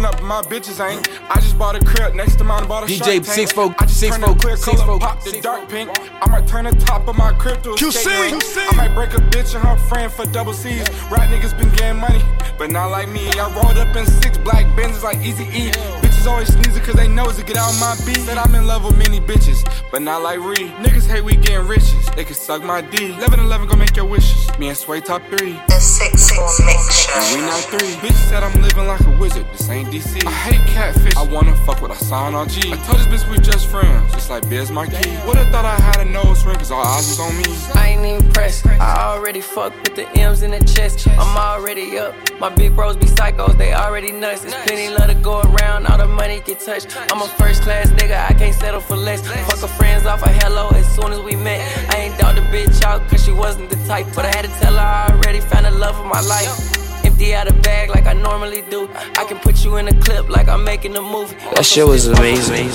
Fucking 0.00 0.18
up 0.18 0.22
my 0.26 0.42
bitches, 0.42 0.80
ain't. 0.84 1.08
I 1.30 1.34
just 1.36 1.58
bought 1.58 1.76
a 1.76 1.84
crib 1.84 2.14
next 2.14 2.36
to 2.36 2.44
mine, 2.44 2.66
bought 2.66 2.84
a 2.84 2.86
DJ 2.86 3.24
six 3.24 3.52
Folk, 3.52 3.74
I 3.78 3.86
just 3.86 4.00
Six 4.00 4.16
turned 4.16 4.24
Folk, 4.26 4.36
the 4.36 4.42
clear 4.42 4.56
Six 4.56 4.80
color, 4.80 4.86
Folk, 4.86 5.00
pop 5.00 5.22
the 5.22 5.40
dark 5.40 5.68
pink. 5.68 5.90
I 6.22 6.30
might 6.30 6.46
turn 6.46 6.64
the 6.64 6.72
top 6.72 7.08
of 7.08 7.16
my 7.16 7.32
crypto. 7.34 7.74
QC, 7.74 7.92
skating 7.92 8.32
ring. 8.32 8.40
QC. 8.40 8.72
I 8.72 8.76
might 8.76 8.94
break 8.94 9.12
a 9.14 9.22
bitch 9.30 9.54
and 9.54 9.64
her 9.64 9.76
friend 9.88 10.12
for 10.12 10.26
double 10.26 10.52
C's. 10.52 10.88
Rap 11.10 11.28
niggas 11.30 11.56
been 11.58 11.70
getting 11.76 12.00
money, 12.00 12.22
but 12.58 12.70
not 12.70 12.90
like 12.90 13.08
me. 13.08 13.28
I 13.30 13.52
rolled 13.54 13.78
up 13.78 13.94
in 13.96 14.06
six 14.06 14.38
black 14.38 14.66
Benzes 14.76 15.02
like 15.02 15.18
Easy 15.18 15.44
E. 15.44 16.09
Bitches 16.20 16.30
always 16.30 16.52
sneezing 16.52 16.82
cause 16.82 16.94
they 16.94 17.08
knows 17.08 17.36
to 17.36 17.44
get 17.44 17.56
out 17.56 17.72
my 17.80 17.96
beat. 18.04 18.18
Said 18.18 18.36
I'm 18.36 18.54
in 18.54 18.66
love 18.66 18.84
with 18.84 18.98
many 18.98 19.20
bitches, 19.20 19.64
but 19.90 20.02
not 20.02 20.22
like 20.22 20.38
Ree. 20.38 20.68
Niggas 20.84 21.06
hate 21.06 21.24
we 21.24 21.34
getting 21.34 21.66
riches, 21.66 22.06
they 22.14 22.24
can 22.24 22.34
suck 22.34 22.62
my 22.62 22.82
D. 22.82 23.14
11 23.14 23.40
11 23.40 23.68
gon' 23.68 23.78
make 23.78 23.96
your 23.96 24.04
wishes. 24.04 24.46
Me 24.58 24.68
and 24.68 24.76
Swae 24.76 25.02
top 25.02 25.22
three. 25.28 25.58
The 25.68 25.80
Six 25.80 26.30
Mix 26.60 27.08
And 27.16 27.24
we 27.32 27.40
Show. 27.40 27.46
not 27.46 27.60
three. 27.72 27.94
Bitch 28.06 28.28
said 28.28 28.42
I'm 28.42 28.60
living 28.60 28.86
like 28.86 29.00
a 29.00 29.10
wizard. 29.18 29.46
This 29.52 29.68
ain't 29.70 29.88
DC. 29.88 30.26
I 30.26 30.30
hate 30.30 30.66
catfish. 30.68 31.16
I 31.16 31.22
wanna 31.22 31.56
fuck 31.64 31.80
with 31.80 31.90
I 31.90 31.96
sign 31.96 32.34
on 32.34 32.48
G. 32.48 32.70
I 32.70 32.76
told 32.76 32.98
this 32.98 33.06
bitch 33.06 33.30
we 33.30 33.38
just 33.38 33.66
friends, 33.68 34.12
just 34.12 34.28
like 34.28 34.46
Biz 34.50 34.70
Markie. 34.70 34.96
Would've 35.26 35.48
thought 35.48 35.64
I 35.64 35.76
had 35.80 36.06
a 36.06 36.10
nose 36.10 36.44
ring, 36.44 36.56
cause 36.56 36.70
all 36.70 36.82
eyes 36.82 37.08
was 37.08 37.20
on 37.20 37.34
me. 37.38 37.44
I 37.74 37.88
ain't 37.88 38.04
even 38.04 38.30
pressed, 38.32 38.66
I 38.66 39.04
already 39.08 39.40
fucked 39.40 39.76
with 39.88 39.96
the 39.96 40.06
M's 40.18 40.42
in 40.42 40.50
the 40.50 40.60
chest. 40.64 41.08
I'm 41.08 41.36
already 41.36 41.98
up. 41.98 42.14
My 42.38 42.50
big 42.50 42.76
bros 42.76 42.96
be 42.96 43.06
psychos, 43.06 43.56
they 43.56 43.72
already 43.72 44.12
nuts. 44.12 44.42
There's 44.42 44.54
plenty 44.66 44.88
love 44.90 45.08
to 45.08 45.14
go 45.14 45.40
around, 45.40 45.86
all 45.86 45.98
the 45.98 46.09
money 46.10 46.40
get 46.40 46.60
touched. 46.60 46.96
I'm 47.10 47.22
a 47.22 47.28
first 47.28 47.62
class 47.62 47.88
nigga, 47.90 48.28
I 48.28 48.34
can't 48.34 48.54
settle 48.54 48.80
for 48.80 48.96
less. 48.96 49.26
Fuck 49.26 49.60
her 49.60 49.68
friends 49.68 50.06
off 50.06 50.22
a 50.22 50.28
hello 50.28 50.68
as 50.70 50.86
soon 50.94 51.12
as 51.12 51.20
we 51.20 51.36
met. 51.36 51.60
I 51.94 51.96
ain't 52.02 52.18
doubt 52.18 52.34
the 52.36 52.42
bitch 52.42 52.82
out, 52.82 53.08
cause 53.08 53.24
she 53.24 53.32
wasn't 53.32 53.70
the 53.70 53.76
type. 53.86 54.06
But 54.14 54.24
I 54.26 54.28
had 54.36 54.44
to 54.44 54.52
tell 54.60 54.74
her 54.74 54.80
I 54.80 55.08
already 55.12 55.40
found 55.40 55.66
the 55.66 55.70
love 55.70 55.96
of 55.98 56.06
my 56.06 56.20
life. 56.20 57.04
Empty 57.04 57.34
out 57.34 57.48
a 57.48 57.54
bag 57.62 57.90
like 57.90 58.06
I 58.06 58.12
normally 58.12 58.62
do. 58.70 58.88
I 59.16 59.24
can 59.24 59.38
put 59.38 59.64
you 59.64 59.76
in 59.76 59.88
a 59.88 59.94
clip 60.00 60.28
like 60.28 60.48
I'm 60.48 60.64
making 60.64 60.96
a 60.96 61.02
movie. 61.02 61.34
That 61.54 61.64
shit 61.64 61.86
was 61.86 62.06
amazing. 62.06 62.66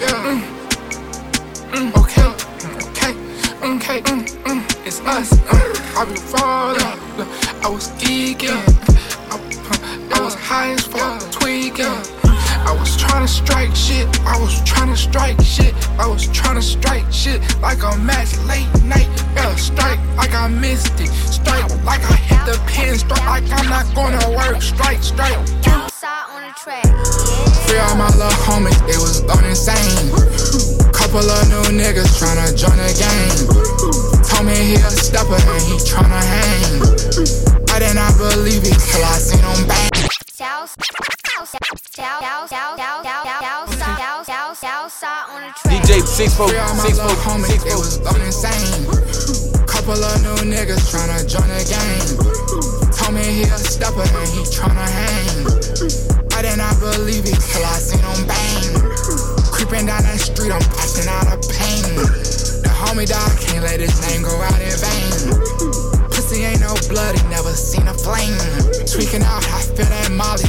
Yeah. 0.00 0.54
Mm, 1.68 1.92
okay, 2.00 2.24
okay, 2.88 3.12
okay, 3.62 4.00
mm, 4.02 4.24
mm, 4.44 4.86
it's 4.86 5.00
us. 5.00 5.32
Uh, 5.32 6.00
I 6.00 6.04
be 6.06 6.16
falling, 6.16 6.80
I 7.62 7.68
was 7.68 7.88
geeking, 8.00 8.56
I, 9.30 10.18
I 10.18 10.20
was 10.24 10.34
high 10.34 10.70
as 10.72 10.86
fuck, 10.86 11.20
tweaking. 11.30 12.17
I 12.68 12.76
was 12.78 12.98
trying 12.98 13.24
to 13.24 13.32
strike 13.32 13.74
shit, 13.74 14.06
I 14.26 14.38
was 14.38 14.62
trying 14.62 14.90
to 14.90 14.96
strike 14.96 15.40
shit, 15.40 15.72
I 15.98 16.06
was 16.06 16.28
trying 16.28 16.56
to 16.56 16.62
strike 16.62 17.10
shit 17.10 17.40
like 17.62 17.82
a 17.82 17.96
match 17.96 18.36
late 18.44 18.68
night. 18.84 19.08
Yeah, 19.34 19.56
strike 19.56 19.98
like 20.18 20.34
I 20.34 20.48
missed 20.48 21.00
it, 21.00 21.08
strike 21.08 21.64
like 21.88 22.04
I 22.04 22.16
hit 22.28 22.44
the 22.44 22.60
pin, 22.68 22.98
strike 22.98 23.24
like 23.24 23.48
I'm 23.56 23.70
not 23.70 23.88
gonna 23.94 24.20
work, 24.36 24.60
strike, 24.60 25.02
strike. 25.02 25.32
Yeah. 25.64 25.88
Free 27.64 27.78
all 27.88 27.96
my 27.96 28.12
little 28.20 28.36
homies, 28.44 28.76
it 28.84 29.00
was 29.00 29.22
going 29.24 29.48
insane. 29.48 30.12
Couple 30.92 31.24
of 31.24 31.48
new 31.48 31.72
niggas 31.72 32.20
tryna 32.20 32.52
join 32.52 32.76
the 32.76 32.92
game. 33.00 33.48
Told 34.28 34.44
me 34.44 34.52
he 34.52 34.74
a 34.74 34.90
stepper 34.92 35.40
and 35.40 35.64
he 35.64 35.80
tryna 35.88 36.20
hang. 36.20 36.84
I 37.72 37.78
did 37.80 37.94
not 37.94 38.12
believe 38.18 38.60
it 38.60 38.76
till 38.76 39.04
I 39.08 39.16
seen 39.16 39.40
him 39.40 39.66
bang. 39.66 39.88
DJ 45.66 46.00
six 46.06 46.34
four 46.36 46.48
Free 46.48 46.58
all 46.58 46.74
six 46.76 46.96
little 46.96 47.10
homies, 47.26 47.50
six 47.50 47.64
they 47.64 47.74
was 47.74 47.98
going 47.98 48.22
insane. 48.22 48.86
Couple 49.66 49.98
of 49.98 50.22
new 50.22 50.46
niggas 50.46 50.94
tryna 50.94 51.26
join 51.26 51.50
the 51.50 51.62
game. 51.66 52.14
Told 52.94 53.14
me 53.18 53.22
he 53.22 53.42
a 53.42 53.58
stepper 53.58 54.06
and 54.06 54.30
he 54.30 54.46
tryna 54.46 54.86
hang. 54.86 55.46
I 56.38 56.42
did 56.42 56.58
not 56.58 56.78
believe 56.78 57.26
it 57.26 57.34
till 57.34 57.66
I 57.66 57.78
seen 57.82 57.98
him 57.98 58.26
bang. 58.30 58.78
Creeping 59.50 59.86
down 59.86 60.02
the 60.06 60.18
street, 60.18 60.54
I'm 60.54 60.62
passing 60.78 61.10
out 61.10 61.26
of 61.34 61.42
pain. 61.50 61.98
The 62.62 62.70
homie 62.70 63.06
dog 63.06 63.34
can't 63.42 63.62
let 63.62 63.80
his 63.80 63.94
name 64.06 64.22
go 64.22 64.34
out 64.38 64.58
in 64.62 64.74
vain. 64.78 65.34
Pussy 66.10 66.42
ain't 66.42 66.60
no 66.60 66.74
blood, 66.90 67.18
he 67.18 67.22
never 67.28 67.54
seen 67.54 67.86
a 67.86 67.94
flame. 67.94 68.34
Tweaking 68.86 69.22
out, 69.22 69.46
I 69.50 69.62
feel 69.62 69.86
that 69.86 70.10
molly 70.10 70.47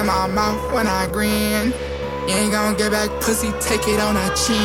in 0.00 0.06
my 0.06 0.26
mouth 0.26 0.72
when 0.72 0.86
I 0.86 1.08
grin. 1.10 1.72
You 2.28 2.34
ain't 2.34 2.52
gonna 2.52 2.76
get 2.76 2.92
back 2.92 3.08
pussy, 3.20 3.52
take 3.60 3.86
it 3.88 4.00
on 4.00 4.16
a 4.16 4.28
chin. 4.34 4.56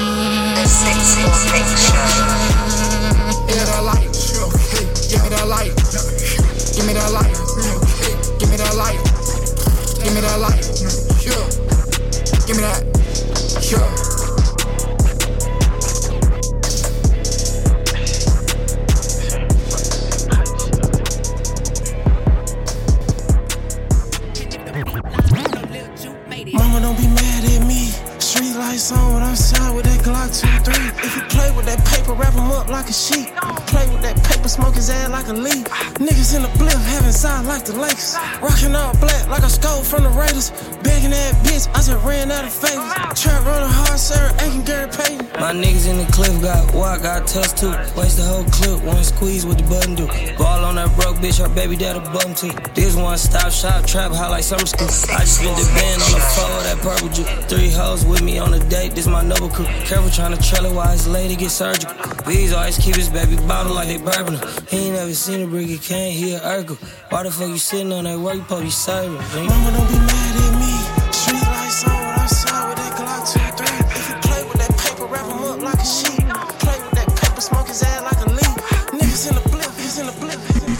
Begging 40.83 41.11
that 41.11 41.35
bitch, 41.45 41.67
I 41.69 41.81
just 41.81 42.03
ran 42.03 42.31
out 42.31 42.45
of 42.45 42.53
favors. 42.53 43.21
Trap 43.21 43.45
running 43.45 43.69
hard, 43.69 43.99
sir, 43.99 44.31
ain't 44.41 44.65
Gary 44.65 44.89
Payton. 44.89 45.27
My 45.39 45.53
niggas 45.53 45.87
in 45.87 45.97
the 45.97 46.11
cliff 46.11 46.41
got 46.41 46.73
walk, 46.73 47.03
got 47.03 47.27
tusk 47.27 47.57
too. 47.57 47.71
Waste 47.97 48.17
the 48.17 48.23
whole 48.23 48.43
clip, 48.45 48.81
one 48.83 49.03
squeeze 49.03 49.45
with 49.45 49.57
the 49.57 49.63
button 49.65 49.95
do. 49.95 50.07
Ball 50.37 50.65
on 50.65 50.75
that 50.75 50.95
broke 50.95 51.17
bitch, 51.17 51.39
her 51.39 51.53
baby 51.53 51.75
dad 51.75 51.97
a 51.97 52.01
bum 52.01 52.33
too. 52.33 52.51
This 52.73 52.95
one 52.95 53.17
stop 53.17 53.51
shop, 53.51 53.85
trap 53.85 54.11
high 54.11 54.29
like 54.29 54.43
summer 54.43 54.65
school. 54.65 54.87
I 55.13 55.21
just 55.21 55.41
spent 55.41 55.57
the 55.57 55.65
band 55.73 56.01
on 56.01 56.11
the 56.11 56.23
floor, 56.33 56.63
that 56.65 56.77
purple 56.81 57.09
juice. 57.09 57.29
Three 57.45 57.69
hoes 57.69 58.05
with 58.05 58.21
me 58.21 58.39
on 58.39 58.53
a 58.53 58.59
date, 58.69 58.93
this 58.95 59.07
my 59.07 59.21
noble 59.21 59.49
crew. 59.49 59.65
Careful 59.85 60.09
trying 60.09 60.35
to 60.35 60.41
trail 60.41 60.65
it 60.65 60.73
while 60.73 60.91
his 60.91 61.07
lady 61.07 61.35
get 61.35 61.51
surgical. 61.51 61.93
These 62.25 62.53
always 62.53 62.77
keep 62.77 62.95
his 62.95 63.09
baby 63.09 63.35
bottle 63.47 63.73
like 63.73 63.87
they 63.87 63.97
bourbon. 63.97 64.39
He 64.69 64.87
ain't 64.87 64.95
never 64.95 65.13
seen 65.13 65.41
a 65.41 65.47
brick, 65.47 65.67
he 65.67 65.77
can't 65.77 66.13
hear 66.13 66.39
Urkel. 66.39 66.77
Why 67.09 67.23
the 67.23 67.31
fuck 67.31 67.49
you 67.49 67.57
sitting 67.57 67.91
on 67.91 68.05
that 68.05 68.19
work, 68.19 68.35
you 68.35 68.43
probably 68.43 68.69
serving? 68.69 69.45
Mama, 69.45 69.71
don't 69.71 69.87
be 69.87 69.97
mad 70.05 70.20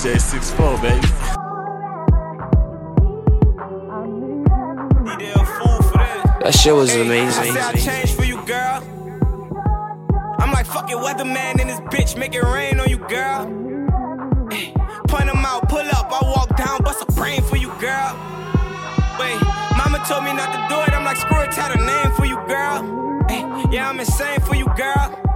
DJ64, 0.01 0.81
baby. 0.81 1.07
That 6.41 6.55
shit 6.59 6.73
was 6.73 6.91
hey, 6.91 7.01
amazing. 7.05 7.43
I, 7.43 7.53
said 7.53 7.57
I 7.57 7.73
changed 7.73 8.15
for 8.15 8.23
you, 8.23 8.43
girl. 8.47 8.81
I'm 10.39 10.51
like 10.51 10.65
fucking 10.65 10.97
weatherman 10.97 11.61
in 11.61 11.67
this 11.67 11.79
bitch, 11.81 12.17
make 12.17 12.33
it 12.33 12.41
rain 12.41 12.79
on 12.79 12.89
you, 12.89 12.97
girl. 12.97 13.45
Hey, 14.49 14.73
point 15.07 15.27
them 15.27 15.45
out, 15.45 15.69
pull 15.69 15.77
up, 15.77 16.11
I 16.11 16.19
walk 16.23 16.57
down, 16.57 16.81
bust 16.81 17.05
a 17.07 17.11
brain 17.11 17.43
for 17.43 17.57
you, 17.57 17.71
girl. 17.79 18.17
Wait, 19.19 19.39
mama 19.77 20.03
told 20.07 20.23
me 20.23 20.33
not 20.33 20.49
to 20.49 20.73
do 20.73 20.81
it, 20.81 20.97
I'm 20.97 21.05
like, 21.05 21.17
screw 21.17 21.41
it, 21.41 21.51
tell 21.51 21.71
a 21.71 21.77
name 21.77 22.11
for 22.15 22.25
you, 22.25 22.37
girl. 22.47 23.25
Hey, 23.29 23.41
yeah, 23.69 23.87
I'm 23.87 23.99
insane 23.99 24.39
for 24.39 24.55
you, 24.55 24.65
girl. 24.75 25.30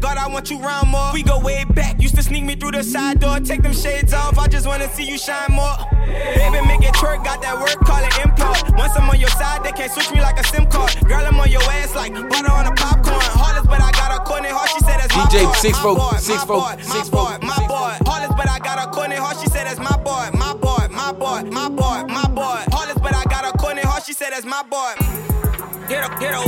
God, 0.00 0.16
I 0.16 0.28
want 0.28 0.50
you 0.50 0.58
round 0.58 0.88
more. 0.88 1.12
We 1.12 1.22
go 1.22 1.40
way 1.40 1.64
back, 1.64 2.00
used 2.00 2.14
to 2.16 2.22
sneak 2.22 2.44
me 2.44 2.54
through 2.54 2.72
the 2.72 2.82
side 2.82 3.20
door. 3.20 3.40
Take 3.40 3.62
them 3.62 3.72
shades 3.72 4.12
off, 4.12 4.38
I 4.38 4.46
just 4.46 4.66
wanna 4.66 4.88
see 4.94 5.04
you 5.04 5.18
shine 5.18 5.50
more. 5.50 5.76
Baby, 6.06 6.64
make 6.66 6.82
it 6.82 6.94
twerk, 6.94 7.24
got 7.24 7.42
that 7.42 7.58
work, 7.58 7.78
call 7.84 8.02
it 8.02 8.14
import. 8.24 8.76
Once 8.78 8.96
I'm 8.96 9.10
on 9.10 9.18
your 9.18 9.30
side, 9.30 9.64
they 9.64 9.72
can't 9.72 9.90
switch 9.90 10.10
me 10.12 10.20
like 10.20 10.38
a 10.38 10.44
SIM 10.44 10.66
card. 10.66 10.94
Girl, 11.06 11.24
I'm 11.26 11.38
on 11.40 11.50
your 11.50 11.62
ass 11.62 11.94
like 11.94 12.14
butter 12.14 12.52
on 12.52 12.66
a 12.66 12.74
popcorn. 12.74 13.20
Heartless, 13.34 13.66
but 13.66 13.80
I 13.82 13.90
got 13.92 14.14
a 14.14 14.22
Courtney 14.24 14.50
heart, 14.50 14.70
she 14.70 14.80
said 14.80 15.00
that's 15.00 15.14
my 15.14 15.24
DJ 15.26 15.44
boy, 15.44 15.52
six 15.54 15.76
my 15.76 15.82
four, 15.82 15.96
boy, 15.96 16.16
six 16.18 16.38
my 16.38 16.46
four, 16.46 16.60
boy, 16.60 16.82
six 16.82 17.10
my 17.10 17.38
boy, 17.38 17.46
my 17.46 17.66
boy. 17.66 17.94
Heartless, 18.06 18.34
but 18.36 18.48
I 18.48 18.58
got 18.58 18.78
a 18.78 18.90
Courtney 18.90 19.16
heart, 19.16 19.36
she 19.40 19.48
said 19.50 19.66
that's 19.66 19.80
my 19.80 19.96
boy, 19.98 20.30
my 20.32 20.54
boy, 20.54 20.86
my 20.90 21.12
boy, 21.12 21.42
my 21.50 21.68
boy, 21.68 22.06
my 22.06 22.28
boy, 22.28 22.62
my 24.44 24.62
boy. 24.62 24.94
Hit 25.88 26.04
her, 26.04 26.10
hit 26.18 26.30
her 26.32 26.40
with 26.40 26.47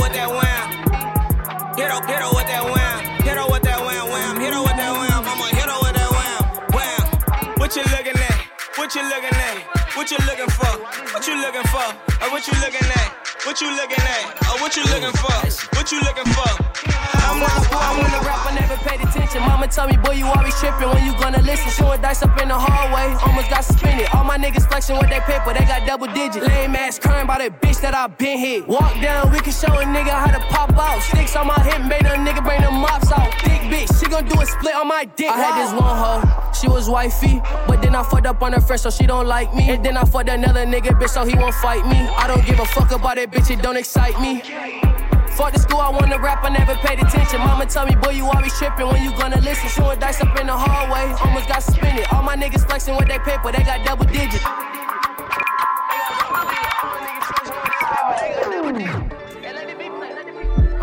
What 10.01 10.09
you 10.09 10.17
looking 10.25 10.49
for? 10.49 10.65
What 11.13 11.27
you 11.27 11.39
looking 11.39 11.61
for? 11.61 11.77
Or 11.77 12.31
what 12.31 12.47
you 12.47 12.53
looking 12.59 12.89
at? 12.89 13.45
What 13.45 13.61
you 13.61 13.69
looking 13.69 14.01
at? 14.01 14.33
Or 14.49 14.59
what 14.59 14.75
you 14.75 14.83
looking 14.85 15.13
for? 15.13 15.77
What 15.77 15.91
you 15.91 15.99
looking 15.99 16.25
for? 16.33 16.50
Tell 19.71 19.87
me, 19.87 19.97
boy, 19.97 20.11
you 20.11 20.25
always 20.25 20.53
tripping 20.59 20.89
when 20.89 21.03
you 21.05 21.13
gonna 21.17 21.41
listen. 21.41 21.69
Showing 21.71 22.01
dice 22.01 22.21
up 22.21 22.39
in 22.41 22.49
the 22.49 22.57
hallway, 22.57 23.15
almost 23.25 23.49
got 23.49 23.63
suspended. 23.63 24.07
All 24.13 24.23
my 24.23 24.37
niggas 24.37 24.67
flexing 24.67 24.97
with 24.97 25.09
their 25.09 25.21
paper, 25.21 25.53
they 25.53 25.65
got 25.65 25.87
double 25.87 26.07
digits. 26.07 26.45
Lame 26.45 26.75
ass 26.75 26.99
crying 26.99 27.25
by 27.25 27.37
that 27.39 27.61
bitch 27.61 27.79
that 27.81 27.95
I 27.95 28.07
been 28.07 28.37
hit. 28.37 28.67
Walk 28.67 28.93
down, 29.01 29.31
we 29.31 29.39
can 29.39 29.53
show 29.53 29.71
a 29.71 29.83
nigga 29.83 30.11
how 30.11 30.31
to 30.31 30.39
pop 30.47 30.77
out. 30.77 31.01
Sticks 31.01 31.35
on 31.35 31.47
my 31.47 31.59
hip, 31.63 31.81
made 31.87 32.05
a 32.05 32.15
nigga 32.19 32.43
bring 32.43 32.61
the 32.61 32.71
mops 32.71 33.11
out. 33.11 33.31
Big 33.43 33.61
bitch, 33.71 33.99
she 33.99 34.09
gon' 34.09 34.27
do 34.27 34.39
a 34.39 34.45
split 34.45 34.75
on 34.75 34.87
my 34.87 35.05
dick. 35.05 35.29
I 35.29 35.37
had 35.37 35.63
this 35.63 35.71
one 35.71 35.97
hoe, 35.97 36.51
she 36.53 36.67
was 36.67 36.89
wifey, 36.89 37.41
but 37.67 37.81
then 37.81 37.95
I 37.95 38.03
fucked 38.03 38.27
up 38.27 38.41
on 38.41 38.53
her 38.53 38.61
friend, 38.61 38.79
so 38.79 38.89
she 38.89 39.05
don't 39.07 39.27
like 39.27 39.53
me. 39.55 39.69
And 39.69 39.83
then 39.83 39.97
I 39.97 40.03
fucked 40.03 40.29
another 40.29 40.65
nigga, 40.65 40.91
bitch, 40.99 41.09
so 41.09 41.25
he 41.25 41.35
won't 41.35 41.55
fight 41.55 41.85
me. 41.87 41.97
I 41.97 42.27
don't 42.27 42.45
give 42.45 42.59
a 42.59 42.65
fuck 42.65 42.91
about 42.91 43.15
that 43.15 43.31
bitch, 43.31 43.49
it 43.49 43.61
don't 43.61 43.77
excite 43.77 44.19
me. 44.19 45.00
Fuck 45.41 45.53
the 45.53 45.59
school, 45.59 45.79
I 45.79 45.89
wanna 45.89 46.19
rap, 46.19 46.43
I 46.43 46.49
never 46.49 46.75
paid 46.75 46.99
attention. 46.99 47.39
Mama 47.39 47.65
tell 47.65 47.87
me, 47.87 47.95
boy, 47.95 48.11
you 48.11 48.25
always 48.27 48.53
tripping 48.59 48.85
when 48.85 49.01
you 49.01 49.09
gonna 49.17 49.41
listen. 49.41 49.69
Showing 49.69 49.97
dice 49.97 50.21
up 50.21 50.39
in 50.39 50.45
the 50.45 50.53
hallway, 50.53 51.17
almost 51.17 51.47
got 51.47 51.63
suspended. 51.63 52.05
All 52.11 52.21
my 52.21 52.35
niggas 52.35 52.63
flexing 52.67 52.95
with 52.95 53.07
their 53.07 53.19
paper, 53.21 53.51
they 53.51 53.63
got 53.63 53.83
double 53.83 54.05
digits. 54.05 54.45
Uh 54.45 54.61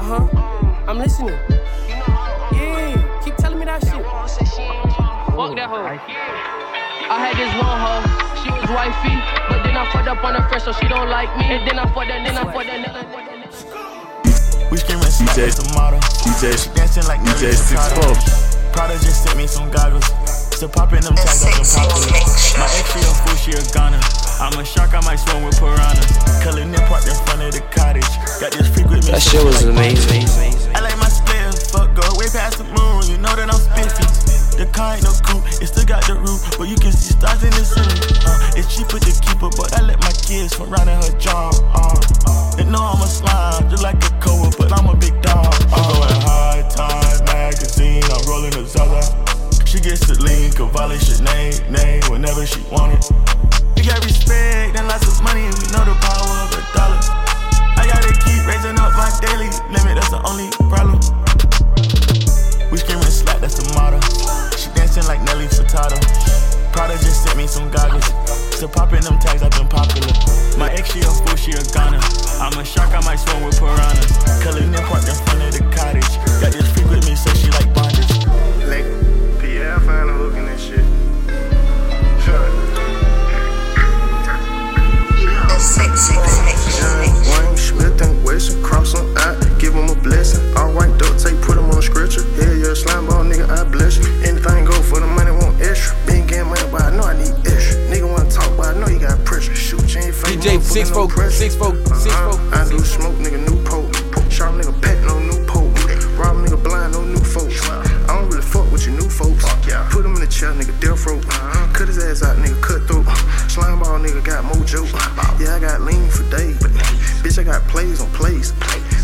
huh. 0.03 0.27
I'm 0.89 0.99
listening. 0.99 1.39
Yeah, 2.51 3.23
keep 3.23 3.37
telling 3.37 3.61
me 3.61 3.65
that 3.65 3.81
shit. 3.81 4.03
Fuck 5.39 5.55
that 5.55 5.69
hoe. 5.71 5.87
I 5.87 7.31
had 7.31 7.37
this 7.39 7.55
one 7.63 7.79
hoe, 7.79 8.03
she 8.43 8.51
was 8.51 8.69
wifey, 8.75 9.15
but 9.49 9.63
then 9.63 9.77
I 9.77 9.87
fucked 9.93 10.09
up 10.09 10.25
on 10.25 10.35
her 10.35 10.49
friend, 10.49 10.63
so 10.65 10.73
she 10.73 10.89
don't 10.89 11.09
like 11.09 11.31
me. 11.39 11.45
And 11.45 11.65
then 11.65 11.79
I 11.79 11.85
fucked 11.95 12.11
her, 12.11 12.19
then 12.25 12.37
I 12.37 12.43
fucked 12.53 12.67
her. 12.67 12.98
We 15.37 15.45
screaming 15.45 15.53
smack 15.53 15.93
DJ, 15.93 16.01
the. 16.01 16.01
DJ, 16.25 16.65
She 16.65 16.71
dancing 16.75 17.07
like 17.07 17.21
DJ 17.21 17.53
Six 17.53 17.69
Furtado. 17.69 18.01
Four. 18.01 18.73
Prada 18.73 18.95
just 18.95 19.25
sent 19.25 19.37
me 19.37 19.47
some 19.47 19.71
goggles. 19.71 20.05
Still 20.55 20.69
popping 20.69 21.01
them 21.01 21.15
tags 21.15 21.45
up 21.45 21.53
in 21.53 21.65
popular. 21.65 22.11
My 22.57 22.67
ex 22.81 22.89
she 22.93 23.01
a 23.01 23.13
fool, 23.23 23.37
she 23.37 23.53
a 23.53 23.63
goner. 23.75 24.01
I'm 24.41 24.59
a 24.59 24.65
shark, 24.65 24.95
I 24.95 25.01
might 25.03 25.17
swim 25.17 25.45
with 25.45 25.59
piranhas. 25.59 26.07
Culling 26.43 26.73
in 26.73 26.81
parked 26.89 27.09
in 27.09 27.15
front 27.27 27.43
of 27.43 27.53
the 27.53 27.61
cottage. 27.75 28.09
Got 28.41 28.53
this 28.53 28.69
freak 28.73 28.89
with 28.89 29.05
me. 29.07 29.13
That 29.13 29.23
shit 29.23 29.45
was 29.45 29.65
like 29.65 29.75
amazing. 29.75 30.25
I 30.75 30.81
like 30.81 30.99
my 30.99 31.11
spliff, 31.11 31.71
fuck 31.71 31.95
go 31.95 32.03
way 32.19 32.27
past 32.33 32.59
the 32.59 32.65
moon. 32.65 33.07
You 33.07 33.19
know 33.19 33.35
that 33.37 33.53
I'm 33.53 33.61
spiffy. 33.61 34.38
The 34.57 34.67
car 34.73 34.95
ain't 34.95 35.05
no 35.05 35.13
coupe, 35.23 35.45
it 35.61 35.67
still 35.69 35.85
got 35.85 36.07
the 36.07 36.15
roof, 36.15 36.43
but 36.59 36.67
you 36.69 36.77
can 36.77 36.93
see 36.93 37.15
stars 37.15 37.43
in 37.45 37.51
the 37.51 37.63
ceiling. 37.63 38.01
Uh, 38.25 38.59
it's 38.59 38.71
cheaper 38.75 38.99
to 38.99 39.13
keep 39.21 39.39
her, 39.43 39.51
but 39.53 39.75
I 39.77 39.83
let 39.83 40.01
my 40.01 40.11
kids 40.25 40.55
from 40.55 40.71
round 40.71 40.89
in 40.89 40.97
her 40.99 41.15
jaw. 41.19 41.51
Uh, 41.75 41.95
they 42.57 42.65
know 42.65 42.83
I'm 42.83 43.03
a 43.03 43.07
slime, 43.07 43.69
just 43.71 43.83
like 43.83 44.03
a 44.03 44.11
Koa, 44.19 44.51
but 44.59 44.73
I'm 44.73 44.89
a 44.89 44.97
big 44.97 45.15
dog. 45.23 45.47
I'm 45.71 45.83
going 45.87 46.11
high 46.27 46.67
time 46.75 47.23
magazine, 47.31 48.03
I'm 48.11 48.23
rolling 48.27 48.55
a 48.59 48.67
Zaza. 48.67 49.07
She 49.63 49.79
gets 49.79 50.07
the 50.11 50.19
lean, 50.19 50.51
Cavalli 50.51 50.99
should 50.99 51.23
name, 51.23 51.55
name 51.71 52.03
whenever 52.11 52.43
she 52.43 52.59
want 52.67 52.99
it. 52.99 53.07
We 53.79 53.87
got 53.87 54.03
respect 54.03 54.75
and 54.75 54.89
lots 54.89 55.07
of 55.07 55.23
money, 55.23 55.47
and 55.47 55.55
we 55.55 55.71
know 55.71 55.87
the 55.87 55.95
power 56.03 56.35
of 56.43 56.51
a 56.51 56.63
dollar. 56.75 56.99
I 57.79 57.87
gotta 57.87 58.11
keep 58.27 58.43
raising 58.43 58.75
up 58.75 58.91
my 58.99 59.07
daily 59.23 59.55
limit, 59.71 59.95
that's 59.95 60.11
the 60.11 60.19
only 60.27 60.51
problem. 60.67 60.99
We 62.73 62.77
screaming 62.79 63.07
slack, 63.07 63.39
that's 63.41 63.55
the 63.55 63.71
motto. 63.79 64.28
She 64.89 64.95
dancing 64.95 65.09
like 65.09 65.23
Nelly 65.27 65.47
Furtado. 65.49 66.01
Prada 66.73 66.95
just 66.95 67.23
sent 67.25 67.37
me 67.37 67.47
some 67.47 67.71
goggles. 67.71 68.05
Still 68.57 68.69
popping 68.69 69.03
them 69.03 69.19
tags, 69.19 69.43
I've 69.43 69.51
been 69.51 69.69
popular. 69.69 70.09
My 70.57 70.73
ex, 70.73 70.93
she 70.93 71.01
a 71.01 71.05
fool, 71.05 71.37
she 71.37 71.53
a 71.53 71.63
goner. 71.75 72.01
I'm 72.41 72.59
a 72.59 72.65
shark, 72.65 72.95
I 72.95 73.01
might 73.05 73.17
swim 73.17 73.45
with 73.45 73.59
piranhas. 73.59 74.43
Culling 74.43 74.73
in 74.73 74.85
parked 74.89 75.09
in 75.09 75.15
front 75.15 75.43
of 75.43 75.53
the 75.53 75.61
cottage. 75.77 76.09
Got 76.41 76.53
this 76.53 76.73
freak 76.73 76.89
with 76.89 77.05
me, 77.07 77.15
so 77.17 77.29
she 77.35 77.51
like 77.51 77.69
bondage. 77.75 78.09
Like, 78.65 78.87
Pierre 79.41 79.79
find 79.81 80.09
a 80.09 80.13
hook 80.15 80.35
in 80.35 80.47
that 80.47 80.59
shit. 80.59 80.85
The 85.49 85.59
sexy 85.61 86.15
connection. 86.17 87.13
Wayne 87.29 87.57
Smith 87.57 88.01
and 88.01 88.25
Wesson, 88.25 88.63
cross 88.63 88.95
them 88.95 89.15
out, 89.19 89.37
give 89.59 89.75
them 89.75 89.91
a 89.91 89.95
blessing. 90.01 90.57
All 90.57 90.73
white 90.73 90.97
duct 90.99 91.21
tape, 91.21 91.41
put 91.43 91.57
them 91.57 91.69
on 91.71 91.79
a 91.79 91.83
stretcher. 91.83 92.25
Yeah, 92.41 92.48
slime 92.79 93.07
ball, 93.07 93.25
nigga, 93.25 93.49
I 93.51 93.65
bless 93.65 93.99
you. 93.99 94.07
Anything 94.23 94.65
go 94.65 94.73
for 94.83 95.01
the 95.01 95.07
money, 95.07 95.33
want 95.33 95.61
extra. 95.61 95.97
Been 96.07 96.27
getting 96.27 96.47
money, 96.47 96.63
but 96.71 96.83
I 96.83 96.91
know 96.95 97.03
I 97.03 97.19
need 97.19 97.35
extra. 97.43 97.75
Nigga 97.91 98.07
wanna 98.07 98.31
talk, 98.31 98.57
but 98.57 98.67
I 98.71 98.79
know 98.79 98.87
you 98.87 99.01
got 99.01 99.19
pressure. 99.25 99.55
Shoot, 99.55 99.83
you 99.95 100.01
ain't 100.01 100.15
fake. 100.15 100.39
DJ 100.39 100.63
six 100.63 100.91
folk, 100.91 101.11
six 101.31 101.55
folk, 101.55 101.75
uh-huh. 101.75 101.99
six 101.99 102.15
folk. 102.15 102.41
I 102.55 102.69
do 102.71 102.79
smoke, 102.79 103.17
nigga, 103.19 103.43
new 103.43 103.59
poke. 103.65 103.91
Sharp 104.31 104.55
nigga, 104.55 104.75
pet, 104.81 105.03
no 105.05 105.19
new 105.19 105.41
poke. 105.47 105.75
Rob 106.19 106.37
nigga, 106.39 106.63
blind, 106.63 106.93
no 106.95 107.03
new 107.03 107.19
folks. 107.19 107.59
I 107.69 108.15
don't 108.15 108.29
really 108.31 108.43
fuck 108.43 108.71
with 108.71 108.87
you 108.87 108.93
new 108.93 109.09
folks. 109.09 109.45
Put 109.91 110.05
him 110.05 110.15
in 110.15 110.21
the 110.21 110.31
chair, 110.31 110.53
nigga, 110.53 110.79
death 110.81 111.07
rope. 111.07 111.27
Uh-huh. 111.27 111.73
Cut 111.75 111.89
his 111.89 111.99
ass 111.99 112.23
out, 112.23 112.37
nigga, 112.39 112.61
cut 112.63 112.87
throat. 112.87 113.07
Slime 113.51 113.81
ball, 113.81 113.99
nigga, 113.99 114.23
got 114.25 114.45
mojo. 114.45 114.87
Yeah, 115.41 115.57
I 115.57 115.59
got 115.59 115.81
lean 115.81 116.09
for 116.11 116.23
days. 116.31 116.59
Bitch, 117.23 117.39
I 117.39 117.43
got 117.43 117.67
plays 117.69 118.01
on 118.01 118.09
plays. 118.13 118.53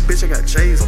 Bitch, 0.07 0.23
I 0.23 0.27
got 0.27 0.45
J's 0.45 0.81
on 0.81 0.84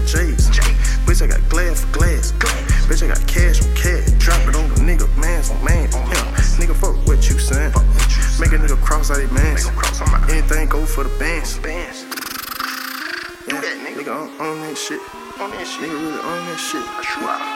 On 15.40 15.52
that 15.52 15.68
shit. 15.68 15.82
Nigga 15.82 16.02
really 16.02 16.20
on 16.20 16.46
that 16.48 16.58
shit. 16.58 16.84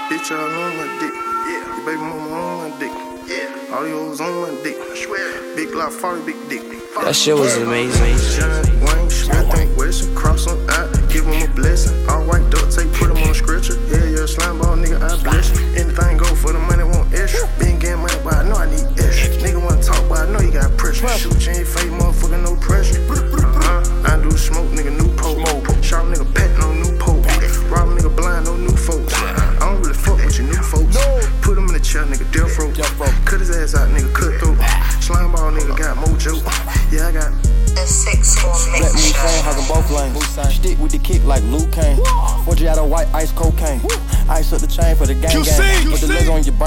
Bitch, 0.10 0.30
all 0.32 0.46
on 0.46 0.78
my 0.78 0.86
dick. 1.00 1.14
Yeah. 1.50 1.66
Your 1.76 1.86
baby 1.86 1.98
mama 1.98 2.30
on 2.32 2.70
my 2.70 2.78
dick. 2.78 2.94
Yeah. 3.28 3.76
All 3.76 3.88
yours 3.88 4.22
on 4.22 4.42
my 4.42 4.64
dick. 4.64 4.78
I 4.80 4.96
swear. 4.96 5.56
Big 5.56 5.70
Glock 5.70 5.92
40, 5.92 6.24
big 6.24 6.50
dick. 6.50 6.62
That 7.02 7.16
shit 7.16 7.36
was 7.36 7.58
amazing. 7.58 8.81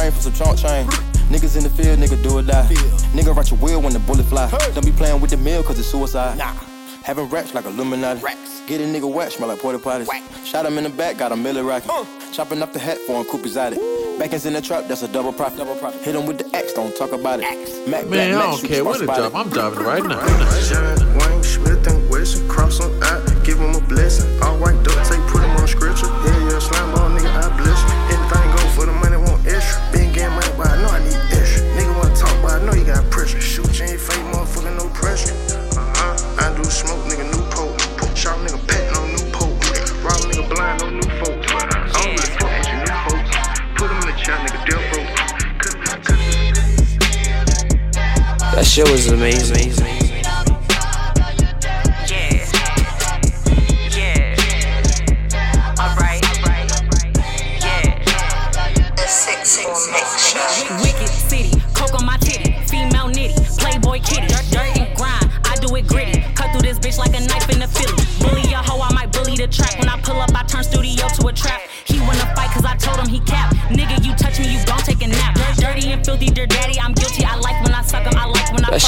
QC. 0.04 0.12
legs 0.12 0.12
on 0.12 0.12
your 0.12 0.12
brain 0.12 0.12
for 0.12 0.20
some 0.20 0.32
chunk 0.32 0.58
chain. 0.58 0.86
Niggas 1.30 1.56
in 1.56 1.62
the 1.62 1.70
field, 1.70 1.98
nigga 1.98 2.22
do 2.22 2.38
or 2.38 2.42
die. 2.42 2.66
Nigga 3.12 3.34
write 3.34 3.50
your 3.50 3.60
will 3.60 3.80
when 3.80 3.92
the 3.92 3.98
bullet 4.00 4.24
fly. 4.26 4.50
Don't 4.74 4.84
be 4.84 4.92
playing 4.92 5.20
with 5.20 5.30
the 5.30 5.36
mill 5.36 5.62
cause 5.62 5.78
it's 5.78 5.88
suicide. 5.88 6.38
Having 7.02 7.28
raps 7.30 7.54
like 7.54 7.66
Illuminati. 7.66 8.20
Get 8.66 8.80
a 8.80 8.84
nigga 8.84 9.12
wet, 9.12 9.32
smell 9.32 9.48
like 9.48 9.60
porta 9.60 9.78
potties. 9.78 10.08
Shot 10.44 10.64
him 10.64 10.78
in 10.78 10.84
the 10.84 10.90
back, 10.90 11.18
got 11.18 11.32
a 11.32 11.34
milli 11.34 11.66
rocket. 11.66 11.90
Chopping 12.32 12.62
up 12.62 12.72
the 12.72 12.78
hat 12.78 12.98
for 12.98 13.20
him, 13.20 13.24
Coop 13.26 13.42
exotic. 13.42 13.78
Backins 14.18 14.46
in 14.46 14.54
the 14.54 14.62
trap, 14.62 14.86
that's 14.88 15.02
a 15.02 15.08
double 15.08 15.32
profit. 15.32 15.58
Double 15.58 15.74
profit. 15.76 16.00
Hit 16.02 16.14
him 16.14 16.26
with 16.26 16.38
the 16.38 16.56
X, 16.56 16.72
don't 16.72 16.96
talk 16.96 17.12
about 17.12 17.40
it. 17.40 17.88
Mac, 17.88 18.06
Man, 18.06 18.34
I 18.34 18.42
don't 18.42 18.58
shoot 18.58 18.68
care 18.68 18.80
spot 18.80 19.00
when 19.00 19.02
it 19.02 19.06
drop. 19.06 19.34
I'm 19.34 19.50
dropping 19.50 19.80
it 19.80 19.84
right 19.84 20.04
now. 20.04 20.20
Wayne 20.22 21.42
Smith 21.42 21.86
and 21.86 22.10
Wesson, 22.10 22.48
cross 22.48 22.78
them 22.78 23.02
out, 23.02 23.44
give 23.44 23.58
them 23.58 23.74
a 23.74 23.80
blessing. 23.80 24.42
All 24.42 24.58
white 24.58 24.82
Shit 48.74 48.90
was 48.90 49.06
amazing. 49.06 49.83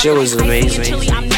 Shit 0.06 0.16
was 0.16 0.34
amazing. 0.34 1.35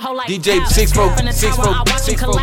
DJ 0.00 0.66
six 0.68 0.92
the 1.26 1.32
six 1.32 1.54
tower, 1.56 1.64
folk, 1.66 1.76
I 1.76 1.78
watch 1.80 1.92
'em 1.92 1.98
six 1.98 2.20
folk, 2.22 2.36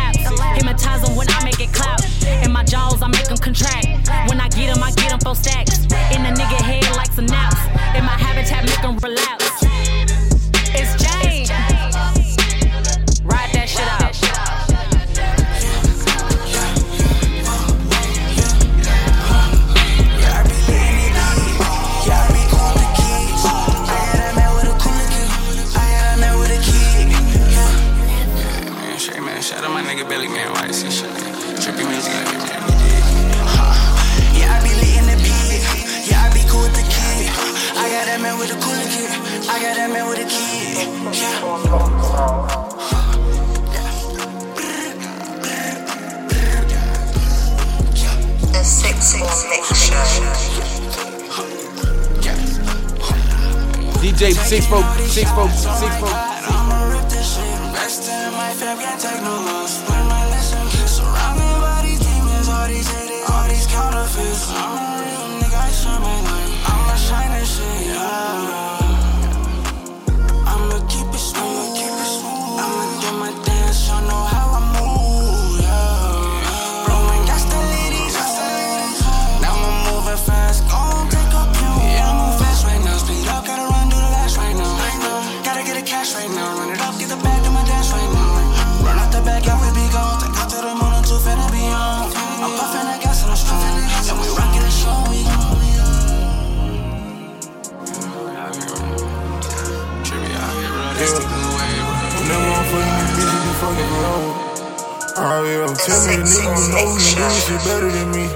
know 106.84 106.96
you 106.96 107.14
do 107.14 107.30
shit 107.30 107.60
better 107.64 107.90
than 107.90 108.10
me. 108.12 108.26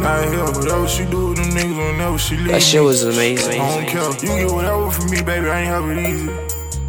Not 0.00 0.24
here, 0.28 0.44
whatever 0.44 0.88
she 0.88 1.04
do 1.06 1.28
with 1.28 1.38
them 1.38 1.50
niggas 1.50 1.76
whenever 1.76 2.18
she 2.18 2.36
leave. 2.36 2.48
That 2.48 2.62
shit 2.62 2.82
was 2.82 3.02
amazing. 3.04 3.60
I 3.60 3.76
don't 3.76 3.86
care. 3.86 4.10
You 4.22 4.46
get 4.46 4.54
whatever 4.54 4.90
from 4.90 5.10
me, 5.10 5.22
baby. 5.22 5.48
I 5.48 5.60
ain't 5.60 5.68
have 5.68 5.88
it 5.88 5.98
easy. 5.98 6.28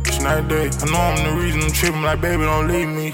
It's 0.09 0.22
not 0.22 0.49
that. 0.49 0.84
I 0.84 0.86
know 0.91 0.97
I'm 0.97 1.38
the 1.38 1.41
reason 1.41 1.61
I'm 1.61 1.72
tripping. 1.72 2.01
Like, 2.01 2.22
baby, 2.22 2.43
don't 2.43 2.68
leave 2.68 2.88
me. 2.88 3.14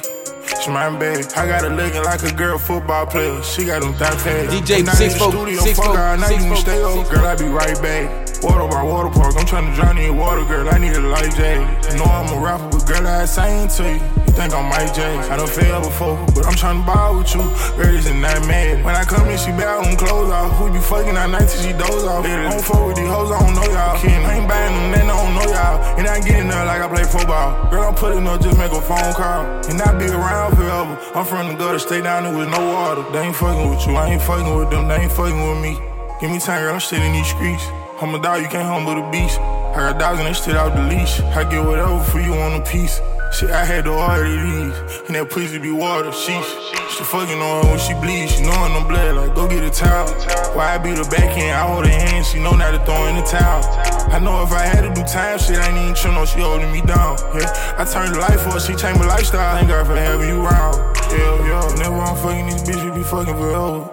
It's 0.59 0.67
my 0.67 0.89
bad. 0.97 1.31
I 1.33 1.45
got 1.47 1.63
her 1.63 1.69
looking 1.69 2.03
like 2.03 2.23
a 2.23 2.33
girl 2.33 2.57
football 2.57 3.05
player. 3.05 3.41
She 3.43 3.65
got 3.65 3.81
them 3.81 3.93
thigh 3.93 4.15
pads. 4.15 4.53
DJ 4.53 4.77
When 4.77 4.89
I 4.89 4.93
six 4.93 5.13
in 5.13 5.19
the 5.19 5.25
folk, 5.25 5.31
studio, 5.33 5.59
six 5.61 5.77
fuck 5.77 5.85
folk, 5.87 5.95
her 5.95 6.03
all 6.03 6.17
six 6.17 6.43
you 6.43 6.49
can 6.49 6.57
stay 6.57 6.83
up. 6.83 6.97
six 6.97 7.09
Girl, 7.09 7.25
I 7.25 7.35
be 7.35 7.45
right 7.45 7.81
back. 7.81 8.43
Water 8.43 8.67
by 8.67 8.83
water 8.83 9.09
park. 9.09 9.35
I'm 9.37 9.45
trying 9.45 9.69
to 9.69 9.75
drown 9.75 9.97
in 9.97 10.17
water, 10.17 10.45
girl. 10.45 10.69
I 10.69 10.77
need 10.77 10.93
a 10.93 11.01
life 11.01 11.35
jacket. 11.35 11.93
I 11.93 11.97
know 11.97 12.05
I'm 12.05 12.37
a 12.37 12.43
rapper, 12.43 12.69
but 12.69 12.87
girl, 12.87 13.05
I 13.05 13.25
sing 13.25 13.67
to 13.67 13.93
you. 13.93 14.18
Think 14.39 14.53
I'm 14.55 14.69
Mike 14.71 14.95
J? 14.95 15.03
I 15.03 15.35
done 15.35 15.51
failed 15.51 15.83
before, 15.83 16.15
but 16.31 16.47
I'm 16.47 16.55
trying 16.55 16.79
to 16.79 16.85
ball 16.87 17.17
with 17.19 17.35
you. 17.35 17.43
Girl, 17.75 17.91
this 17.91 18.07
is 18.07 18.15
not 18.15 18.39
mad. 18.47 18.85
When 18.85 18.95
I 18.95 19.03
come 19.03 19.27
in, 19.27 19.37
she 19.37 19.51
bad 19.51 19.83
on 19.83 19.97
clothes 19.97 20.31
off. 20.31 20.63
We 20.63 20.71
be 20.71 20.79
fucking 20.79 21.11
all 21.11 21.27
night 21.27 21.51
till 21.51 21.59
she 21.59 21.73
doze 21.75 22.07
off. 22.07 22.23
I 22.23 22.47
don't 22.47 22.63
fuck 22.63 22.87
with 22.87 22.95
these 22.95 23.11
hoes, 23.11 23.35
I 23.35 23.39
don't 23.43 23.51
know 23.51 23.67
y'all. 23.67 23.99
I 23.99 24.39
ain't 24.39 24.47
buying 24.47 24.71
them, 24.71 24.91
then 24.95 25.09
I 25.11 25.15
don't 25.19 25.35
know 25.35 25.43
y'all. 25.43 25.99
And 25.99 26.07
I 26.07 26.23
get 26.23 26.39
in 26.39 26.47
there 26.47 26.63
like 26.63 26.79
I 26.79 26.87
play 26.87 27.03
football. 27.03 27.69
Girl, 27.69 27.83
I'm 27.83 27.95
putting 27.95 28.25
up, 28.27 28.39
just 28.39 28.57
make 28.57 28.71
a 28.71 28.79
phone 28.79 29.11
call. 29.11 29.43
And 29.67 29.75
I 29.81 29.91
be 29.99 30.07
around 30.07 30.55
forever. 30.55 30.95
I'm 31.19 31.25
from 31.25 31.49
the 31.49 31.55
gutter, 31.55 31.79
stay 31.79 31.99
down 31.99 32.23
there 32.23 32.31
with 32.31 32.47
no 32.47 32.63
water. 32.63 33.03
They 33.11 33.19
ain't 33.19 33.35
fucking 33.35 33.69
with 33.69 33.85
you, 33.87 33.95
I 33.99 34.07
ain't 34.07 34.21
fucking 34.21 34.55
with 34.55 34.69
them, 34.69 34.87
they 34.87 35.03
ain't 35.03 35.11
fucking 35.11 35.35
with 35.35 35.59
me. 35.59 35.75
Give 36.21 36.31
me 36.31 36.39
time, 36.39 36.63
girl, 36.63 36.75
I'm 36.75 36.79
still 36.79 37.01
in 37.03 37.11
these 37.11 37.27
streets. 37.27 37.67
I'm 37.99 38.15
a 38.15 38.19
dog, 38.23 38.39
you 38.39 38.47
can't 38.47 38.63
humble 38.63 38.95
the 38.95 39.03
beast. 39.11 39.35
I 39.75 39.91
got 39.91 39.99
dogs 39.99 40.19
and 40.19 40.27
they 40.29 40.33
still 40.33 40.55
out 40.55 40.71
the 40.79 40.83
leash. 40.87 41.19
I 41.35 41.43
get 41.43 41.59
whatever 41.59 41.99
for 42.07 42.21
you 42.21 42.35
on 42.35 42.55
a 42.55 42.63
piece. 42.63 43.01
Shit, 43.31 43.51
I 43.51 43.63
had 43.63 43.85
to 43.85 43.93
order 43.93 44.25
these. 44.25 44.73
And 45.05 45.15
that 45.15 45.29
pussy 45.29 45.59
be 45.59 45.71
water, 45.71 46.09
sheesh. 46.09 46.49
She 46.89 47.03
fucking 47.03 47.37
on 47.37 47.63
her 47.63 47.69
when 47.69 47.79
she 47.79 47.93
bleeds. 47.93 48.33
She 48.33 48.41
knowin' 48.41 48.73
I'm 48.73 48.87
blood, 48.87 49.15
like 49.15 49.35
go 49.35 49.47
get 49.47 49.63
a 49.63 49.69
towel. 49.69 50.09
Why 50.57 50.73
I 50.73 50.77
be 50.77 50.91
the 50.91 51.05
backhand, 51.05 51.53
I 51.53 51.61
hold 51.69 51.85
her 51.85 51.91
hand, 51.91 52.25
she 52.25 52.41
know 52.41 52.51
not 52.57 52.71
to 52.71 52.81
throw 52.83 53.05
in 53.05 53.15
the 53.15 53.21
towel. 53.21 53.61
I 54.09 54.17
know 54.17 54.41
if 54.41 54.51
I 54.51 54.65
had 54.65 54.81
to 54.81 54.89
do 54.89 55.05
time, 55.05 55.37
shit, 55.37 55.57
I 55.57 55.69
ain't 55.69 55.77
even 55.77 55.95
chill, 55.95 56.11
no, 56.11 56.25
she 56.25 56.41
holding 56.41 56.71
me 56.71 56.81
down. 56.81 57.21
Yeah, 57.37 57.77
I 57.77 57.85
turned 57.85 58.15
the 58.15 58.19
life 58.19 58.41
for 58.41 58.57
her, 58.57 58.59
she 58.59 58.73
changed 58.73 58.99
my 58.99 59.05
lifestyle. 59.05 59.55
Thank 59.55 59.69
God 59.69 59.85
for 59.85 59.95
having 59.95 60.27
you 60.27 60.41
around. 60.41 60.75
Yeah, 61.13 61.47
yeah. 61.47 61.63
Whenever 61.69 62.01
I'm 62.01 62.17
fucking 62.17 62.47
this 62.49 62.65
bitch, 62.65 62.81
we 62.81 62.97
be 62.97 63.03
fucking 63.05 63.37
forever. 63.37 63.85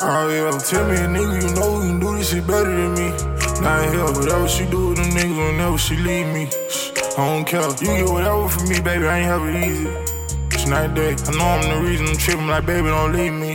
Oh 0.00 0.28
yeah, 0.32 0.56
tell 0.58 0.88
me 0.88 0.96
a 0.96 1.06
nigga 1.06 1.36
you 1.44 1.54
know 1.54 1.80
who 1.80 1.88
can 1.88 2.00
do 2.00 2.16
this 2.16 2.30
shit 2.32 2.46
better 2.46 2.72
than 2.72 2.96
me. 2.96 3.12
Not 3.60 3.92
here, 3.92 4.04
whatever 4.04 4.48
she 4.48 4.64
do 4.66 4.88
with 4.88 4.98
them 4.98 5.10
niggas 5.12 5.36
whenever 5.36 5.78
she 5.78 5.96
leave 5.96 6.26
me. 6.32 6.48
I 7.16 7.28
don't 7.28 7.44
care. 7.44 7.62
You 7.62 8.04
get 8.04 8.08
whatever 8.08 8.48
from 8.48 8.68
me, 8.68 8.80
baby, 8.80 9.06
I 9.06 9.18
ain't 9.18 9.26
have 9.26 9.42
it 9.46 9.54
easy. 9.64 9.86
It's 10.50 10.66
not 10.66 10.96
that. 10.96 11.28
I 11.28 11.32
know 11.38 11.44
I'm 11.44 11.84
the 11.84 11.88
reason 11.88 12.08
I'm 12.08 12.16
tripping, 12.16 12.48
like 12.48 12.66
baby, 12.66 12.88
don't 12.88 13.12
leave 13.12 13.32
me. 13.32 13.52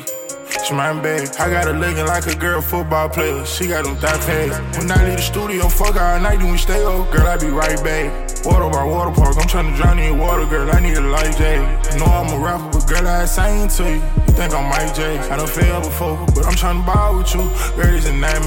It's 0.48 0.72
my 0.72 0.94
bad. 0.94 1.36
I 1.36 1.50
got 1.50 1.66
her 1.66 1.74
looking 1.74 2.06
like 2.06 2.26
a 2.28 2.36
girl 2.36 2.62
football 2.62 3.10
player. 3.10 3.46
She 3.46 3.68
got 3.68 3.84
them 3.84 3.98
thigh 3.98 4.18
pads. 4.20 4.78
When 4.78 4.90
I 4.90 5.04
leave 5.04 5.18
the 5.18 5.22
studio, 5.22 5.68
fuck 5.68 6.00
all 6.00 6.20
night, 6.22 6.40
then 6.40 6.52
we 6.52 6.58
stay 6.58 6.82
up. 6.86 7.12
Girl, 7.12 7.28
I 7.28 7.36
be 7.38 7.48
right 7.48 7.84
back. 7.84 8.30
Water 8.46 8.70
by 8.70 8.86
water 8.86 9.12
park, 9.12 9.36
I'm 9.38 9.48
trying 9.48 9.72
to 9.72 9.76
drown 9.76 10.00
in 10.00 10.18
water, 10.18 10.46
girl. 10.46 10.72
I 10.72 10.80
need 10.80 10.96
a 10.96 11.02
life 11.02 11.38
jacket. 11.38 12.00
Know 12.00 12.06
I'm 12.06 12.32
a 12.32 12.40
rapper, 12.42 12.80
but 12.80 12.88
girl, 12.88 13.06
I 13.06 13.26
sing 13.26 13.68
to 13.68 13.84
you. 13.84 13.96
You 14.00 14.34
think 14.40 14.54
I'm 14.54 14.70
Mike 14.70 14.96
J? 14.96 15.20
I 15.20 15.36
done 15.36 15.48
failed 15.48 15.84
before, 15.84 16.26
but 16.34 16.46
I'm 16.46 16.56
trying 16.56 16.80
to 16.80 16.86
ball 16.86 17.18
with 17.18 17.36
you. 17.36 17.42
Girl, 17.76 17.92
this 17.92 18.06
is 18.06 18.14
not 18.14 18.40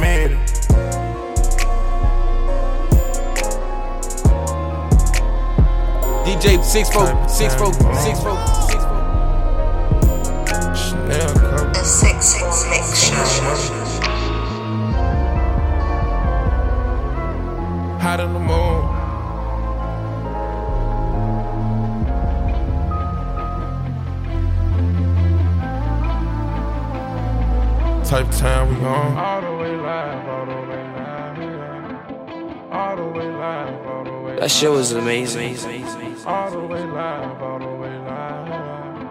DJ 6.25 6.63
six 6.63 6.89
folk, 6.89 7.29
six 7.29 7.53
folk, 7.57 7.75
six 7.75 8.21
folk, 8.23 8.39
six 8.71 8.85
folk. 8.85 9.03
The 11.75 11.83
six 11.85 12.37
mix 12.71 12.85
show. 13.07 13.17
Hot 17.99 18.21
in 18.21 18.33
the 18.33 18.39
moon. 18.39 18.83
Type 28.05 28.29
of 28.29 28.37
time 28.37 28.69
we 28.69 28.77
on. 28.85 29.19
All 29.19 29.41
the 29.41 29.57
way 29.57 29.77
live, 29.77 30.29
all 30.29 30.47
the 30.47 30.55
way 30.69 30.85
live, 30.95 32.73
all 32.73 32.97
the 32.97 33.07
way 33.07 33.29
live. 33.29 34.12
That 34.39 34.51
shit 34.51 34.71
was 34.71 34.93
amazing. 34.93 35.57
All 36.27 36.51
the 36.51 36.61
way 36.61 36.83
live, 36.85 37.43
all 37.43 37.59
the 37.59 37.67
way 37.67 37.97
live. 37.99 39.07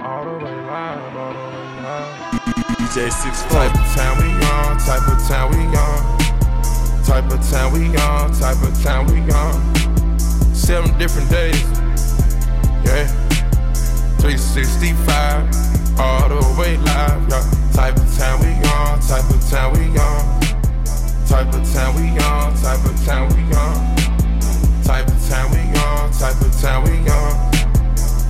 All 0.00 0.24
the 0.24 0.44
way 0.44 0.54
live, 0.54 1.16
all 1.16 1.32
the 1.32 1.38
way 1.38 1.66
live. 1.82 2.76
DJ 2.78 3.10
Six 3.10 3.42
Type 3.44 3.74
of 3.74 3.94
town 3.94 4.16
we 4.18 4.30
on, 4.46 4.78
type 4.78 5.06
of 5.08 5.18
town 5.28 5.50
we 5.50 5.64
on. 5.76 6.18
Type 7.04 7.30
of 7.30 7.50
town 7.50 7.72
we 7.72 7.96
on, 7.98 8.32
type 8.32 8.62
of 8.62 8.82
town 8.82 9.06
we 9.06 9.20
on. 9.32 9.76
Seven 10.54 10.96
different 10.98 11.30
days, 11.30 11.62
yeah. 12.84 13.06
365, 14.20 16.00
all 16.00 16.28
the 16.28 16.56
way 16.58 16.76
live, 16.78 17.28
yeah. 17.28 17.44
Type 17.72 17.96
of 17.96 18.16
town 18.16 18.40
we 18.40 18.52
on, 18.70 19.00
type 19.00 19.28
of 19.28 19.50
town 19.50 19.72
we 19.74 19.98
on. 19.98 20.40
Type 21.26 21.52
of 21.52 21.72
town 21.72 21.94
we 21.96 22.08
on, 22.24 22.54
type 22.56 22.84
of 22.84 23.04
town 23.04 23.28
we 23.34 23.54
on. 23.54 24.05
Type 24.86 25.08
of 25.08 25.28
town 25.28 25.50
we 25.50 25.58
on, 25.80 26.12
type 26.12 26.40
of 26.40 26.60
town 26.60 26.84
we 26.84 26.96
on. 27.10 27.50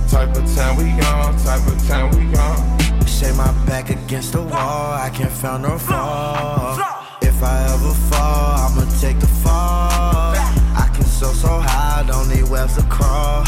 Type 0.09 0.35
of 0.35 0.55
town 0.55 0.75
we 0.77 0.89
on, 1.05 1.37
type 1.37 1.67
of 1.67 1.87
town 1.87 2.09
we 2.17 2.35
on. 2.35 3.07
Say 3.07 3.31
my 3.33 3.51
back 3.67 3.91
against 3.91 4.33
the 4.33 4.41
wall, 4.41 4.93
I 4.93 5.11
can't 5.13 5.31
find 5.31 5.61
no 5.61 5.77
fall. 5.77 6.79
If 7.21 7.43
I 7.43 7.63
ever 7.73 7.93
fall, 8.09 8.71
I'ma 8.71 8.85
take 8.99 9.19
the 9.19 9.27
fall. 9.27 10.33
I 10.33 10.89
can 10.95 11.05
soar 11.05 11.33
so 11.35 11.59
high, 11.59 12.03
don't 12.07 12.27
need 12.27 12.49
webs 12.49 12.75
to 12.77 12.83
cross. 12.89 13.47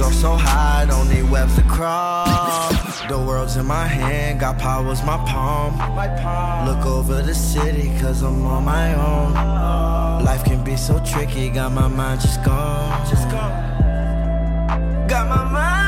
Soar 0.00 0.12
so 0.12 0.32
high, 0.34 0.86
don't 0.86 1.10
need 1.10 1.30
webs 1.30 1.56
to 1.56 1.62
cross. 1.64 3.02
The 3.06 3.18
world's 3.18 3.58
in 3.58 3.66
my 3.66 3.86
hand, 3.86 4.40
got 4.40 4.58
powers 4.58 5.02
my 5.02 5.18
palm. 5.26 5.76
Look 6.66 6.86
over 6.86 7.20
the 7.20 7.34
city, 7.34 7.92
cause 8.00 8.22
I'm 8.22 8.46
on 8.46 8.64
my 8.64 8.94
own. 8.94 10.24
Life 10.24 10.42
can 10.44 10.64
be 10.64 10.78
so 10.78 11.04
tricky, 11.04 11.50
got 11.50 11.72
my 11.72 11.86
mind 11.86 12.22
just 12.22 12.42
gone. 12.42 13.06
Just 13.10 13.28
gone. 13.28 15.06
Got 15.06 15.28
my 15.28 15.44
mind. 15.44 15.79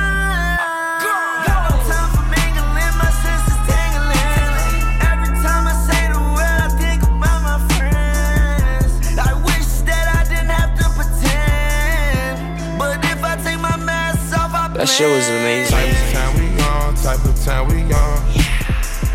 That 14.83 14.89
shit 14.89 15.09
was 15.09 15.28
amazing. 15.28 15.78
Type 15.78 15.95
of 15.95 16.11
town 16.11 16.35
we 16.43 16.51
on, 16.59 16.97
type 16.97 17.24
of 17.24 17.39
town 17.45 17.68
we 17.70 17.83
on. 17.95 18.18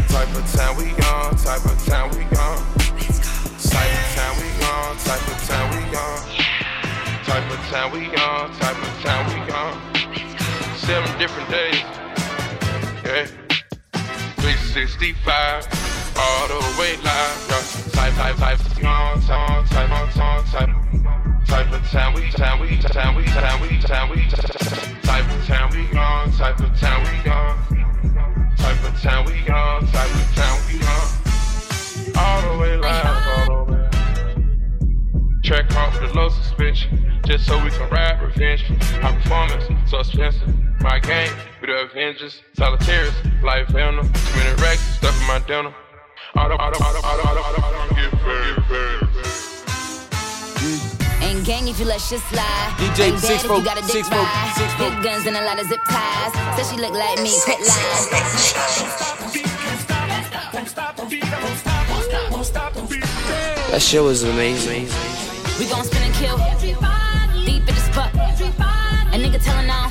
Type 0.08 0.32
of 0.32 0.48
town 0.56 0.78
we 0.80 0.88
on, 1.04 1.36
type 1.36 1.66
of 1.66 1.76
town 1.84 2.08
we 2.16 2.24
on. 2.40 2.56
Type 3.68 3.92
of 3.92 4.08
town 4.16 4.32
we 4.40 4.48
on, 4.64 4.96
type 5.04 5.28
of 5.28 5.36
town 5.44 5.68
we 5.76 5.84
on. 5.92 6.24
Type 7.28 7.52
of 7.52 7.60
town 7.68 7.92
we 7.92 8.08
on, 8.16 8.48
type 8.56 8.80
of 8.80 9.04
town 9.04 9.28
we 9.28 9.44
on. 9.52 9.76
Seven 10.78 11.12
different 11.20 11.50
days, 11.52 11.84
yeah. 13.04 13.28
365, 14.40 15.68
all 16.16 16.48
the 16.48 16.64
way 16.80 16.96
live, 17.04 17.44
yeah. 17.52 17.60
Type, 17.92 18.16
type, 18.16 18.38
type, 18.38 18.86
on, 18.86 19.20
on, 19.20 19.66
type, 19.68 19.92
on, 19.92 20.22
on, 20.22 20.46
type. 20.46 20.97
Type 21.48 21.72
of 21.72 21.90
town 21.90 22.14
we, 22.14 22.30
town 22.32 22.60
we, 22.60 22.78
town 22.78 23.16
we, 23.16 23.24
town 23.26 23.62
we, 23.62 23.80
town 23.80 24.10
we, 24.10 24.28
type 24.28 25.32
of 25.32 25.46
town 25.46 25.70
we 25.72 25.98
on, 25.98 26.32
type 26.34 26.60
of 26.60 26.78
town 26.78 27.02
we 27.04 27.30
on, 27.32 27.58
type 28.58 28.84
of 28.84 29.02
town 29.02 29.26
we 29.26 29.50
on, 29.50 29.88
type 29.88 30.14
of 30.14 30.36
town 30.36 30.60
we 30.68 30.76
on, 30.84 32.18
all 32.18 32.42
the 32.42 32.60
way 32.60 32.78
live, 32.78 33.50
all 33.50 33.66
the 33.66 33.72
way. 33.72 33.90
Track 35.44 35.74
off 35.76 36.00
with 36.02 36.14
low 36.14 36.28
suspension, 36.28 37.22
just 37.26 37.46
so 37.46 37.64
we 37.64 37.70
can 37.70 37.90
ride 37.90 38.22
revenge. 38.22 38.66
Our 39.02 39.14
performance 39.14 39.90
so 39.90 40.00
expensive, 40.00 40.54
my 40.82 41.00
game 41.00 41.32
we 41.62 41.68
the 41.68 41.90
Avengers, 41.90 42.42
solitaires, 42.58 43.14
life 43.42 43.70
venom, 43.70 44.12
many 44.36 44.62
racks, 44.62 44.82
stuff 44.98 45.20
in 45.20 45.28
my 45.28 45.40
denim. 45.48 45.74
Auto, 46.36 46.56
auto, 46.56 46.84
auto, 46.84 47.00
auto, 47.08 47.28
auto, 47.28 47.40
auto, 47.40 47.62
auto, 47.62 47.97
you 51.80 51.86
let 51.86 52.02
shit 52.02 52.20
slide. 52.22 52.74
DJ 52.78 53.12
Ain't 53.12 53.20
six 53.20 53.44
four- 53.44 53.58
you 53.58 53.64
got 53.64 53.78
a 53.78 53.82
dick 53.82 53.92
six 53.92 54.10
four- 54.10 54.26
six 54.56 54.74
Big 54.80 55.04
guns 55.04 55.26
and 55.28 55.36
a 55.38 55.42
lot 55.46 55.60
of 55.60 55.68
zip 55.68 55.80
ties. 55.90 56.34
Said 56.58 56.66
she 56.76 56.82
look 56.82 56.94
like 56.94 57.22
me, 57.22 57.32
quit 57.46 57.60
lying. 57.60 59.08
That 63.70 63.82
shit 63.82 64.02
was 64.02 64.24
amazing. 64.24 64.88
We 65.60 65.66
gon' 65.70 65.84
spin 65.84 66.02
and 66.04 66.14
kill. 66.16 66.38
Deep 67.46 67.68
in 67.68 67.76
the 67.76 67.82
spot. 67.82 68.14
A 68.16 69.18
nigga 69.20 69.44
telling 69.44 69.70
on. 69.70 69.87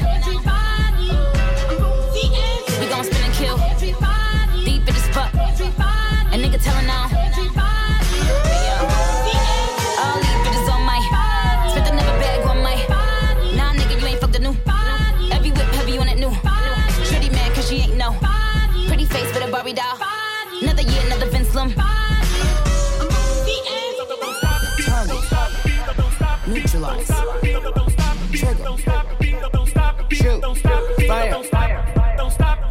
Fire. 31.07 31.43
Fire. 31.45 31.85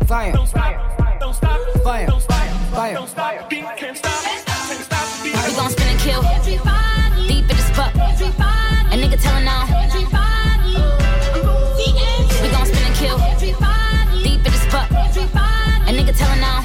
Fire. 0.05 0.33
Fire. 0.35 0.35
Fire. 1.83 3.07
Fire 3.07 3.47
We 5.23 5.53
gon' 5.55 5.69
spin 5.69 5.87
and 5.87 5.99
kill. 6.01 6.21
Deep 6.43 7.49
in 7.49 7.55
the 7.55 7.63
spot. 7.63 7.95
A 7.95 8.97
nigga 8.97 9.17
telling 9.21 9.47
on. 9.47 9.67
We 12.41 12.47
gon' 12.51 12.65
spin 12.65 12.83
and 12.83 12.95
kill. 12.95 13.17
Deep 14.21 14.45
in 14.45 14.51
the 14.51 14.59
spot. 14.67 14.91
A 14.91 15.91
nigga 15.95 16.13
telling 16.17 16.43
on. 16.43 16.63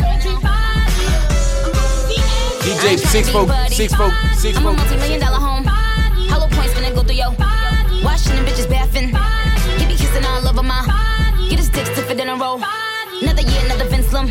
DJ 2.64 2.98
six 2.98 3.28
four 3.30 3.46
six 3.68 3.94
four 3.94 4.10
six 4.34 4.58
I'm 4.58 4.66
a 4.66 4.70
four. 4.70 4.76
multi-million 4.76 5.20
dollar 5.20 5.38
home. 5.38 5.64
Hollow 5.64 6.48
points 6.48 6.74
finna 6.74 6.92
go 6.92 7.02
through 7.04 7.14
yo. 7.14 7.30
Washing 8.02 8.34
them 8.34 8.44
bitches 8.44 8.68
bathing. 8.68 9.09
Stiff 12.58 12.66
in 12.66 12.74
a 12.74 12.80
roll. 12.80 13.22
Another 13.22 13.42
year, 13.42 13.60
another 13.64 13.84
Vince 13.84 14.12
Lum. 14.12 14.30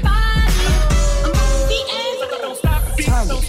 Target. 3.02 3.46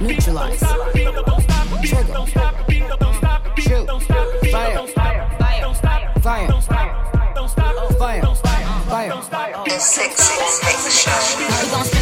Neutralize. 0.00 0.60
Trigger. 1.82 2.14
Shoot. 3.58 3.86
Fire. 4.50 4.86
Fire. 4.88 5.28
Fire. 6.20 6.48
Fire. 7.98 8.22
Fire. 8.90 9.12
The 9.64 9.78
Sexy 9.78 10.34
Mix 10.64 10.78
Show. 11.00 11.20
We 11.38 11.44
gon' 11.70 11.84
spin 11.84 11.94
and 11.94 11.94
kill. 11.94 11.94
Deep 11.94 11.95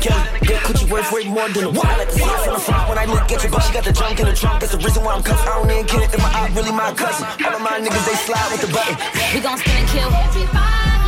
Kelly. 0.00 0.24
Good 0.40 0.60
coochie 0.64 0.90
worth 0.90 1.12
way 1.12 1.24
more 1.28 1.48
than 1.48 1.64
a. 1.64 1.70
I 1.70 1.98
like 1.98 2.10
see 2.10 2.24
from 2.24 2.54
the 2.54 2.60
front 2.60 2.88
when 2.88 2.98
I 2.98 3.04
look 3.04 3.30
at 3.30 3.44
you, 3.44 3.50
but 3.50 3.60
she 3.60 3.72
got 3.72 3.84
the 3.84 3.92
trunk 3.92 4.18
in 4.18 4.26
the 4.26 4.32
trunk. 4.32 4.60
That's 4.60 4.72
the 4.72 4.78
reason 4.78 5.04
why 5.04 5.14
I'm 5.14 5.22
cuffed. 5.22 5.46
I 5.46 5.60
don't 5.60 5.70
even 5.70 5.86
care 5.86 6.02
if 6.02 6.18
my 6.18 6.32
eye 6.32 6.50
really 6.56 6.72
my 6.72 6.92
cousin. 6.92 7.26
All 7.44 7.54
of 7.54 7.60
my 7.60 7.78
niggas 7.78 8.04
they 8.08 8.16
slide 8.24 8.48
with 8.50 8.62
the 8.64 8.72
button. 8.72 8.96
We 9.34 9.40
gon' 9.40 9.58
spin 9.58 9.76
and 9.76 9.88
kill. 9.92 10.10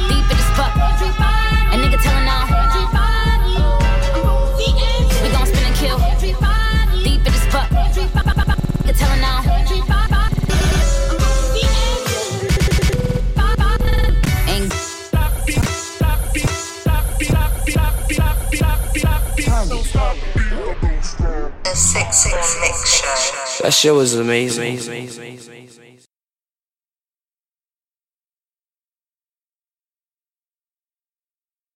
Deep 0.09 0.29
in 0.29 0.37
the 0.37 0.47
spot. 0.53 0.77
A 0.77 1.77
nigga 1.81 1.99
telling 2.05 2.29
on. 2.29 2.45
We 5.23 5.29
gon' 5.33 5.47
spin 5.47 5.65
and 5.65 5.77
kill. 5.81 5.99
Deep 6.21 7.25
in 7.27 7.33
the 7.33 7.41
spot. 7.49 7.67
Nigga 7.73 8.95
telling 8.99 9.25
on. 9.25 9.62
That 23.63 23.71
shit 23.73 23.95
was 23.95 24.15
amazing. 24.15 25.52